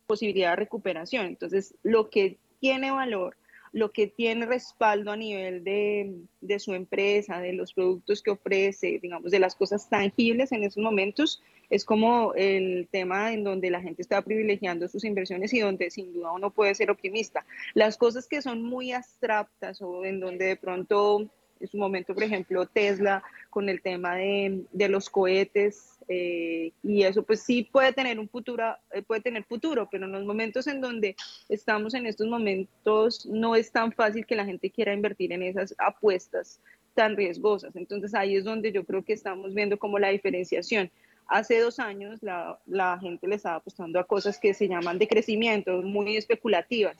[0.07, 1.27] posibilidad de recuperación.
[1.27, 3.37] Entonces, lo que tiene valor
[3.73, 8.99] lo que tiene respaldo a nivel de, de, su empresa, de los productos que ofrece,
[9.01, 11.41] digamos, de las cosas tangibles en esos momentos,
[11.71, 16.13] es como el tema en donde la gente está privilegiando sus inversiones y donde sin
[16.13, 17.45] duda uno puede ser optimista.
[17.73, 21.27] Las cosas que son muy abstractas o en donde de pronto
[21.61, 27.03] en su momento, por ejemplo, Tesla con el tema de, de los cohetes eh, y
[27.03, 30.67] eso pues sí puede tener un futuro, eh, puede tener futuro, pero en los momentos
[30.67, 31.15] en donde
[31.47, 35.73] estamos en estos momentos no es tan fácil que la gente quiera invertir en esas
[35.77, 36.59] apuestas
[36.95, 37.75] tan riesgosas.
[37.77, 40.91] Entonces ahí es donde yo creo que estamos viendo como la diferenciación.
[41.27, 45.81] Hace dos años la, gente le estaba apostando a cosas que se llaman de crecimiento,
[45.81, 46.97] muy especulativas.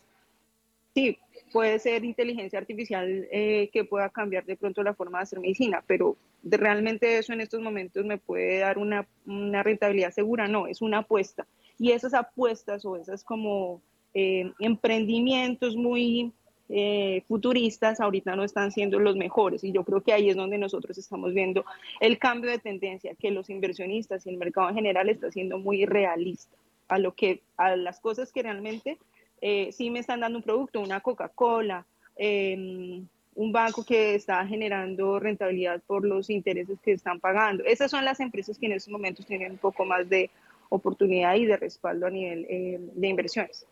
[0.93, 1.17] Sí,
[1.51, 5.83] puede ser inteligencia artificial eh, que pueda cambiar de pronto la forma de hacer medicina,
[5.85, 10.81] pero realmente eso en estos momentos me puede dar una, una, rentabilidad segura, no, es
[10.81, 11.47] una apuesta.
[11.77, 13.81] Y esas apuestas o esas como
[14.13, 16.33] eh, emprendimientos muy
[16.73, 20.57] eh, futuristas ahorita no están siendo los mejores y yo creo que ahí es donde
[20.57, 21.65] nosotros estamos viendo
[21.99, 25.85] el cambio de tendencia, que los inversionistas y el mercado en general está siendo muy
[25.85, 26.55] realista
[26.87, 28.97] a lo que a las cosas que realmente
[29.41, 31.85] eh, sí me están dando un producto, una Coca-Cola,
[32.15, 37.63] em, un banco que está generando rentabilidad por los intereses que están pagando.
[37.65, 40.29] Esas son las empresas que en estos momentos tienen un poco más de
[40.69, 43.65] oportunidad y de respaldo a nivel eh, de inversiones.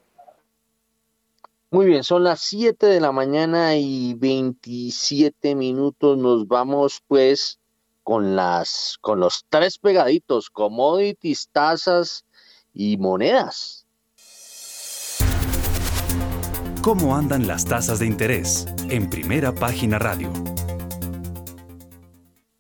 [1.71, 6.17] Muy bien, son las 7 de la mañana y 27 minutos.
[6.17, 7.59] Nos vamos pues
[8.01, 12.25] con las con los tres pegaditos, commodities, tasas
[12.73, 13.85] y monedas.
[16.81, 18.65] ¿Cómo andan las tasas de interés?
[18.89, 20.33] En primera página radio.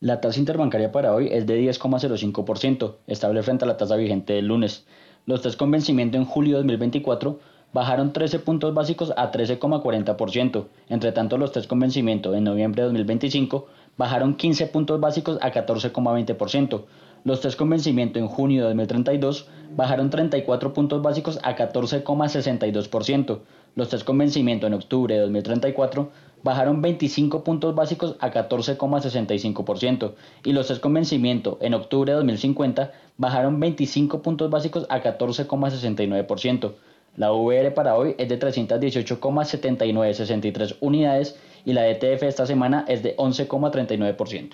[0.01, 4.45] La tasa interbancaria para hoy es de 10,05%, estable frente a la tasa vigente del
[4.45, 4.85] lunes.
[5.25, 7.39] Los test con vencimiento en julio de 2024
[7.73, 10.65] bajaron 13 puntos básicos a 13,40%.
[10.89, 13.67] Entre tanto, los test con vencimiento en noviembre de 2025
[13.97, 16.85] bajaron 15 puntos básicos a 14,20%.
[17.25, 23.39] Los test con vencimiento en junio de 2032 bajaron 34 puntos básicos a 14,62%.
[23.75, 26.09] Los test con vencimiento en octubre de 2034
[26.43, 30.13] bajaron 25 puntos básicos a 14,65%
[30.45, 36.73] y los test con vencimiento en octubre de 2050 bajaron 25 puntos básicos a 14,69%.
[37.19, 43.17] La VR para hoy es de 318,7963 unidades y la ETF esta semana es de
[43.17, 44.51] 11,39%.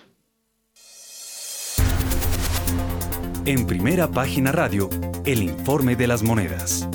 [3.46, 4.90] En primera página radio,
[5.26, 6.90] el informe de las monedas.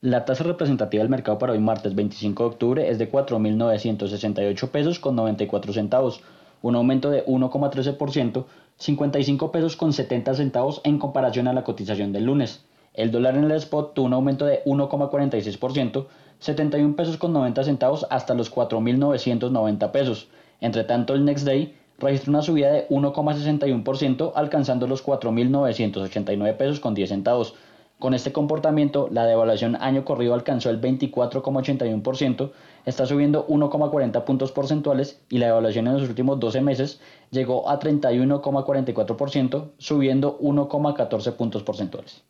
[0.00, 4.98] La tasa representativa del mercado para hoy martes 25 de octubre es de 4.968 pesos
[4.98, 6.22] con 94 centavos,
[6.62, 8.46] un aumento de 1,13%,
[8.78, 12.64] 55 pesos con 70 centavos en comparación a la cotización del lunes.
[12.94, 16.06] El dólar en el spot tuvo un aumento de 1,46%,
[16.38, 20.28] 71 pesos con 90 centavos hasta los 4.990 pesos.
[20.60, 26.94] Entre tanto, el next day registró una subida de 1,61% alcanzando los 4.989 pesos con
[26.94, 27.54] 10 centavos.
[27.98, 32.52] Con este comportamiento, la devaluación año corrido alcanzó el 24,81%,
[32.86, 37.00] está subiendo 1,40 puntos porcentuales y la devaluación en los últimos 12 meses
[37.32, 42.22] llegó a 31,44%, subiendo 1,14 puntos porcentuales.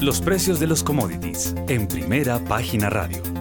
[0.00, 3.37] Los precios de los commodities en primera página radio.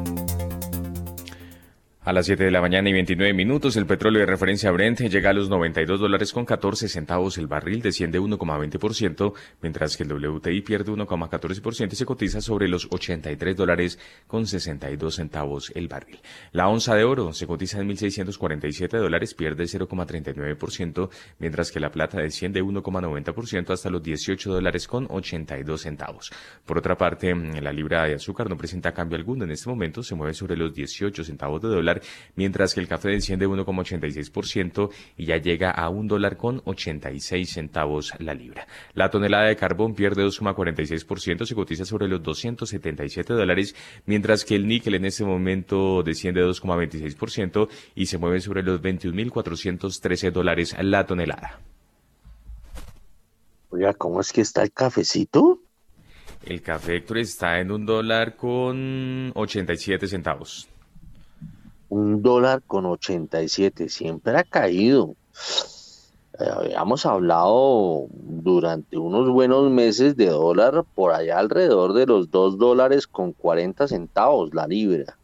[2.07, 5.31] A las 7 de la mañana y 29 minutos, el petróleo de referencia Brent llega
[5.31, 10.61] a los 92 dólares con 14 centavos el barril, desciende 1,20%, mientras que el WTI
[10.61, 16.21] pierde 1,14% y se cotiza sobre los 83 dólares con 62 centavos el barril.
[16.53, 21.09] La onza de oro se cotiza en 1.647 dólares, pierde 0,39%,
[21.39, 26.31] mientras que la plata desciende 1,90% hasta los 18 dólares con 82 centavos.
[26.65, 30.15] Por otra parte, la libra de azúcar no presenta cambio alguno en este momento, se
[30.15, 31.96] mueve sobre los 18 centavos de dólar
[32.35, 38.13] mientras que el café desciende 1,86% y ya llega a un dólar con 86 centavos
[38.19, 38.67] la libra.
[38.93, 43.75] La tonelada de carbón pierde 2,46%, se cotiza sobre los 277 dólares,
[44.05, 50.31] mientras que el níquel en este momento desciende 2,26% y se mueve sobre los 21.413
[50.31, 51.59] dólares la tonelada.
[53.69, 55.59] Oiga, ¿cómo es que está el cafecito?
[56.45, 60.69] El café Héctor está en un dólar con 87 centavos
[61.89, 65.15] un dólar con 87, siempre ha caído.
[66.39, 72.57] Eh, habíamos hablado durante unos buenos meses de dólar por allá alrededor de los 2
[72.57, 75.17] dólares con 40 centavos la libra.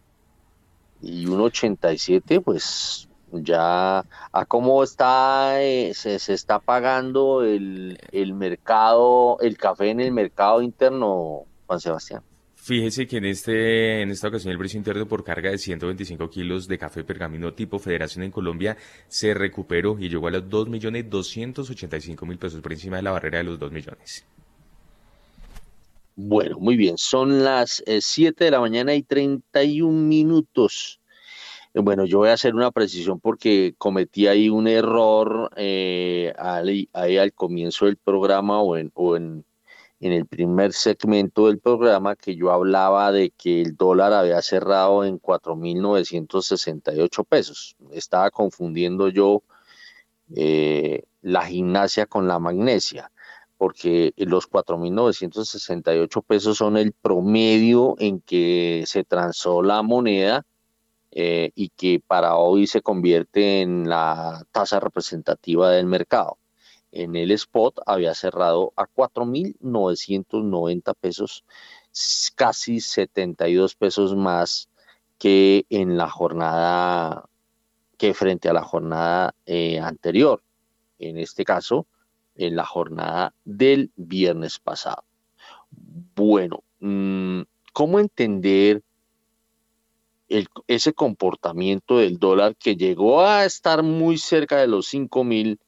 [1.01, 9.37] Y un 87, pues ya a cómo está, eh, se, está pagando el, el mercado,
[9.41, 12.23] el café en el mercado interno, Juan Sebastián.
[12.63, 16.65] Fíjese que en, este, en esta ocasión el precio interno por carga de 125 kilos
[16.65, 18.77] de café pergamino tipo Federación en Colombia
[19.09, 23.59] se recuperó y llegó a los 2.285.000 pesos por encima de la barrera de los
[23.59, 24.25] 2 millones.
[26.15, 31.01] Bueno, muy bien, son las 7 eh, de la mañana y 31 minutos.
[31.73, 37.33] Bueno, yo voy a hacer una precisión porque cometí ahí un error eh, ahí, al
[37.33, 39.43] comienzo del programa o en, o en
[40.03, 45.05] en el primer segmento del programa que yo hablaba de que el dólar había cerrado
[45.05, 47.77] en 4.968 pesos.
[47.89, 49.43] Estaba confundiendo yo
[50.35, 53.13] eh, la gimnasia con la magnesia,
[53.57, 60.45] porque los 4.968 pesos son el promedio en que se transó la moneda
[61.11, 66.39] eh, y que para hoy se convierte en la tasa representativa del mercado
[66.93, 71.43] en el spot había cerrado a 4.990 pesos,
[72.35, 74.69] casi 72 pesos más
[75.17, 77.27] que en la jornada,
[77.97, 80.41] que frente a la jornada eh, anterior.
[80.99, 81.87] En este caso,
[82.35, 85.03] en la jornada del viernes pasado.
[86.15, 87.41] Bueno, mm,
[87.73, 88.83] ¿cómo entender
[90.67, 95.59] ese comportamiento del dólar que llegó a estar muy cerca de los 5 mil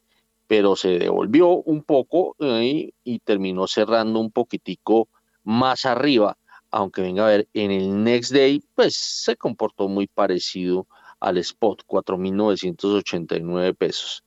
[0.47, 5.07] pero se devolvió un poco eh, y terminó cerrando un poquitico
[5.43, 6.37] más arriba,
[6.71, 10.87] aunque venga a ver, en el next day, pues se comportó muy parecido
[11.19, 14.23] al spot, 4.989 pesos.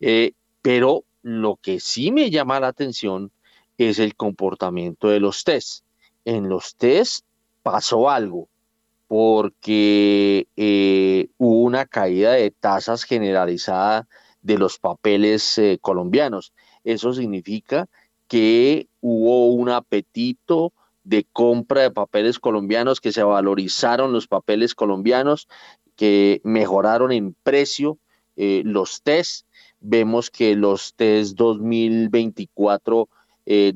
[0.00, 0.32] Eh,
[0.62, 3.32] pero lo que sí me llama la atención
[3.78, 5.84] es el comportamiento de los test.
[6.24, 7.24] En los test
[7.62, 8.48] pasó algo,
[9.08, 14.08] porque eh, hubo una caída de tasas generalizada
[14.46, 16.52] de los papeles eh, colombianos.
[16.84, 17.88] Eso significa
[18.28, 25.48] que hubo un apetito de compra de papeles colombianos, que se valorizaron los papeles colombianos,
[25.96, 27.98] que mejoraron en precio
[28.36, 29.46] eh, los test.
[29.80, 33.08] Vemos que los test 2024
[33.46, 33.72] eh,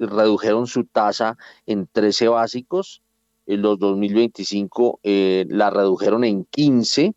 [0.00, 3.02] redujeron su tasa en 13 básicos,
[3.46, 7.14] en los 2025 la redujeron en 15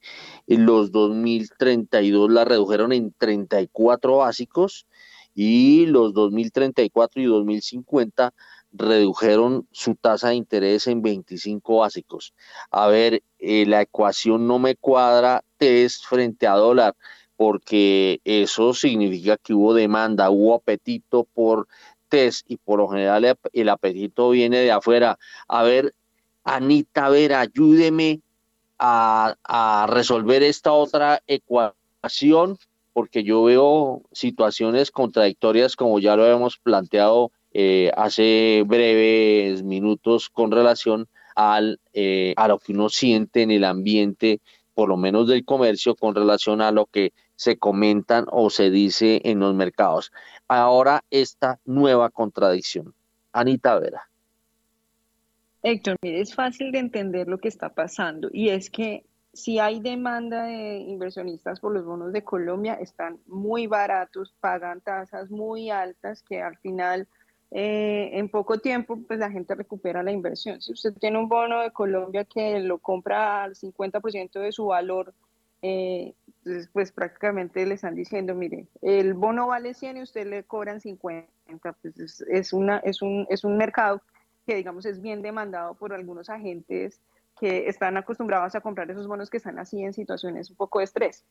[0.48, 4.86] los 2032 la redujeron en 34 básicos
[5.34, 8.34] y los 2034 y 2050
[8.74, 12.34] redujeron su tasa de interés en 25 básicos.
[12.72, 16.96] A ver, eh, la ecuación no me cuadra test frente a dólar,
[17.36, 21.68] porque eso significa que hubo demanda, hubo apetito por
[22.10, 25.20] test y por lo general el apetito viene de afuera.
[25.48, 25.94] A ver,
[26.50, 28.22] Anita, a ver, ayúdeme
[28.80, 32.58] a, resolver esta otra ecuación,
[32.94, 40.52] porque yo veo situaciones contradictorias como ya lo hemos planteado eh, hace breves minutos con
[40.52, 44.40] relación al, eh, a lo que uno siente en el ambiente,
[44.74, 49.20] por lo menos del comercio, con relación a lo que se comentan o se dice
[49.26, 50.14] en los mercados.
[50.48, 52.94] Ahora esta nueva contradicción.
[53.34, 54.08] Anita Vera.
[55.70, 59.82] Héctor, mire, es fácil de entender lo que está pasando y es que si hay
[59.82, 66.24] demanda de inversionistas por los bonos de Colombia, están muy baratos, pagan tasas muy altas
[66.24, 67.08] que al final
[67.52, 70.62] eh, en poco tiempo, pues la gente recupera la inversión.
[70.62, 75.14] Si usted tiene un bono de Colombia que lo compra al 50% de su valor,
[75.62, 76.14] eh,
[76.72, 81.28] pues, prácticamente le están diciendo, mire, el bono vale 100 y usted le cobran 50.
[81.82, 84.02] Pues es, una, es, un, es un mercado
[84.48, 87.02] que, digamos, es bien demandado por algunos agentes
[87.38, 90.86] que están acostumbrados a comprar esos bonos que están así en situaciones un poco de
[90.86, 91.26] estrés.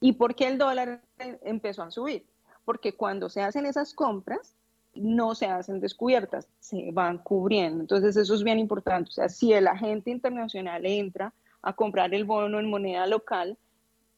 [0.00, 1.02] ¿Y por qué el dólar
[1.42, 2.24] empezó a subir?
[2.64, 4.54] Porque cuando se hacen esas compras,
[4.94, 7.80] no se hacen descubiertas, se van cubriendo.
[7.80, 9.08] Entonces eso es bien importante.
[9.10, 13.58] O sea, si el agente internacional entra a comprar el bono en moneda local,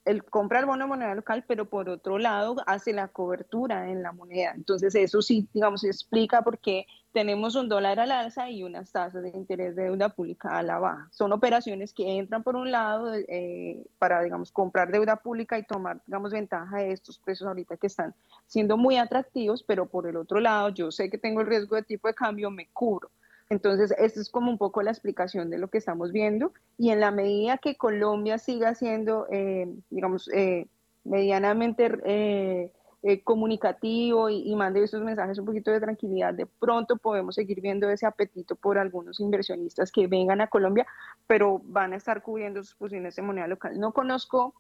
[0.04, 4.02] él compra el bono en moneda local, pero por otro lado hace la cobertura en
[4.02, 4.52] la moneda.
[4.54, 6.86] Entonces eso sí, digamos, explica por qué
[7.16, 10.78] tenemos un dólar al alza y unas tasas de interés de deuda pública a la
[10.78, 11.08] baja.
[11.12, 15.98] Son operaciones que entran por un lado eh, para, digamos, comprar deuda pública y tomar,
[16.06, 18.14] digamos, ventaja de estos precios ahorita que están
[18.46, 21.84] siendo muy atractivos, pero por el otro lado, yo sé que tengo el riesgo de
[21.84, 23.10] tipo de cambio, me cubro.
[23.48, 26.52] Entonces, esta es como un poco la explicación de lo que estamos viendo.
[26.76, 30.66] Y en la medida que Colombia siga siendo, eh, digamos, eh,
[31.04, 32.70] medianamente
[33.08, 37.88] eh, comunicativo y, mande esos mensajes un poquito de tranquilidad, de pronto podemos seguir viendo
[37.88, 40.86] ese apetito por algunos inversionistas que vengan a Colombia,
[41.26, 43.78] pero van a estar cubriendo sus posiciones de moneda local.
[43.78, 44.54] No conozco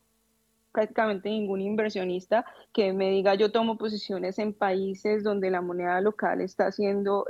[0.72, 6.40] prácticamente ningún inversionista que me diga yo tomo posiciones en países donde la moneda local
[6.40, 7.26] está siendo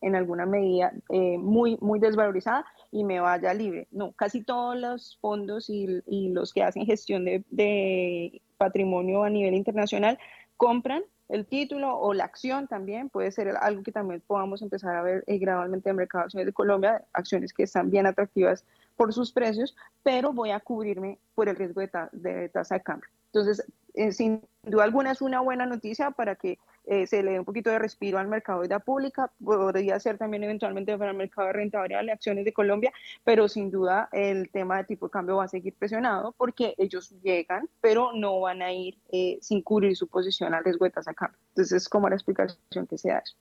[0.00, 3.88] en alguna medida eh, muy, muy desvalorizada y me vaya libre.
[3.90, 10.18] No, casi todos los fondos y, los que hacen gestión de, patrimonio a nivel internacional
[10.56, 15.02] compran el título o la acción también, puede ser algo que también podamos empezar a
[15.02, 18.64] ver eh, gradualmente en el mercado de acciones de Colombia, acciones que están bien atractivas
[18.96, 23.10] por sus precios, pero voy a cubrirme por el riesgo de, de tasa de cambio.
[23.26, 27.38] Entonces, eh, sin duda alguna es una buena noticia para que eh, se le dé
[27.40, 31.16] un poquito de respiro al mercado de la pública, podría ser también eventualmente para el
[31.16, 32.92] mercado de renta variable, acciones de Colombia,
[33.24, 37.12] pero sin duda el tema de tipo de cambio va a seguir presionado porque ellos
[37.22, 41.12] llegan, pero no van a ir eh, sin cubrir su posición al riesgo de tasa
[41.12, 41.38] cambio.
[41.48, 43.34] Entonces es como la explicación que se da eso.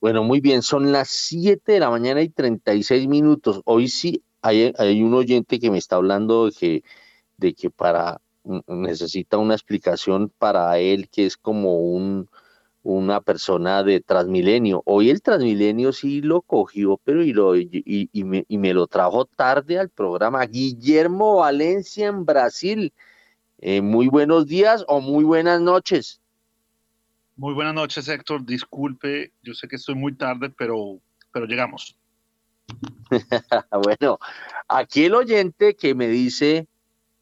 [0.00, 3.60] Bueno, muy bien, son las 7 de la mañana y 36 minutos.
[3.64, 6.84] Hoy sí hay, hay un oyente que me está hablando de que,
[7.36, 8.20] de que para
[8.66, 12.28] necesita una explicación para él que es como un,
[12.82, 14.82] una persona de Transmilenio.
[14.86, 19.26] Hoy el Transmilenio sí lo cogió, pero y, lo, y, me, y me, lo trajo
[19.26, 20.44] tarde al programa.
[20.46, 22.92] Guillermo Valencia en Brasil.
[23.58, 26.20] Eh, muy buenos días o muy buenas noches.
[27.36, 28.44] Muy buenas noches, Héctor.
[28.44, 30.98] Disculpe, yo sé que estoy muy tarde, pero,
[31.32, 31.96] pero llegamos.
[33.84, 34.18] bueno,
[34.68, 36.68] aquí el oyente que me dice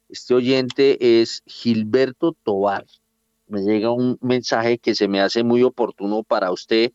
[0.09, 2.85] este oyente es Gilberto Tobar.
[3.47, 6.91] Me llega un mensaje que se me hace muy oportuno para usted,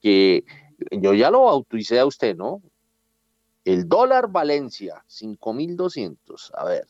[0.00, 0.44] que
[0.90, 2.62] yo ya lo autoricé a usted, ¿no?
[3.64, 6.50] El dólar Valencia, 5.200.
[6.54, 6.86] A ver,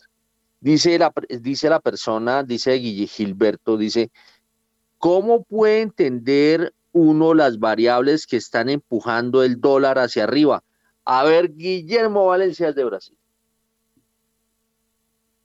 [0.60, 4.10] dice la, dice la persona, dice Gilberto, dice,
[4.98, 10.62] ¿cómo puede entender uno las variables que están empujando el dólar hacia arriba?
[11.04, 13.18] A ver, Guillermo Valencia de Brasil.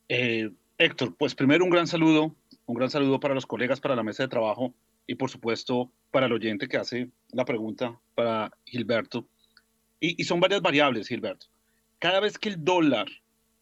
[0.10, 0.50] Eh,
[0.80, 4.24] Héctor, pues primero un gran saludo, un gran saludo para los colegas, para la mesa
[4.24, 4.74] de trabajo
[5.06, 9.28] y por supuesto para el oyente que hace la pregunta, para Gilberto.
[10.00, 11.48] Y, son varias variables, Gilberto.
[12.00, 13.08] Cada vez que el dólar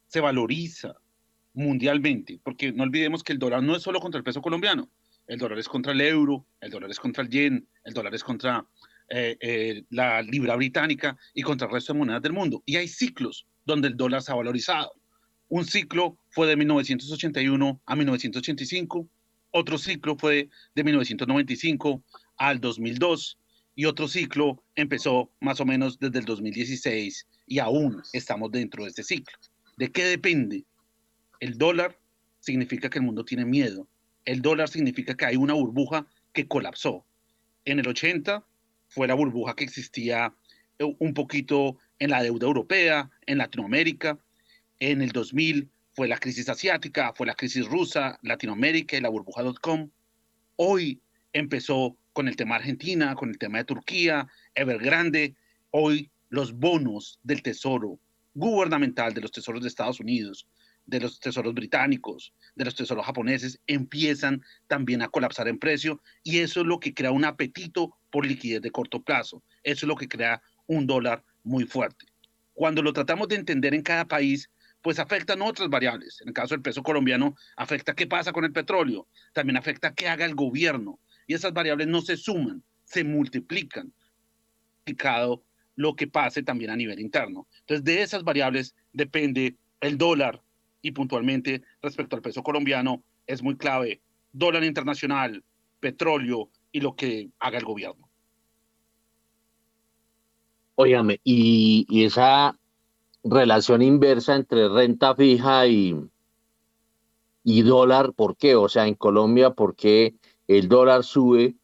[0.07, 0.95] se valoriza
[1.53, 4.89] mundialmente, porque no olvidemos que el dólar no es solo contra el peso colombiano,
[5.25, 8.23] el dólar es contra el euro, el dólar es contra el yen, el dólar es
[8.23, 8.65] contra
[9.09, 12.61] eh, eh, la libra británica y contra el resto de monedas del mundo.
[12.65, 14.93] Y hay ciclos donde el dólar se ha valorizado.
[15.49, 19.07] Un ciclo fue de 1981 a 1985,
[19.51, 22.03] otro ciclo fue de 1995
[22.35, 23.39] al 2002
[23.73, 28.89] y otro ciclo empezó más o menos desde el 2016 y aún estamos dentro de
[28.89, 29.37] este ciclo.
[29.77, 30.65] ¿De qué depende?
[31.39, 31.97] El dólar
[32.39, 33.87] significa que el mundo tiene miedo.
[34.25, 37.05] El dólar significa que hay una burbuja que colapsó.
[37.63, 38.45] En el 80
[38.89, 40.33] fue la burbuja que existía
[40.79, 44.19] eh, un poquito en la deuda europea, en Latinoamérica,
[44.79, 49.89] en el 2000 fue la crisis asiática, fue la crisis rusa, Latinoamérica y la burbuja.com.
[50.55, 51.01] Hoy
[51.33, 55.35] empezó con el tema Argentina, con el tema de Turquía, Evergrande.
[55.71, 57.99] Hoy los bonos del tesoro
[58.33, 60.47] gubernamental, de los tesoros de Estados Unidos,
[60.85, 66.39] de los tesoros británicos, de los tesoros japoneses, empiezan también a colapsar en precio y
[66.39, 69.43] eso es lo que crea un apetito por liquidez de corto plazo.
[69.63, 72.05] Eso es lo que crea un dólar muy fuerte.
[72.53, 74.49] Cuando lo tratamos de entender en cada país,
[74.87, 76.21] pues afectan otras variables.
[76.21, 80.07] En el caso del peso colombiano, afecta qué pasa con el petróleo, también afecta qué
[80.07, 80.97] haga el gobierno.
[81.27, 83.91] y esas variables no se suman, se multiplican.
[85.75, 87.49] Lo que pase también a nivel interno.
[87.59, 90.41] Entonces, de esas variables depende el dólar
[90.81, 93.99] y puntualmente respecto al peso colombiano es muy clave.
[94.31, 95.43] Dólar internacional,
[95.81, 98.09] petróleo y lo que haga el gobierno.
[100.75, 102.57] Óigame, y, y esa
[103.23, 105.95] relación inversa entre renta fija y,
[107.43, 108.55] y dólar, ¿por qué?
[108.55, 110.15] O sea, en Colombia, ¿por qué
[110.47, 111.55] el dólar sube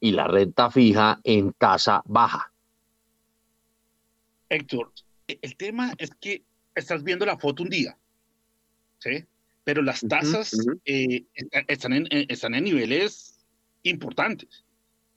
[0.00, 2.52] y la renta fija en tasa baja?
[4.48, 4.92] Héctor,
[5.26, 6.44] el tema es que
[6.74, 7.96] estás viendo la foto un día,
[8.98, 9.24] ¿sí?
[9.64, 11.24] Pero las tasas eh,
[11.68, 13.44] están, en, eh, están en niveles
[13.82, 14.64] importantes.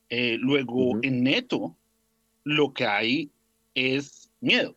[0.10, 1.76] Eh, luego, en neto,
[2.44, 3.30] lo que hay
[3.76, 4.76] es miedo.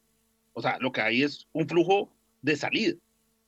[0.52, 2.10] O sea, lo que hay es un flujo
[2.42, 2.94] de salida.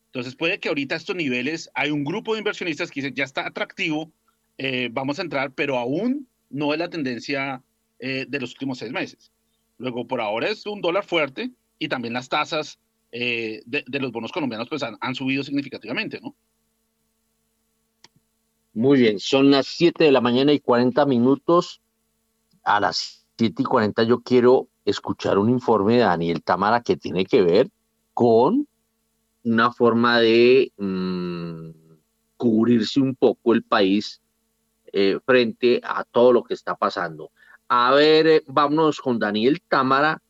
[0.07, 3.47] Entonces puede que ahorita estos niveles hay un grupo de inversionistas que dicen ya está
[3.47, 4.12] atractivo,
[4.59, 7.62] eh, vamos a entrar, pero aún no es la tendencia
[7.99, 9.33] eh, de los últimos seis meses.
[9.79, 12.79] Luego, por ahora es un dólar fuerte y también las tasas
[13.11, 16.35] eh, de, los bonos colombianos pues han, subido significativamente, ¿no?
[18.74, 21.83] Muy bien, son las 7 de la mañana y 40 minutos.
[22.65, 27.24] A las 7 y 40 yo quiero escuchar un informe de Daniel Tamara que tiene
[27.24, 27.70] que ver
[28.14, 28.66] con
[29.44, 31.70] una forma de mm,
[32.36, 34.20] cubrirse un poco el país
[34.92, 37.30] eh, frente a todo lo que está pasando.
[37.68, 40.20] A ver, eh, vámonos con Daniel Támara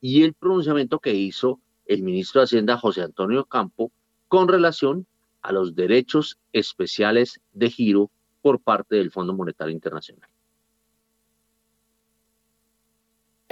[0.00, 3.92] y el pronunciamiento que hizo el ministro de Hacienda José Antonio Campo
[4.28, 5.06] con relación
[5.42, 8.10] a los derechos especiales de giro
[8.40, 10.31] por parte del Fondo Monetario Internacional.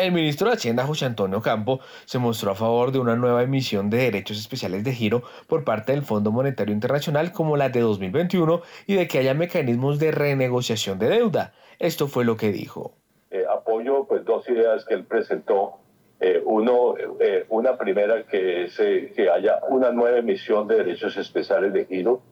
[0.01, 3.91] El ministro de Hacienda, José Antonio Campo, se mostró a favor de una nueva emisión
[3.91, 8.63] de derechos especiales de giro por parte del Fondo Monetario Internacional como la de 2021
[8.87, 11.53] y de que haya mecanismos de renegociación de deuda.
[11.79, 12.95] Esto fue lo que dijo.
[13.31, 15.75] Eh, apoyo pues dos ideas que él presentó.
[16.19, 21.75] Eh, uno, eh, una primera que es que haya una nueva emisión de derechos especiales
[21.75, 22.23] de giro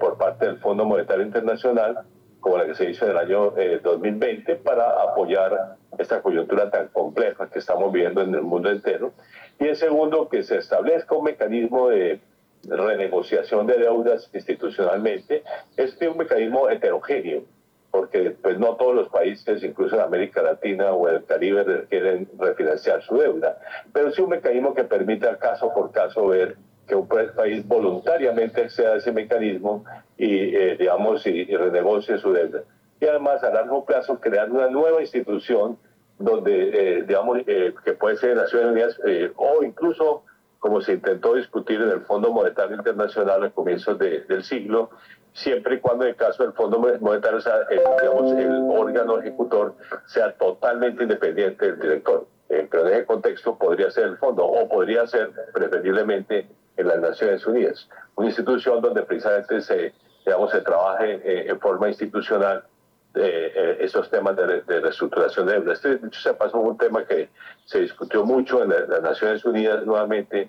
[0.00, 2.00] por parte del Fondo Monetario Internacional
[2.40, 3.52] como la que se hizo en el año
[3.82, 9.12] 2020 para apoyar esta coyuntura tan compleja que estamos viviendo en el mundo entero.
[9.58, 12.20] Y el segundo, que se establezca un mecanismo de
[12.62, 15.42] renegociación de deudas institucionalmente.
[15.76, 17.42] Este es un mecanismo heterogéneo,
[17.90, 23.02] porque pues, no todos los países, incluso en América Latina o el Caribe, quieren refinanciar
[23.02, 23.58] su deuda,
[23.92, 26.56] pero sí un mecanismo que permita caso por caso ver
[26.90, 29.84] que un país voluntariamente acceda a ese mecanismo
[30.18, 32.62] y, eh, digamos, y renegocie su deuda
[33.00, 35.78] y además a largo plazo crear una nueva institución
[36.18, 40.22] donde, eh, digamos, eh, que puede ser Naciones Unidas eh, o incluso
[40.58, 44.90] como se intentó discutir en el Fondo Monetario Internacional a comienzos del siglo,
[45.32, 50.32] siempre y cuando en el caso del Fondo Monetario, sea, digamos, el órgano ejecutor sea
[50.32, 52.26] totalmente independiente del director.
[52.46, 56.46] pero en ese contexto podría ser el fondo o podría ser preferiblemente
[56.80, 59.94] en las Naciones Unidas, una institución donde precisamente se,
[60.24, 62.64] digamos, se trabaje en forma institucional
[63.12, 65.72] eh, esos temas de, reestructuración de deuda.
[65.72, 67.28] Este, dicho se pasó un tema que
[67.64, 70.48] se discutió mucho en las Naciones Unidas nuevamente.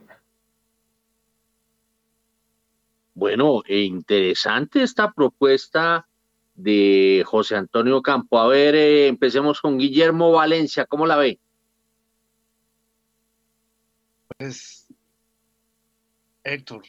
[3.15, 6.07] Bueno, e interesante esta propuesta
[6.53, 8.39] de José Antonio Campo.
[8.39, 11.39] A ver, eh, empecemos con Guillermo Valencia, ¿cómo la ve?
[14.37, 14.80] Pues,
[16.43, 16.83] Héctor,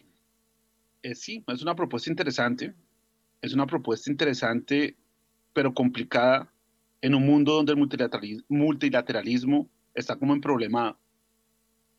[1.02, 2.74] eh, sí, es una propuesta interesante.
[3.40, 4.96] Es una propuesta interesante
[5.52, 6.50] pero complicada
[7.00, 7.78] en un mundo donde el
[8.48, 10.96] multilateralismo, está como en problema.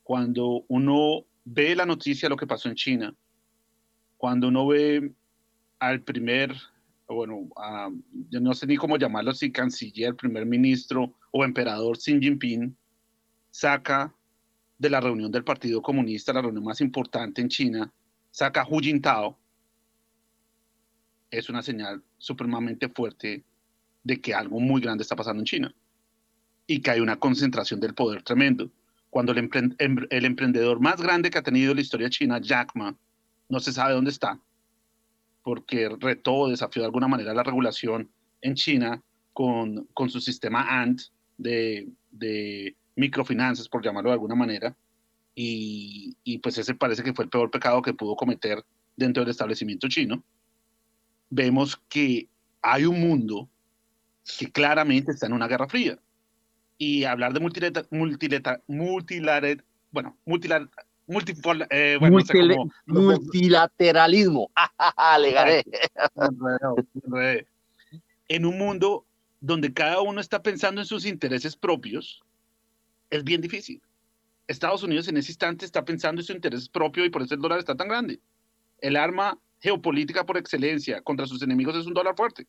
[0.02, 3.16] Cuando uno ve la noticia de lo que pasó en China,
[4.18, 5.12] cuando uno ve
[5.80, 6.56] al primer,
[7.08, 7.50] bueno,
[8.30, 12.76] yo no sé ni cómo llamarlo, si canciller, primer ministro o emperador Xi Jinping,
[13.52, 14.16] saca
[14.84, 17.90] de la reunión del Partido Comunista, la reunión más importante en China,
[18.30, 19.40] saca Hu Jintao,
[21.32, 23.44] es una señal supremamente fuerte
[24.04, 25.74] de que algo muy grande está pasando en China
[26.68, 28.70] y que hay una concentración del poder tremendo.
[29.10, 32.94] Cuando el, em, emprendedor más grande que ha tenido la historia china, Jack Ma,
[33.48, 34.38] no se sabe dónde está,
[35.44, 38.10] porque retó o desafió de alguna manera la regulación
[38.42, 39.02] en China
[39.32, 41.04] con, con su sistema ANT
[41.38, 44.76] de, de, microfinanzas, por llamarlo de alguna manera,
[45.36, 48.64] y, y pues ese parece que fue el peor pecado que pudo cometer
[48.96, 50.24] dentro del establecimiento chino
[51.34, 52.28] vemos que
[52.62, 53.50] hay un mundo
[54.38, 55.98] que claramente está en una guerra fría.
[56.78, 57.88] Y hablar de multilateral,
[58.68, 60.70] multilateral, bueno, multilateral,
[61.70, 62.18] eh, bueno,
[62.88, 64.52] multilateralismo.
[65.20, 65.64] Le gané.
[68.28, 69.06] en un mundo
[69.40, 72.24] donde cada uno está pensando en sus intereses propios,
[73.14, 73.80] es bien difícil.
[74.48, 77.42] Estados Unidos en ese instante está pensando en su interés propio y por eso el
[77.42, 78.20] dólar está tan grande.
[78.80, 82.48] El arma geopolítica por excelencia contra sus enemigos es un dólar fuerte.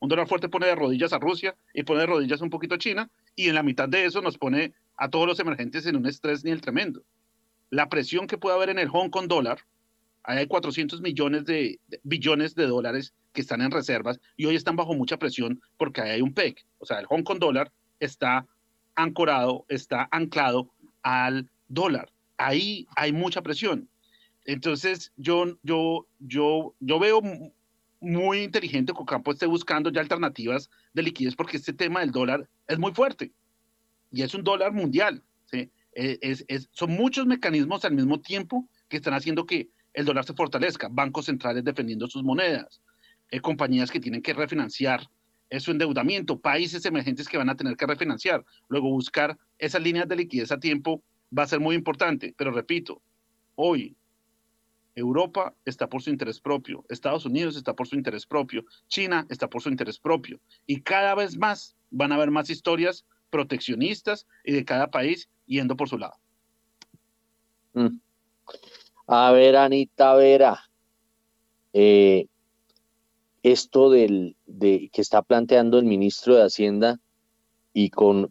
[0.00, 2.78] Un dólar fuerte pone de rodillas a Rusia y pone de rodillas un poquito a
[2.78, 6.06] China y en la mitad de eso nos pone a todos los emergentes en un
[6.06, 7.02] estrés ni el tremendo.
[7.68, 9.58] La presión que puede haber en el Hong Kong dólar,
[10.22, 14.94] hay 400 millones de, billones de dólares que están en reservas y hoy están bajo
[14.94, 16.64] mucha presión porque ahí hay un PEC.
[16.78, 17.70] O sea, el Hong Kong dólar
[18.00, 18.46] está
[19.02, 20.70] ancorado, está anclado
[21.02, 22.10] al dólar.
[22.36, 23.88] Ahí hay mucha presión.
[24.44, 27.20] Entonces, yo, yo, yo, yo veo
[28.00, 32.48] muy inteligente que Ocampo esté buscando ya alternativas de liquidez porque este tema del dólar
[32.66, 33.32] es muy fuerte
[34.10, 35.22] y es un dólar mundial.
[35.46, 35.70] ¿sí?
[35.94, 40.34] E, es, son muchos mecanismos al mismo tiempo que están haciendo que el dólar se
[40.34, 40.88] fortalezca.
[40.90, 42.80] Bancos centrales defendiendo sus monedas,
[43.30, 45.08] eh, compañías que tienen que refinanciar
[45.58, 48.44] su endeudamiento, países emergentes que van a tener que refinanciar.
[48.68, 51.02] Luego buscar esas líneas de liquidez a tiempo
[51.36, 52.34] va a ser muy importante.
[52.36, 53.00] Pero repito,
[53.54, 53.96] hoy
[54.94, 59.48] Europa está por su interés propio, Estados Unidos está por su interés propio, China está
[59.48, 60.40] por su interés propio.
[60.66, 65.76] Y cada vez más van a haber más historias proteccionistas y de cada país yendo
[65.76, 66.14] por su lado.
[67.74, 68.00] Mm.
[69.06, 70.68] A ver, Anita Vera,
[71.72, 72.26] eh,
[73.42, 76.98] esto del, de, que está planteando el ministro de Hacienda
[77.72, 78.30] y con,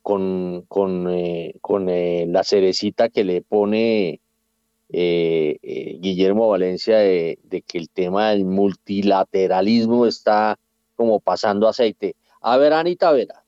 [1.09, 4.19] eh, eh, la cerecita que le pone
[4.89, 10.57] eh, Guillermo Valencia de, que el tema del multilateralismo está
[10.95, 12.15] como pasando aceite.
[12.41, 13.43] A ver, Anita Vera.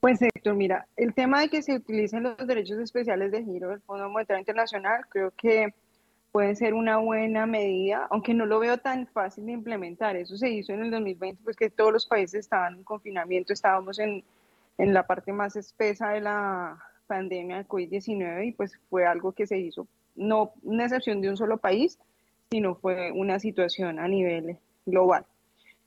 [0.00, 3.80] Pues Héctor, mira, el tema de que se utilicen los derechos especiales de giro del
[3.80, 5.74] Fondo Monetario Internacional, creo que
[6.32, 10.16] puede ser una buena medida, aunque no lo veo tan fácil de implementar.
[10.16, 13.98] Eso se hizo en el 2020, pues que todos los países estaban en confinamiento, estábamos
[13.98, 14.22] en,
[14.78, 19.46] en la parte más espesa de la pandemia del COVID-19 y pues fue algo que
[19.46, 21.98] se hizo, no una excepción de un solo país,
[22.50, 25.24] sino fue una situación a nivel global.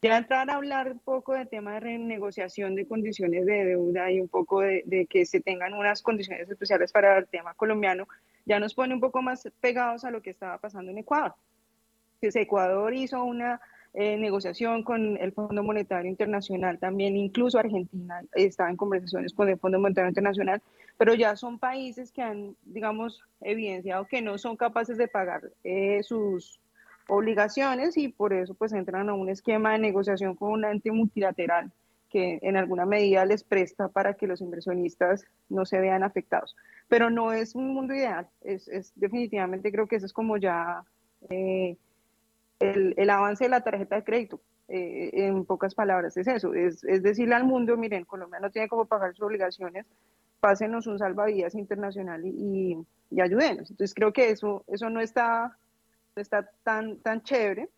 [0.02, 4.20] Ya entrar a hablar un poco del tema de renegociación de condiciones de deuda y
[4.20, 8.06] un poco de, que se tengan unas condiciones especiales para el tema colombiano,
[8.45, 11.36] ya nos pone un poco más pegados a lo que estaba pasando en Ecuador.
[12.20, 13.60] Pues Ecuador hizo una
[13.94, 19.60] eh, negociación con el Fondo Monetario Internacional, también incluso Argentina está en conversaciones con el
[19.60, 20.61] Fondo Monetario Internacional,
[20.98, 26.02] pero ya son países que han, digamos, evidenciado que no son capaces de pagar eh,
[26.03, 26.60] sus
[27.07, 31.72] obligaciones y por eso pues entran a un esquema de negociación con un ente multilateral
[32.14, 36.56] que en alguna medida les presta para que los inversionistas no se vean afectados.
[36.88, 40.84] Pero no es un mundo ideal, es, es definitivamente creo que eso es como ya
[41.30, 41.76] eh,
[42.60, 44.40] el, el, avance de la tarjeta de crédito.
[44.69, 48.69] Eh, en pocas palabras es eso, es, es, decirle al mundo, miren, Colombia no tiene
[48.69, 49.85] cómo pagar sus obligaciones,
[50.40, 52.77] pásenos un salvavidas internacional y, y,
[53.10, 53.72] y ayúdenos.
[53.72, 55.57] Entonces creo que eso, eso no está
[56.22, 57.69] está tan, tan chévere.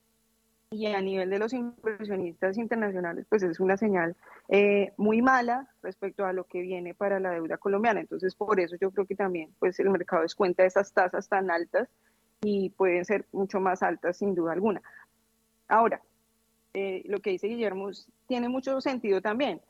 [0.75, 4.17] Y a nivel de los inversionistas internacionales, pues es una señal
[4.49, 8.01] eh, muy mala respecto a lo que viene para la deuda colombiana.
[8.01, 11.87] Entonces, por eso yo creo que también pues el mercado descuenta esas tasas tan altas
[12.41, 14.81] y pueden ser mucho más altas sin duda alguna.
[15.69, 16.01] Ahora,
[16.73, 17.91] eh, lo que dice Guillermo
[18.27, 19.61] tiene mucho sentido también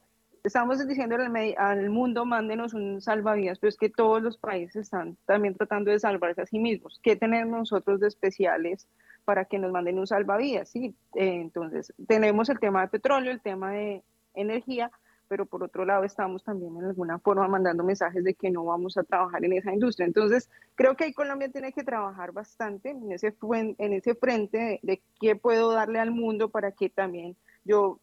[0.43, 1.17] estamos diciendo
[1.57, 5.99] al, mundo, mándenos un salvavidas, pero es que todos los países están también tratando de
[5.99, 6.99] salvarse a sí mismos.
[7.01, 8.87] ¿Qué tenemos nosotros de especiales
[9.25, 10.69] para que nos manden un salvavidas?
[10.69, 14.03] Sí, eh, entonces tenemos el tema de petróleo, el tema de
[14.35, 14.91] energía,
[15.27, 18.97] pero por otro lado estamos también en alguna forma mandando mensajes de que no vamos
[18.97, 20.05] a trabajar en esa industria.
[20.05, 23.35] Entonces, creo que ahí Colombia tiene que trabajar bastante en ese,
[23.77, 27.99] en ese frente de, qué puedo darle al mundo para que también yo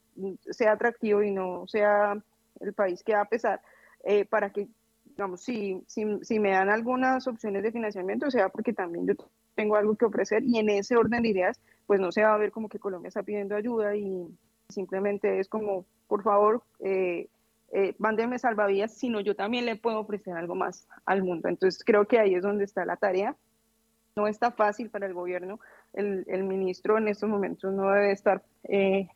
[0.50, 2.20] sea atractivo y no sea
[2.60, 3.60] el país que va a pesar,
[4.04, 4.68] eh, para que,
[5.04, 9.14] digamos, si, si, si, me dan algunas opciones de financiamiento, sea porque también yo
[9.54, 12.38] tengo algo que ofrecer y en ese orden de ideas, pues no se va a
[12.38, 14.26] ver como que Colombia está pidiendo ayuda y
[14.68, 17.28] simplemente es como, por favor, eh,
[17.72, 21.48] eh, mándenme salvavidas, sino yo también le puedo ofrecer algo más al mundo.
[21.48, 23.36] Entonces creo que ahí es donde está la tarea.
[24.14, 25.58] No está fácil para el gobierno.
[25.94, 29.08] El, el ministro en estos momentos no debe estar eh,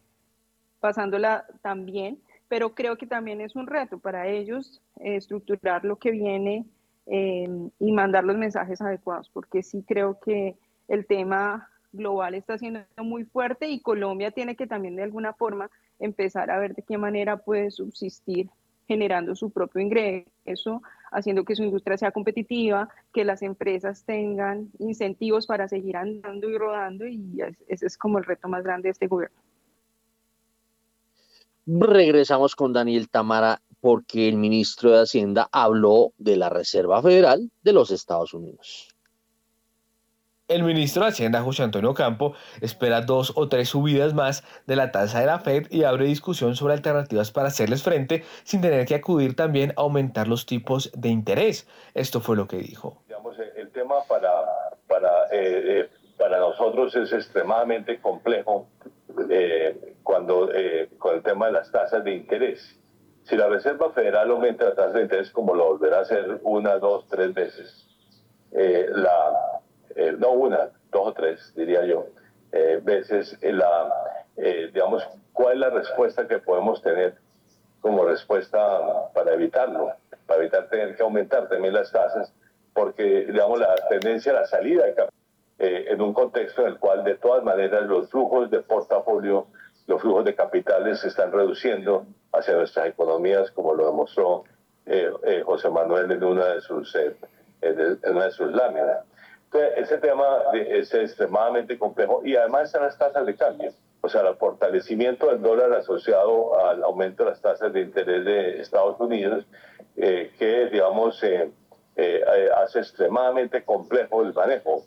[0.81, 2.19] pasándola tan bien
[2.49, 6.67] pero creo que también es un reto para ellos eh, estructurar lo que viene
[7.07, 10.57] eh, y mandar los mensajes adecuados, porque sí creo que
[10.89, 15.71] el tema global está siendo muy fuerte y Colombia tiene que también de alguna forma
[15.99, 18.51] empezar a ver de qué manera puede subsistir
[18.87, 25.47] generando su propio ingreso, haciendo que su industria sea competitiva, que las empresas tengan incentivos
[25.47, 29.09] para seguir andando y rodando y ese es como el reto más grande de este
[29.09, 29.37] gobierno.
[31.67, 37.73] Regresamos con Daniel Tamara porque el ministro de Hacienda habló de la Reserva Federal de
[37.73, 38.97] los Estados Unidos.
[40.49, 44.93] El ministro de Hacienda, José Antonio Campo, espera dos o tres subidas más de la
[44.93, 48.95] tasa de la Fed y abre discusión sobre alternativas para hacerles frente sin tener que
[48.95, 51.67] acudir también a aumentar los tipos de interés.
[51.95, 53.03] Esto fue lo que dijo.
[53.57, 54.31] el tema para,
[54.87, 58.69] para, eh, eh, para nosotros es extremadamente complejo
[59.29, 60.49] eh, cuando,
[60.99, 62.79] con el tema de las tasas de interés.
[63.29, 66.79] Si la Reserva Federal aumenta la tasa de interés, como lo volverá a hacer una,
[66.79, 67.87] dos, tres veces,
[68.53, 69.57] la
[69.97, 72.07] eh, no una, dos o tres, diría yo,
[72.53, 73.91] eh, veces, la,
[74.37, 77.15] eh, digamos, cuál es la respuesta que podemos tener
[77.81, 79.93] como respuesta para evitarlo,
[80.27, 82.31] para evitar tener que aumentar también las tasas,
[82.75, 84.95] porque, digamos, la tendencia a la salida de
[85.59, 89.47] en un contexto en el cual, de todas maneras, los flujos de portafolio,
[89.87, 94.45] los flujos de capitales se están reduciendo hacia nuestras economías, como lo demostró
[95.45, 98.99] José Manuel en una de sus, en una de sus láminas
[99.77, 103.73] ese tema es extremadamente complejo y además están las tasas de cambio.
[104.01, 108.61] O sea, el fortalecimiento del dólar asociado al aumento de las tasas de interés de
[108.61, 109.45] Estados Unidos,
[109.97, 111.51] eh, que, digamos, eh,
[111.97, 112.21] eh,
[112.57, 114.85] hace extremadamente complejo el manejo.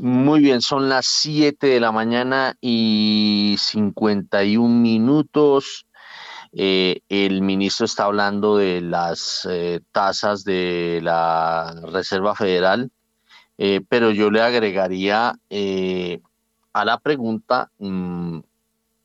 [0.00, 5.86] Muy bien, son las 7 de la mañana y 51 minutos.
[6.52, 12.92] Eh, el ministro está hablando de las eh, tasas de la Reserva Federal,
[13.58, 15.34] eh, pero yo le agregaría
[16.72, 18.38] a la pregunta mm,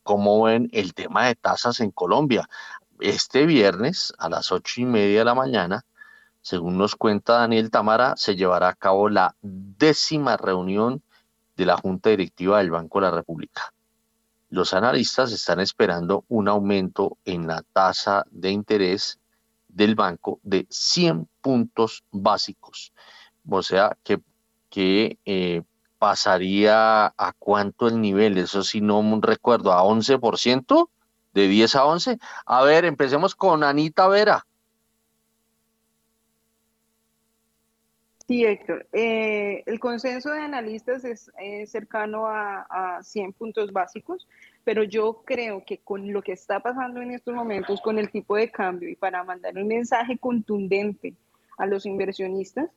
[0.03, 2.48] cómo ven el tema de tasas en Colombia.
[2.99, 5.86] Este viernes a las ocho y media de la mañana,
[6.44, 11.02] según nos cuenta Daniel Tamara, se llevará a cabo la décima reunión
[11.56, 13.74] de la Junta Directiva del Banco de la República.
[14.49, 19.20] Los analistas están esperando un aumento en la tasa de interés
[19.70, 22.91] del banco de 100 puntos básicos.
[23.49, 24.20] O sea, que,
[24.70, 25.64] que eh,
[25.98, 30.90] pasaría a cuánto el nivel, eso sí no recuerdo, a 11%,
[31.34, 32.20] de 10 a 11.
[32.45, 34.45] A ver, empecemos con Anita Vera.
[38.34, 38.88] Sí, Héctor.
[38.94, 41.30] Eh, el consenso de analistas es
[41.68, 42.66] cercano a,
[42.98, 44.28] a, 100 puntos básicos,
[44.64, 48.36] pero yo creo que con lo que está pasando en estos momentos con el tipo
[48.36, 51.14] de cambio y para mandar un mensaje contundente
[51.60, 52.72] a los inversionistas,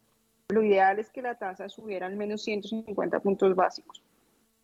[0.51, 4.03] lo ideal es que la tasa subiera al menos 150 puntos básicos.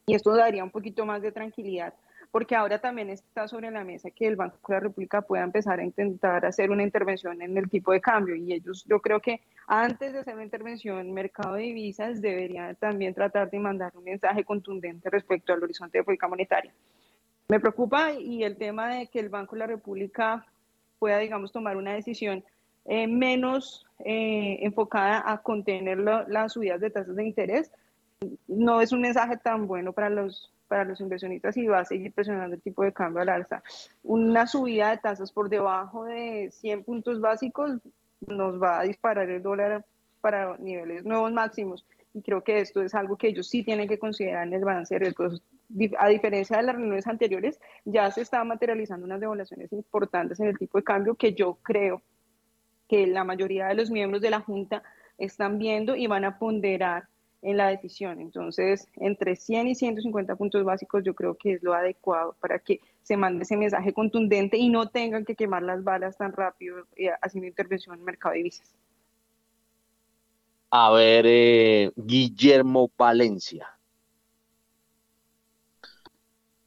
[0.04, 1.94] Y esto daría un poquito más de tranquilidad
[2.32, 5.78] porque ahora también está sobre la mesa que el Banco de la República pueda empezar
[5.78, 9.42] a intentar hacer una intervención en el tipo de cambio y ellos, yo creo que
[9.66, 14.04] antes de hacer una intervención en mercado de divisas deberían también tratar de mandar un
[14.04, 16.72] mensaje contundente respecto al horizonte de política monetaria.
[17.48, 20.46] Me preocupa y el tema de que el Banco de la República
[20.98, 22.42] pueda, digamos, tomar una decisión
[22.86, 27.70] eh, menos eh, enfocada a contener las subidas de tasas de interés,
[28.48, 32.14] no es un mensaje tan bueno para los para los inversionistas y va a seguir
[32.14, 33.62] presionando el tipo de cambio al alza.
[34.02, 37.72] Una subida de tasas por debajo de 100 puntos básicos
[38.26, 39.84] nos va a disparar el dólar
[40.22, 41.84] para niveles nuevos máximos.
[42.14, 44.94] Y creo que esto es algo que ellos sí tienen que considerar en el balance
[44.94, 45.42] de riesgos.
[45.98, 50.56] A diferencia de las reuniones anteriores, ya se están materializando unas devaluaciones importantes en el
[50.56, 52.00] tipo de cambio que yo creo
[52.88, 54.82] que la mayoría de los miembros de la Junta
[55.18, 57.08] están viendo y van a ponderar
[57.42, 58.20] en la decisión.
[58.20, 62.80] Entonces, entre 100 y 150 puntos básicos yo creo que es lo adecuado para que
[63.02, 67.10] se mande ese mensaje contundente y no tengan que quemar las balas tan rápido eh,
[67.20, 68.74] haciendo intervención en el mercado de divisas.
[70.70, 73.68] A ver, eh, Guillermo Valencia.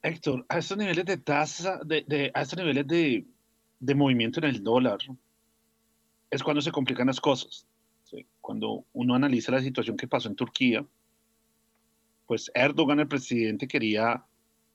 [0.04, 3.26] Héctor, a estos niveles de tasa, de, a estos niveles de,
[3.80, 5.00] de movimiento en el dólar,
[6.30, 7.66] es cuando se complican las cosas
[8.42, 10.86] cuando uno analiza la situación que pasó en Turquía,
[12.28, 14.24] pues Erdogan, el presidente, quería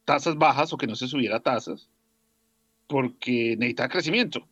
[0.05, 1.89] tasas bajas o que no se subiera tasas
[2.87, 4.47] porque necesita crecimiento.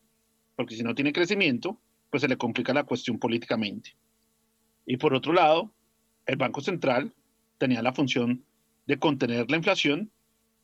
[0.56, 1.78] Porque si no tiene crecimiento,
[2.10, 3.96] pues se le complica la cuestión políticamente.
[4.86, 5.72] Y por otro lado,
[6.26, 7.12] el Banco Central
[7.58, 8.44] tenía la función
[8.86, 10.10] de contener la inflación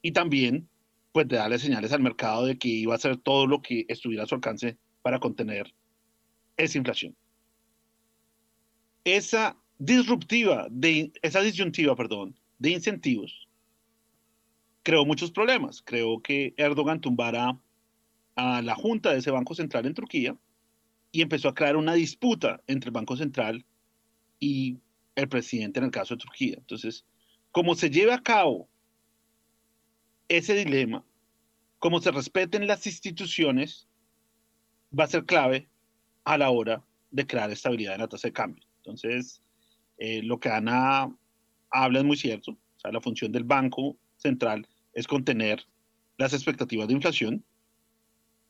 [0.02, 0.68] y también
[1.12, 4.24] pues de darle señales al mercado de que iba a hacer todo lo que estuviera
[4.24, 5.72] a su alcance para contener
[6.56, 7.14] esa inflación
[9.04, 13.48] esa disruptiva, de, esa disyuntiva, perdón, de incentivos,
[14.82, 15.82] creó muchos problemas.
[15.82, 17.58] Creo que Erdogan tumbara
[18.36, 20.36] a la junta de ese Banco Central en Turquía
[21.12, 23.64] y empezó a crear una disputa entre el Banco Central
[24.40, 24.78] y
[25.14, 26.56] el presidente en el caso de Turquía.
[26.58, 27.04] Entonces,
[27.52, 28.68] como se lleve a cabo
[30.28, 31.04] ese dilema,
[31.78, 33.86] como se respeten las instituciones,
[34.98, 35.68] va a ser clave
[36.24, 38.63] a la hora de crear estabilidad en la tasa de cambio.
[38.84, 39.40] Entonces,
[39.96, 41.10] eh, lo que Ana
[41.70, 42.52] habla es muy cierto.
[42.52, 45.66] O sea, la función del Banco Central es contener
[46.18, 47.44] las expectativas de inflación.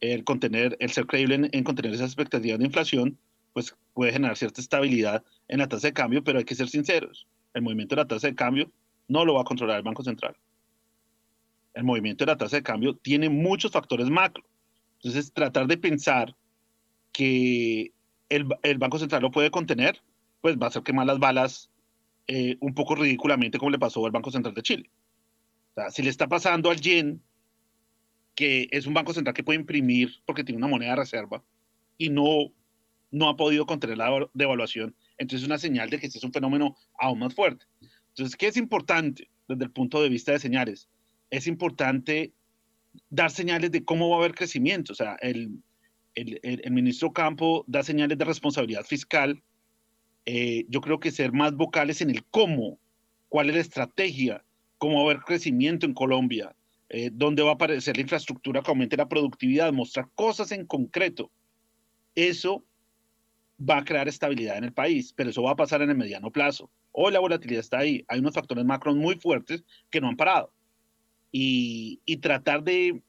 [0.01, 3.17] El, contener, el ser creíble en, contener esas expectativas de inflación,
[3.53, 7.27] pues puede generar cierta estabilidad en la tasa de cambio, pero hay que ser sinceros.
[7.55, 8.71] El movimiento de la tasa de cambio
[9.07, 10.37] no lo va a controlar el Banco Central.
[11.75, 14.45] El movimiento de la tasa de cambio tiene muchos factores macro.
[14.97, 16.35] Entonces, tratar de pensar
[17.13, 17.93] que
[18.29, 20.01] el, el Banco Central lo puede contener,
[20.45, 21.71] pues va a hacer quemar las balas
[22.27, 24.91] eh, un poco ridículamente como le pasó al Banco Central de Chile.
[25.71, 27.23] O sea, si le está pasando al yen,
[28.35, 31.43] que es un banco central que puede imprimir porque tiene una moneda de reserva
[31.97, 32.53] y no,
[33.11, 36.33] no ha podido contener la devaluación, entonces es una señal de que este es un
[36.35, 37.65] fenómeno aún más fuerte.
[38.09, 40.91] Entonces, ¿qué es importante desde el punto de vista de señales?
[41.31, 42.35] Es importante
[43.09, 44.93] dar señales de cómo va a haber crecimiento.
[44.93, 45.63] O sea, el,
[46.15, 49.43] el ministro Campo da señales de responsabilidad fiscal
[50.27, 52.79] eh, yo creo que ser más vocales en el cómo,
[53.29, 54.45] cuál es la estrategia,
[54.79, 56.55] cómo va a haber crecimiento en Colombia,
[56.89, 61.31] eh, dónde va a aparecer la infraestructura que aumente la productividad, mostrar cosas en concreto.
[62.15, 62.65] Eso
[63.59, 66.31] va a crear estabilidad en el país, pero eso va a pasar en el mediano
[66.31, 66.71] plazo.
[66.93, 68.05] Hoy la volatilidad está ahí.
[68.09, 70.53] Hay unos factores macro muy fuertes que no han parado.
[71.33, 73.03] Y, y tratar de,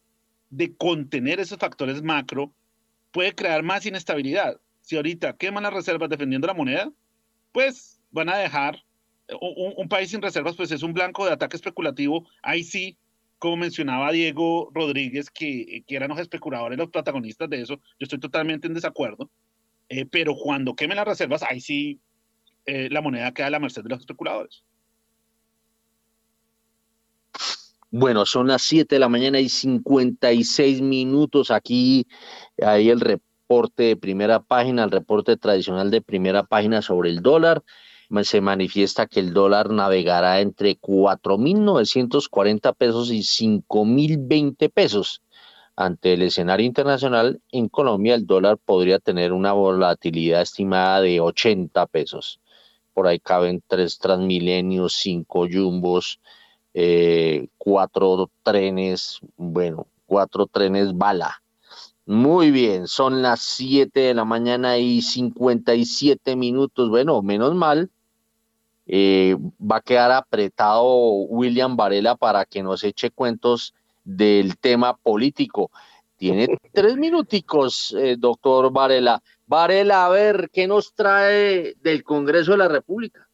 [0.49, 2.51] de contener esos factores macro
[3.11, 4.59] puede crear más inestabilidad.
[4.81, 6.91] Si ahorita queman las reservas defendiendo la moneda,
[7.55, 8.83] pues van a dejar
[9.39, 12.27] un, país sin reservas, pues es un blanco de ataque especulativo.
[12.43, 12.97] Ahí sí,
[13.39, 18.19] como mencionaba Diego Rodríguez, que, que eran los especuladores los protagonistas de eso, yo estoy
[18.19, 19.29] totalmente en desacuerdo.
[19.87, 22.01] Eh, pero cuando quemen las reservas, ahí sí
[22.65, 24.65] eh, la moneda queda a la merced de los especuladores.
[27.89, 31.51] Bueno, son las 7 de la mañana y 56 minutos.
[31.51, 32.05] Aquí
[32.61, 37.21] hay el reporte reporte de primera página, el reporte tradicional de primera página sobre el
[37.21, 37.63] dólar,
[38.23, 45.21] se manifiesta que el dólar navegará entre 4.940 pesos y 5.020 pesos.
[45.75, 51.85] Ante el escenario internacional, en Colombia el dólar podría tener una volatilidad estimada de 80
[51.87, 52.39] pesos.
[52.93, 56.19] Por ahí caben tres Transmilenios, cinco Jumbos,
[56.73, 61.43] eh, cuatro trenes, bueno, cuatro trenes bala
[62.05, 66.89] muy bien, son las 7 de la mañana y 57 minutos.
[66.89, 67.89] Bueno, menos mal,
[68.85, 73.73] eh, va a quedar apretado William Varela para que nos eche cuentos
[74.03, 75.71] del tema político.
[76.17, 79.23] Tiene tres minuticos, eh, doctor Varela.
[79.47, 83.27] Varela, a ver, ¿qué nos trae del Congreso de la República?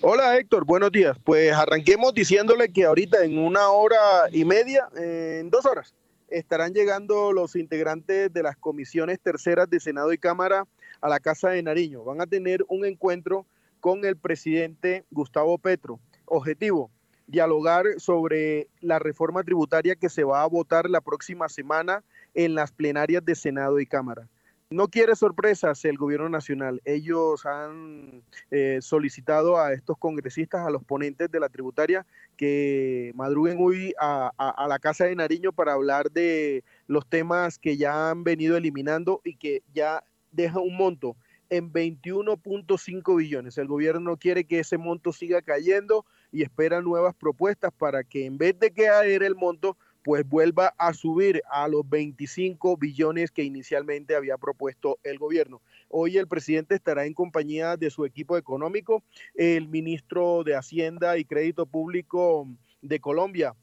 [0.00, 1.16] Hola Héctor, buenos días.
[1.22, 3.98] Pues arranquemos diciéndole que ahorita en una hora
[4.32, 5.94] y media, en dos horas,
[6.28, 10.66] estarán llegando los integrantes de las comisiones terceras de Senado y Cámara
[11.00, 12.04] a la Casa de Nariño.
[12.04, 13.46] Van a tener un encuentro
[13.80, 16.00] con el presidente Gustavo Petro.
[16.24, 16.90] Objetivo,
[17.26, 22.02] dialogar sobre la reforma tributaria que se va a votar la próxima semana
[22.34, 24.28] en las plenarias de Senado y Cámara.
[24.70, 26.82] No quiere sorpresas el gobierno nacional.
[26.84, 32.04] Ellos han eh, solicitado a estos congresistas, a los ponentes de la tributaria,
[32.36, 34.32] que madruguen hoy a,
[34.68, 39.36] la Casa de Nariño para hablar de los temas que ya han venido eliminando y
[39.36, 40.02] que ya
[40.32, 41.16] deja un monto
[41.48, 43.58] en 21.5 billones.
[43.58, 48.36] El gobierno quiere que ese monto siga cayendo y espera nuevas propuestas para que en
[48.36, 49.76] vez de caer el monto,
[50.06, 55.60] pues vuelva a subir a los 25 billones que inicialmente había propuesto el gobierno.
[55.88, 59.02] Hoy el presidente estará en compañía de su equipo económico,
[59.34, 62.46] el ministro de Hacienda y Crédito Público
[62.82, 63.56] de Colombia,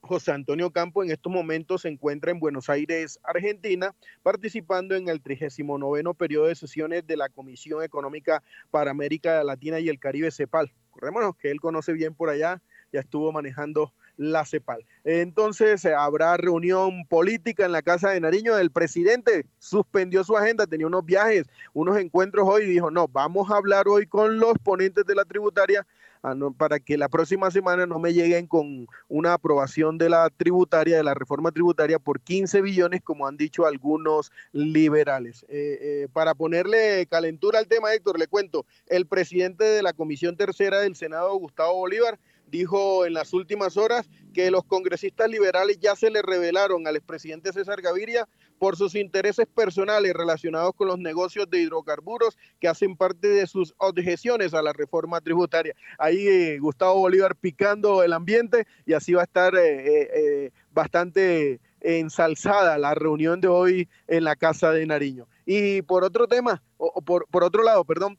[0.00, 5.20] José Antonio Campo en estos momentos se encuentra en Buenos Aires, Argentina, participando en el
[5.20, 10.72] 39 periodo de sesiones de la Comisión Económica para América Latina y el Caribe, CEPAL.
[10.90, 12.62] Corrémonos que él conoce bien por allá,
[12.92, 14.84] ya estuvo manejando la CEPAL.
[15.02, 18.58] Entonces eh, habrá reunión política en la Casa de Nariño.
[18.58, 23.50] El presidente suspendió su agenda, tenía unos viajes, unos encuentros hoy y dijo, no, vamos
[23.50, 25.86] a hablar hoy con los ponentes de la tributaria
[26.22, 30.98] ah, para que la próxima semana no me lleguen con una aprobación de la tributaria,
[30.98, 35.46] de la reforma tributaria por 15 billones, como han dicho algunos liberales.
[35.48, 40.36] Eh, eh, para ponerle calentura al tema, Héctor, le cuento, el presidente de la Comisión
[40.36, 42.18] Tercera del Senado, Gustavo Bolívar,
[42.50, 47.52] dijo en las últimas horas que los congresistas liberales ya se le revelaron al expresidente
[47.52, 48.28] César Gaviria
[48.60, 53.74] por sus intereses personales relacionados con los negocios de hidrocarburos que hacen parte de sus
[53.78, 55.74] objeciones a la reforma tributaria.
[55.98, 61.58] Ahí eh, Gustavo Bolívar picando el ambiente y así va a estar eh, eh, bastante
[61.80, 65.26] ensalzada la reunión de hoy en la Casa de Nariño.
[65.46, 68.18] Y por otro tema, o, por, por, otro lado, perdón,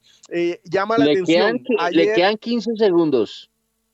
[0.64, 1.64] llama la atención.
[1.92, 3.51] le quedan 15 segundos.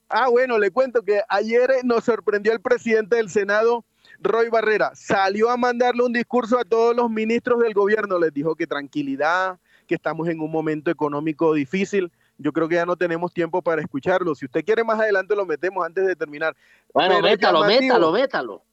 [0.09, 3.83] Ah, bueno, le cuento que ayer nos sorprendió el presidente del Senado,
[4.19, 4.91] Roy Barrera.
[4.95, 8.17] Salió a mandarle un discurso a todos los ministros del gobierno.
[8.17, 12.11] Les dijo que tranquilidad, que estamos en un momento económico difícil.
[12.37, 14.35] Yo creo que ya no tenemos tiempo para escucharlo.
[14.35, 16.55] Si usted quiere más adelante lo metemos antes de terminar.
[16.93, 18.66] Bueno, métalo, métalo, métalo.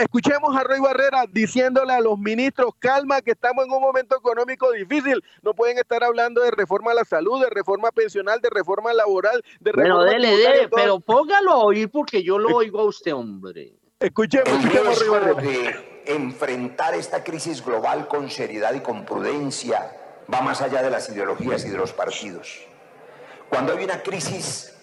[0.00, 4.72] Escuchemos a Roy Barrera diciéndole a los ministros, calma, que estamos en un momento económico
[4.72, 5.22] difícil.
[5.42, 9.44] No pueden estar hablando de reforma a la salud, de reforma pensional, de reforma laboral,
[9.60, 9.94] de reforma...
[9.96, 13.74] Bueno, dele, dele, pero póngalo a oír porque yo lo oigo a usted, hombre.
[14.00, 15.42] Escuchemos, escuchemos a Roy Barrera.
[15.42, 19.92] de enfrentar esta crisis global con seriedad y con prudencia
[20.32, 22.66] va más allá de las ideologías y de los partidos.
[23.48, 24.75] Cuando hay una crisis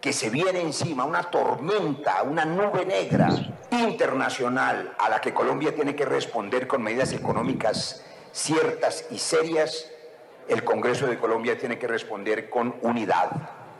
[0.00, 3.28] que se viene encima, una tormenta, una nube negra
[3.70, 9.90] internacional a la que Colombia tiene que responder con medidas económicas ciertas y serias,
[10.48, 13.30] el Congreso de Colombia tiene que responder con unidad,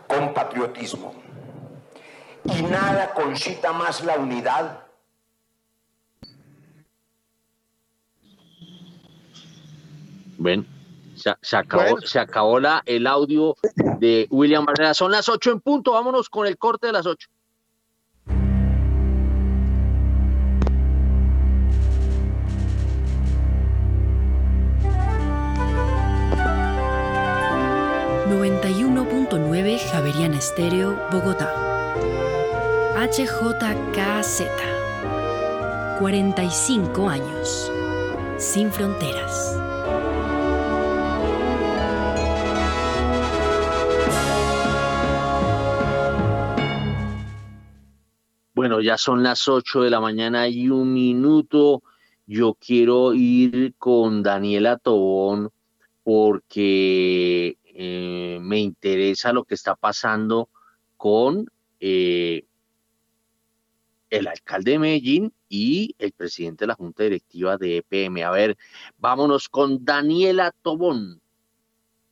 [0.07, 1.15] con patriotismo.
[2.45, 4.89] Y nada concita más la unidad
[10.39, 10.69] Ven,
[11.43, 13.57] se, acabó, se acabó la, el audio
[13.99, 14.95] de William Barrera.
[14.95, 17.29] Son las 8 en punto, vámonos con el corte de las 8.
[29.31, 31.53] .9 Javeriana Estéreo, Bogotá.
[32.97, 34.43] HJKZ.
[35.99, 37.71] 45 años.
[38.39, 39.58] Sin fronteras.
[48.69, 51.83] Bueno, ya son las 8 de la mañana y un minuto.
[52.27, 55.49] Yo quiero ir con Daniela Tobón
[56.03, 60.51] porque eh, me interesa lo que está pasando
[60.99, 61.47] con
[61.81, 62.45] eh,
[64.11, 68.23] el alcalde de Medellín y el presidente de la Junta Directiva de EPM.
[68.23, 68.59] A ver,
[68.99, 71.18] vámonos con Daniela Tobón.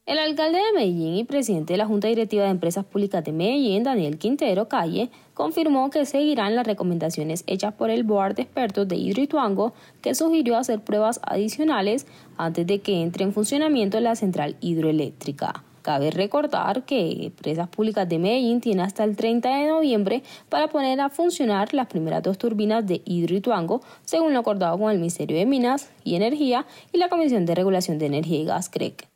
[0.07, 3.83] El alcalde de Medellín y presidente de la Junta Directiva de Empresas Públicas de Medellín,
[3.83, 8.95] Daniel Quintero Calle, confirmó que seguirán las recomendaciones hechas por el Board de Expertos de
[8.95, 9.73] Hidroituango,
[10.03, 12.07] que sugirió hacer pruebas adicionales
[12.37, 15.65] antes de que entre en funcionamiento la central hidroeléctrica.
[15.83, 21.01] Cabe recordar que Empresas Públicas de Medellín tiene hasta el 30 de noviembre para poner
[21.01, 25.47] a funcionar las primeras dos turbinas de Hidroituango, según lo acordado con el Ministerio de
[25.47, 29.16] Minas y Energía y la Comisión de Regulación de Energía y Gas CREC.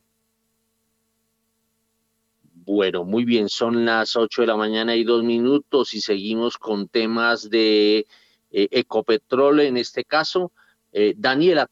[2.72, 6.86] Bueno, muy bien, son las 8 de la mañana y dos minutos y seguimos con
[6.86, 8.06] temas de
[8.52, 10.52] eh, Ecopetrol, en este caso,
[10.92, 11.68] eh, Daniela.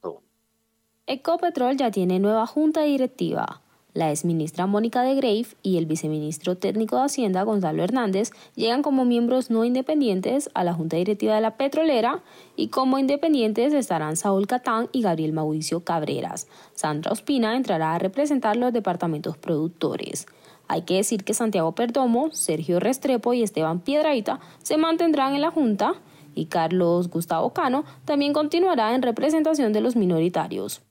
[1.06, 3.62] Ecopetrol ya tiene nueva junta directiva.
[3.94, 9.04] La exministra Mónica de Grave y el viceministro técnico de Hacienda Gonzalo Hernández llegan como
[9.04, 12.24] miembros no independientes a la junta directiva de la petrolera
[12.56, 16.48] y como independientes estarán Saúl Catán y Gabriel Mauricio Cabreras.
[16.74, 20.26] Sandra Ospina entrará a representar los departamentos productores.
[20.68, 25.50] Hay que decir que Santiago Perdomo, Sergio Restrepo y Esteban Piedraita se mantendrán en la
[25.50, 25.94] Junta
[26.34, 30.82] y Carlos Gustavo Cano también continuará en representación de los minoritarios.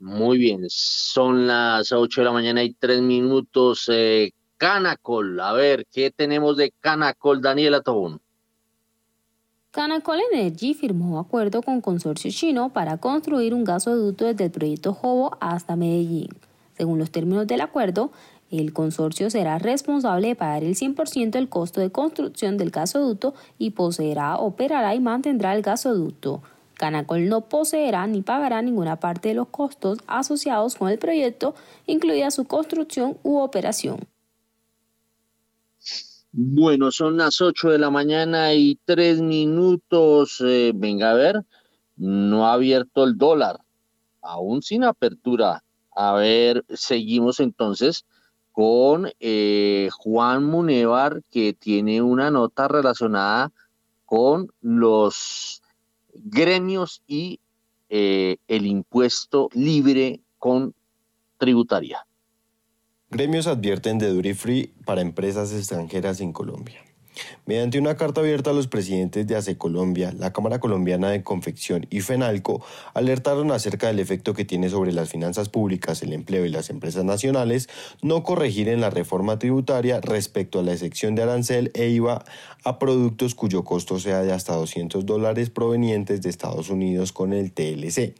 [0.00, 3.88] Muy bien, son las 8 de la mañana y 3 minutos.
[3.92, 8.20] Eh, Canacol, a ver, ¿qué tenemos de Canacol, Daniela Tobón?
[9.70, 15.36] Canacol Energy firmó acuerdo con consorcio chino para construir un gasoducto desde el proyecto Jobo
[15.40, 16.28] hasta Medellín.
[16.76, 18.10] Según los términos del acuerdo,
[18.50, 23.70] el consorcio será responsable de pagar el 100% del costo de construcción del gasoducto y
[23.70, 26.42] poseerá, operará y mantendrá el gasoducto.
[26.74, 31.54] Canacol no poseerá ni pagará ninguna parte de los costos asociados con el proyecto,
[31.86, 34.00] incluida su construcción u operación.
[36.32, 40.42] Bueno, son las 8 de la mañana y 3 minutos.
[40.44, 41.44] Eh, venga a ver,
[41.96, 43.60] no ha abierto el dólar,
[44.20, 45.62] aún sin apertura
[45.94, 48.04] a ver, seguimos entonces
[48.52, 53.52] con eh, Juan Munevar, que tiene una nota relacionada
[54.04, 55.62] con los
[56.14, 57.40] gremios y
[57.88, 60.74] eh, el impuesto libre con
[61.38, 62.06] tributaria.
[63.10, 66.80] Gremios advierten de duty free para empresas extranjeras en Colombia.
[67.46, 71.86] Mediante una carta abierta a los presidentes de ACE Colombia, la Cámara Colombiana de Confección
[71.90, 72.64] y FENALCO
[72.94, 77.04] alertaron acerca del efecto que tiene sobre las finanzas públicas, el empleo y las empresas
[77.04, 77.68] nacionales
[78.02, 82.24] no corregir en la reforma tributaria respecto a la excepción de arancel e IVA
[82.64, 87.52] a productos cuyo costo sea de hasta 200 dólares provenientes de Estados Unidos con el
[87.52, 88.14] TLC.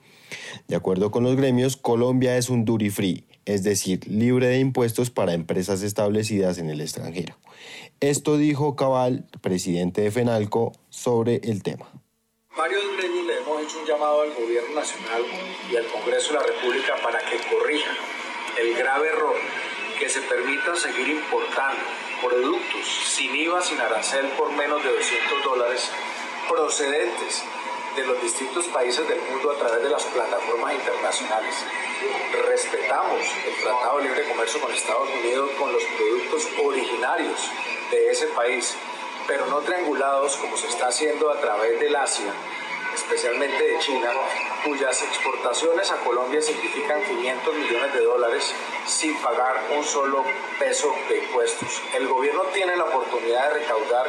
[0.69, 5.11] De acuerdo con los gremios, Colombia es un duty free, es decir, libre de impuestos
[5.11, 7.37] para empresas establecidas en el extranjero.
[8.01, 11.91] Esto dijo Cabal, presidente de FENALCO, sobre el tema.
[12.57, 15.23] Varios gremios le hemos hecho un llamado al gobierno nacional
[15.71, 17.97] y al Congreso de la República para que corrijan
[18.61, 19.37] el grave error
[19.99, 21.83] que se permita seguir importando
[22.23, 25.91] productos sin IVA, sin arancel por menos de 200 dólares
[26.49, 27.43] procedentes
[27.97, 31.55] de los distintos países del mundo a través de las plataformas internacionales.
[32.47, 37.51] Respetamos el Tratado de Libre Comercio con Estados Unidos con los productos originarios
[37.91, 38.75] de ese país,
[39.29, 42.33] pero no triangulados como se está haciendo a través del Asia,
[42.95, 44.11] especialmente de China,
[44.65, 48.55] cuyas exportaciones a Colombia significan 500 millones de dólares
[48.87, 50.25] sin pagar un solo
[50.59, 51.81] peso de impuestos.
[51.95, 54.07] El gobierno tiene la oportunidad de recaudar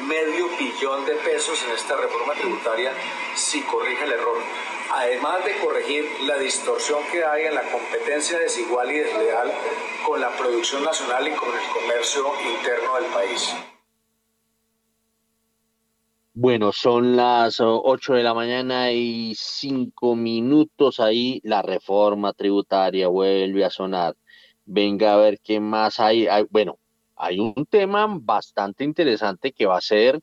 [0.00, 2.92] medio billón de pesos en esta reforma tributaria
[3.34, 4.38] si corrige el error.
[4.94, 9.52] Además de corregir la distorsión que hay en la competencia desigual y desleal
[10.06, 12.24] con la producción nacional y con el comercio
[12.54, 13.54] interno del país.
[16.34, 21.40] Bueno, son las 8 de la mañana y 5 minutos ahí.
[21.44, 24.16] La reforma tributaria vuelve a sonar.
[24.64, 26.26] Venga a ver qué más hay.
[26.28, 26.78] hay bueno,
[27.16, 30.20] hay un tema bastante interesante que va a ser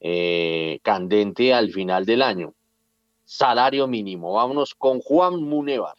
[0.00, 2.54] eh, candente al final del año.
[3.24, 4.34] Salario mínimo.
[4.34, 5.96] Vámonos con Juan Munevar.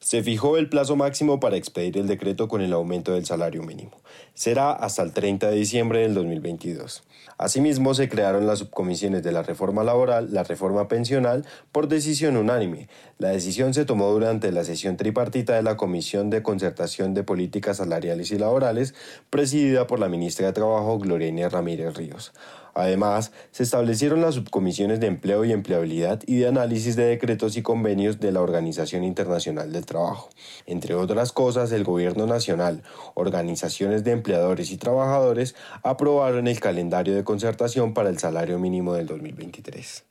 [0.00, 4.00] Se fijó el plazo máximo para expedir el decreto con el aumento del salario mínimo.
[4.32, 7.02] Será hasta el 30 de diciembre del 2022.
[7.38, 12.88] Asimismo, se crearon las subcomisiones de la reforma laboral, la reforma pensional, por decisión unánime.
[13.18, 17.76] La decisión se tomó durante la sesión tripartita de la Comisión de Concertación de Políticas
[17.76, 18.94] Salariales y Laborales,
[19.30, 22.32] presidida por la ministra de Trabajo, Gloriana Ramírez Ríos.
[22.78, 27.62] Además, se establecieron las subcomisiones de empleo y empleabilidad y de análisis de decretos y
[27.62, 30.30] convenios de la Organización Internacional del Trabajo.
[30.64, 32.84] Entre otras cosas, el Gobierno Nacional,
[33.14, 39.08] organizaciones de empleadores y trabajadores aprobaron el calendario de concertación para el salario mínimo del
[39.08, 40.04] 2023.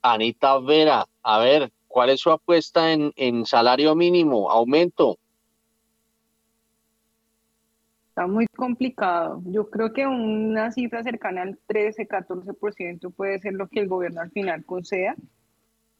[0.00, 4.50] Anita Vera, a ver, ¿cuál es su apuesta en, salario mínimo?
[4.50, 5.18] ¿Aumento?
[8.10, 9.40] Está muy complicado.
[9.46, 14.32] Yo creo que una cifra cercana al 13-14% puede ser lo que el gobierno al
[14.32, 15.14] final conceda,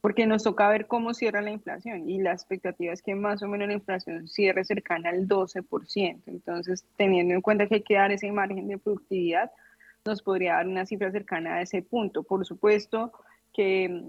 [0.00, 3.46] porque nos toca ver cómo cierra la inflación y la expectativa es que más o
[3.46, 6.22] menos la inflación cierre cercana al 12%.
[6.26, 9.52] Entonces, teniendo en cuenta que hay que dar ese margen de productividad,
[10.04, 12.24] nos podría dar una cifra cercana a ese punto.
[12.24, 13.12] Por supuesto
[13.52, 14.02] que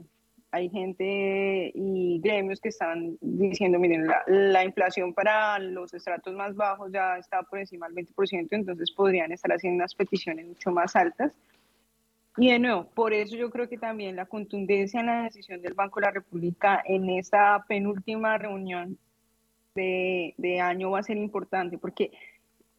[0.52, 6.91] hay gente y gremios que están diciendo, miren, la, inflación para los estratos más bajos
[6.91, 11.34] ya está por encima del 20%, entonces podrían estar haciendo unas peticiones mucho más altas.
[12.38, 15.73] Y de nuevo, por eso yo creo que también la contundencia en la decisión del
[15.73, 18.98] Banco de la República en esta penúltima reunión
[19.73, 22.11] de, de año va a ser importante, porque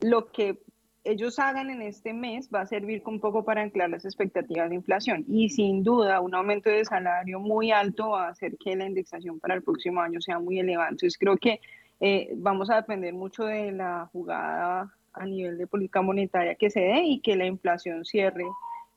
[0.01, 0.59] lo que
[1.05, 4.77] ellos hagan en este mes va a servir un poco para anclar las expectativas de
[4.77, 8.87] inflación y sin duda un aumento de salario muy alto va a hacer que la
[8.87, 10.91] indexación para el próximo año sea muy elevada.
[10.91, 11.61] Entonces creo que
[12.01, 16.81] eh, vamos a depender mucho de la jugada a nivel de política monetaria que se
[16.81, 18.45] dé y que la inflación cierre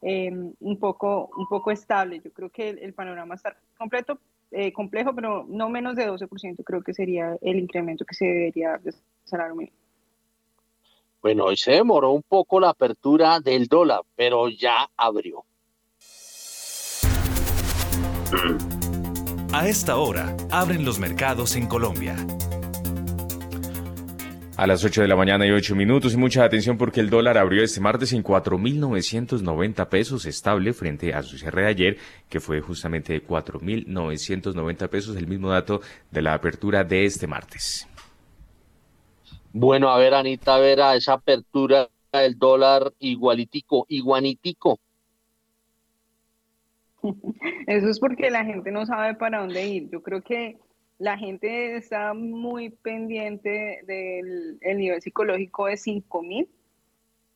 [0.02, 2.22] em, un, poco, un poco estable.
[2.24, 4.20] Yo creo que el, panorama está completo,
[4.52, 8.70] eh, complejo, pero no menos de 12% creo que sería el incremento que se debería
[8.72, 9.85] dar de salario mínimo.
[11.26, 15.44] Bueno, hoy se demoró un poco la apertura del dólar, pero ya abrió.
[19.52, 22.16] A esta hora, abren los mercados en Colombia.
[24.56, 27.40] A las 8 de la mañana y 8 minutos y mucha atención porque el dólar
[27.40, 31.98] abrió este martes en 4.990 pesos estable frente a su cierre de ayer
[32.30, 35.82] que fue justamente de 4.990 pesos, el mismo dato
[36.12, 37.88] de la apertura de este martes.
[39.58, 44.82] Bueno, a ver, Anita, a ver a esa apertura del dólar igualitico, iguanitico.
[47.66, 49.90] Eso es porque la gente no sabe para dónde ir.
[49.90, 50.58] Yo creo que
[50.98, 56.50] la gente está muy pendiente del nivel psicológico de 5000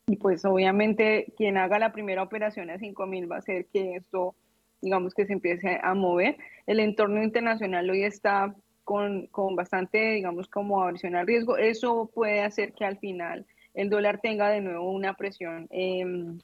[0.08, 4.36] y pues obviamente quien haga la primera operación a 5000 va a hacer que esto
[4.82, 6.36] digamos que se empiece a mover.
[6.68, 8.54] El entorno internacional hoy está
[8.90, 13.46] con, con bastante, digamos, como aversión al riesgo, eso puede hacer que al final
[13.76, 16.40] el dólar tenga de nuevo una presión em,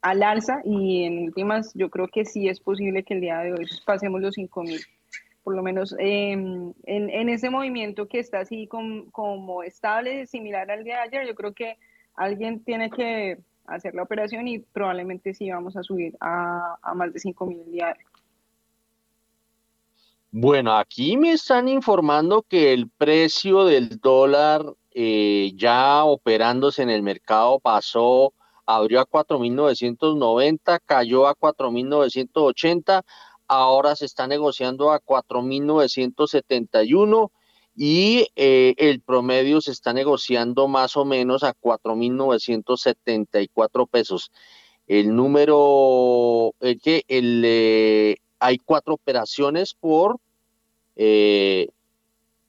[0.00, 3.54] al alza y en últimas yo creo que sí es posible que el día de
[3.54, 4.86] hoy pasemos los 5.000
[5.42, 10.84] por lo menos em, en, en, ese movimiento que está así como estable, similar al
[10.84, 11.76] día de ayer, yo creo que
[12.14, 17.18] alguien tiene que hacer la operación y probablemente sí vamos a subir a, más de
[17.18, 18.13] 5 mil diarios.
[20.36, 27.04] Bueno, aquí me están informando que el precio del dólar eh, ya operándose en el
[27.04, 28.34] mercado pasó,
[28.66, 33.04] abrió a 4.990, cayó a 4.980,
[33.46, 37.30] ahora se está negociando a 4.971
[37.76, 44.32] y eh, el promedio se está negociando más o menos a 4.974 pesos.
[44.88, 50.20] El número es que el, eh, hay cuatro operaciones por,
[50.96, 51.68] eh,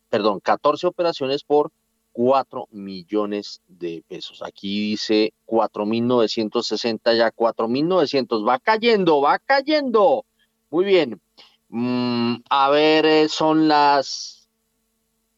[0.09, 1.71] perdón, 14 operaciones por
[2.11, 4.43] 4 millones de pesos.
[4.43, 8.45] Aquí dice 4.960 ya 4.900.
[8.45, 10.25] Va cayendo, va cayendo.
[10.69, 11.21] Muy bien.
[11.69, 14.49] Mm, a ver, son las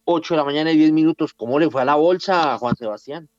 [0.05, 1.33] 8 de la mañana y 10 minutos.
[1.35, 3.29] ¿Cómo le fue a la bolsa Juan Sebastián?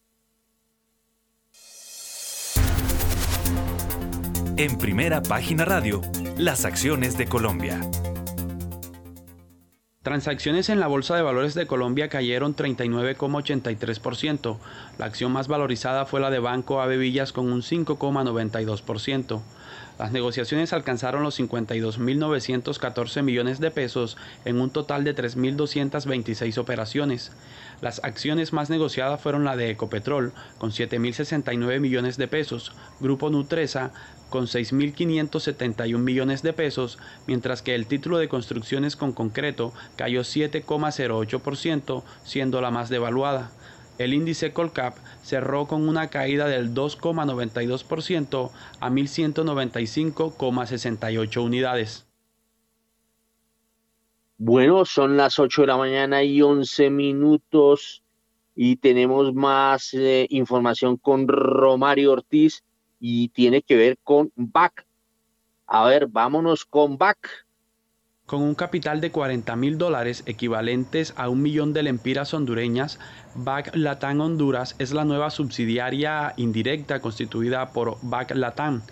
[4.56, 6.00] En primera página radio,
[6.39, 7.81] las acciones de Colombia.
[10.02, 14.59] Transacciones en la Bolsa de Valores de Colombia cayeron 39,83%.
[14.98, 19.43] La acción más valorizada fue la de Banco Villas con un 5,92%.
[19.98, 27.32] Las negociaciones alcanzaron los 52.914 millones de pesos en un total de 3.226 operaciones.
[27.80, 33.92] Las acciones más negociadas fueron la de Ecopetrol, con 7.069 millones de pesos, Grupo Nutresa,
[34.30, 42.04] con 6.571 millones de pesos, mientras que el título de construcciones con concreto cayó 7,08%,
[42.22, 43.50] siendo la más devaluada.
[43.98, 48.50] El índice Colcap cerró con una caída del 2,92%
[48.80, 52.08] a 1.195,68 unidades.
[54.40, 58.04] Bueno, son las 8 de la mañana y 11 minutos
[58.54, 62.62] y tenemos más eh, información con Romario Ortiz
[63.00, 64.86] y tiene que ver con BAC.
[65.66, 67.47] A ver, vámonos con BAC.
[68.28, 72.98] Con un capital de 40 mil dólares equivalentes a un millón de lempiras hondureñas,
[73.34, 78.82] BAC Latam Honduras es la nueva subsidiaria indirecta constituida por BAC Latam.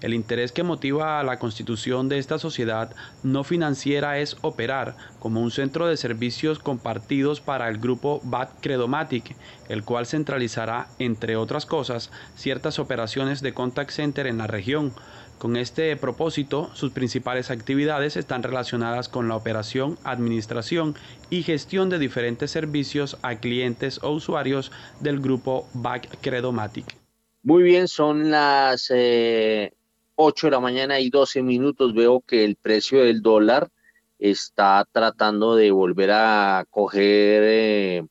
[0.00, 2.90] El interés que motiva a la constitución de esta sociedad
[3.22, 9.36] no financiera es operar como un centro de servicios compartidos para el grupo BAC Credomatic,
[9.68, 14.94] el cual centralizará, entre otras cosas, ciertas operaciones de contact center en la región,
[15.40, 20.94] con este propósito, sus principales actividades están relacionadas con la operación, administración
[21.30, 26.94] y gestión de diferentes servicios a clientes o usuarios del grupo Back Credomatic.
[27.42, 29.72] Muy bien, son las 8 eh,
[30.14, 31.94] de la mañana y 12 minutos.
[31.94, 33.70] Veo que el precio del dólar
[34.18, 38.02] está tratando de volver a coger eh,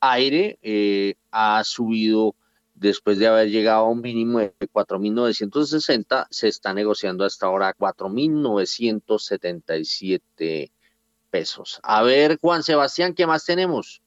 [0.00, 0.58] aire.
[0.60, 2.34] Eh, ha subido
[2.84, 10.70] después de haber llegado a un mínimo de 4.960, se está negociando hasta ahora 4.977
[11.30, 11.80] pesos.
[11.82, 14.02] A ver, Juan Sebastián, ¿qué más tenemos?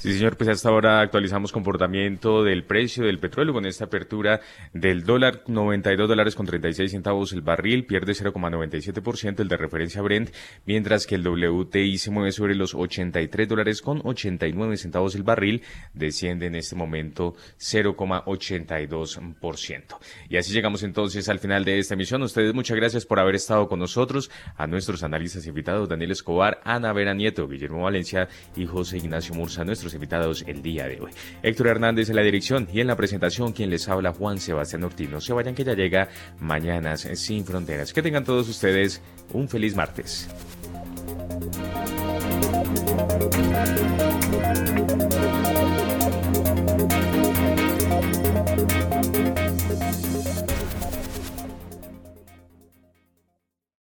[0.00, 4.42] Sí, señor, pues hasta ahora actualizamos comportamiento del precio del petróleo con esta apertura
[4.72, 10.28] del dólar 92 dólares con 36 centavos el barril, pierde 0,97% el de referencia Brent,
[10.66, 15.62] mientras que el WTI se mueve sobre los 83 dólares con 89 centavos el barril,
[15.94, 19.98] desciende en este momento 0,82%.
[20.28, 22.22] Y así llegamos entonces al final de esta emisión.
[22.22, 26.92] Ustedes muchas gracias por haber estado con nosotros, a nuestros analistas invitados Daniel Escobar, Ana
[26.92, 31.10] Vera Nieto, Guillermo Valencia y José Ignacio Mursa, nuestros invitados el día de hoy.
[31.42, 35.10] Héctor Hernández en la dirección y en la presentación quien les habla Juan Sebastián Ortiz.
[35.10, 36.08] No se vayan que ya llega
[36.40, 37.92] Mañanas sin Fronteras.
[37.92, 39.02] Que tengan todos ustedes
[39.32, 40.28] un feliz martes.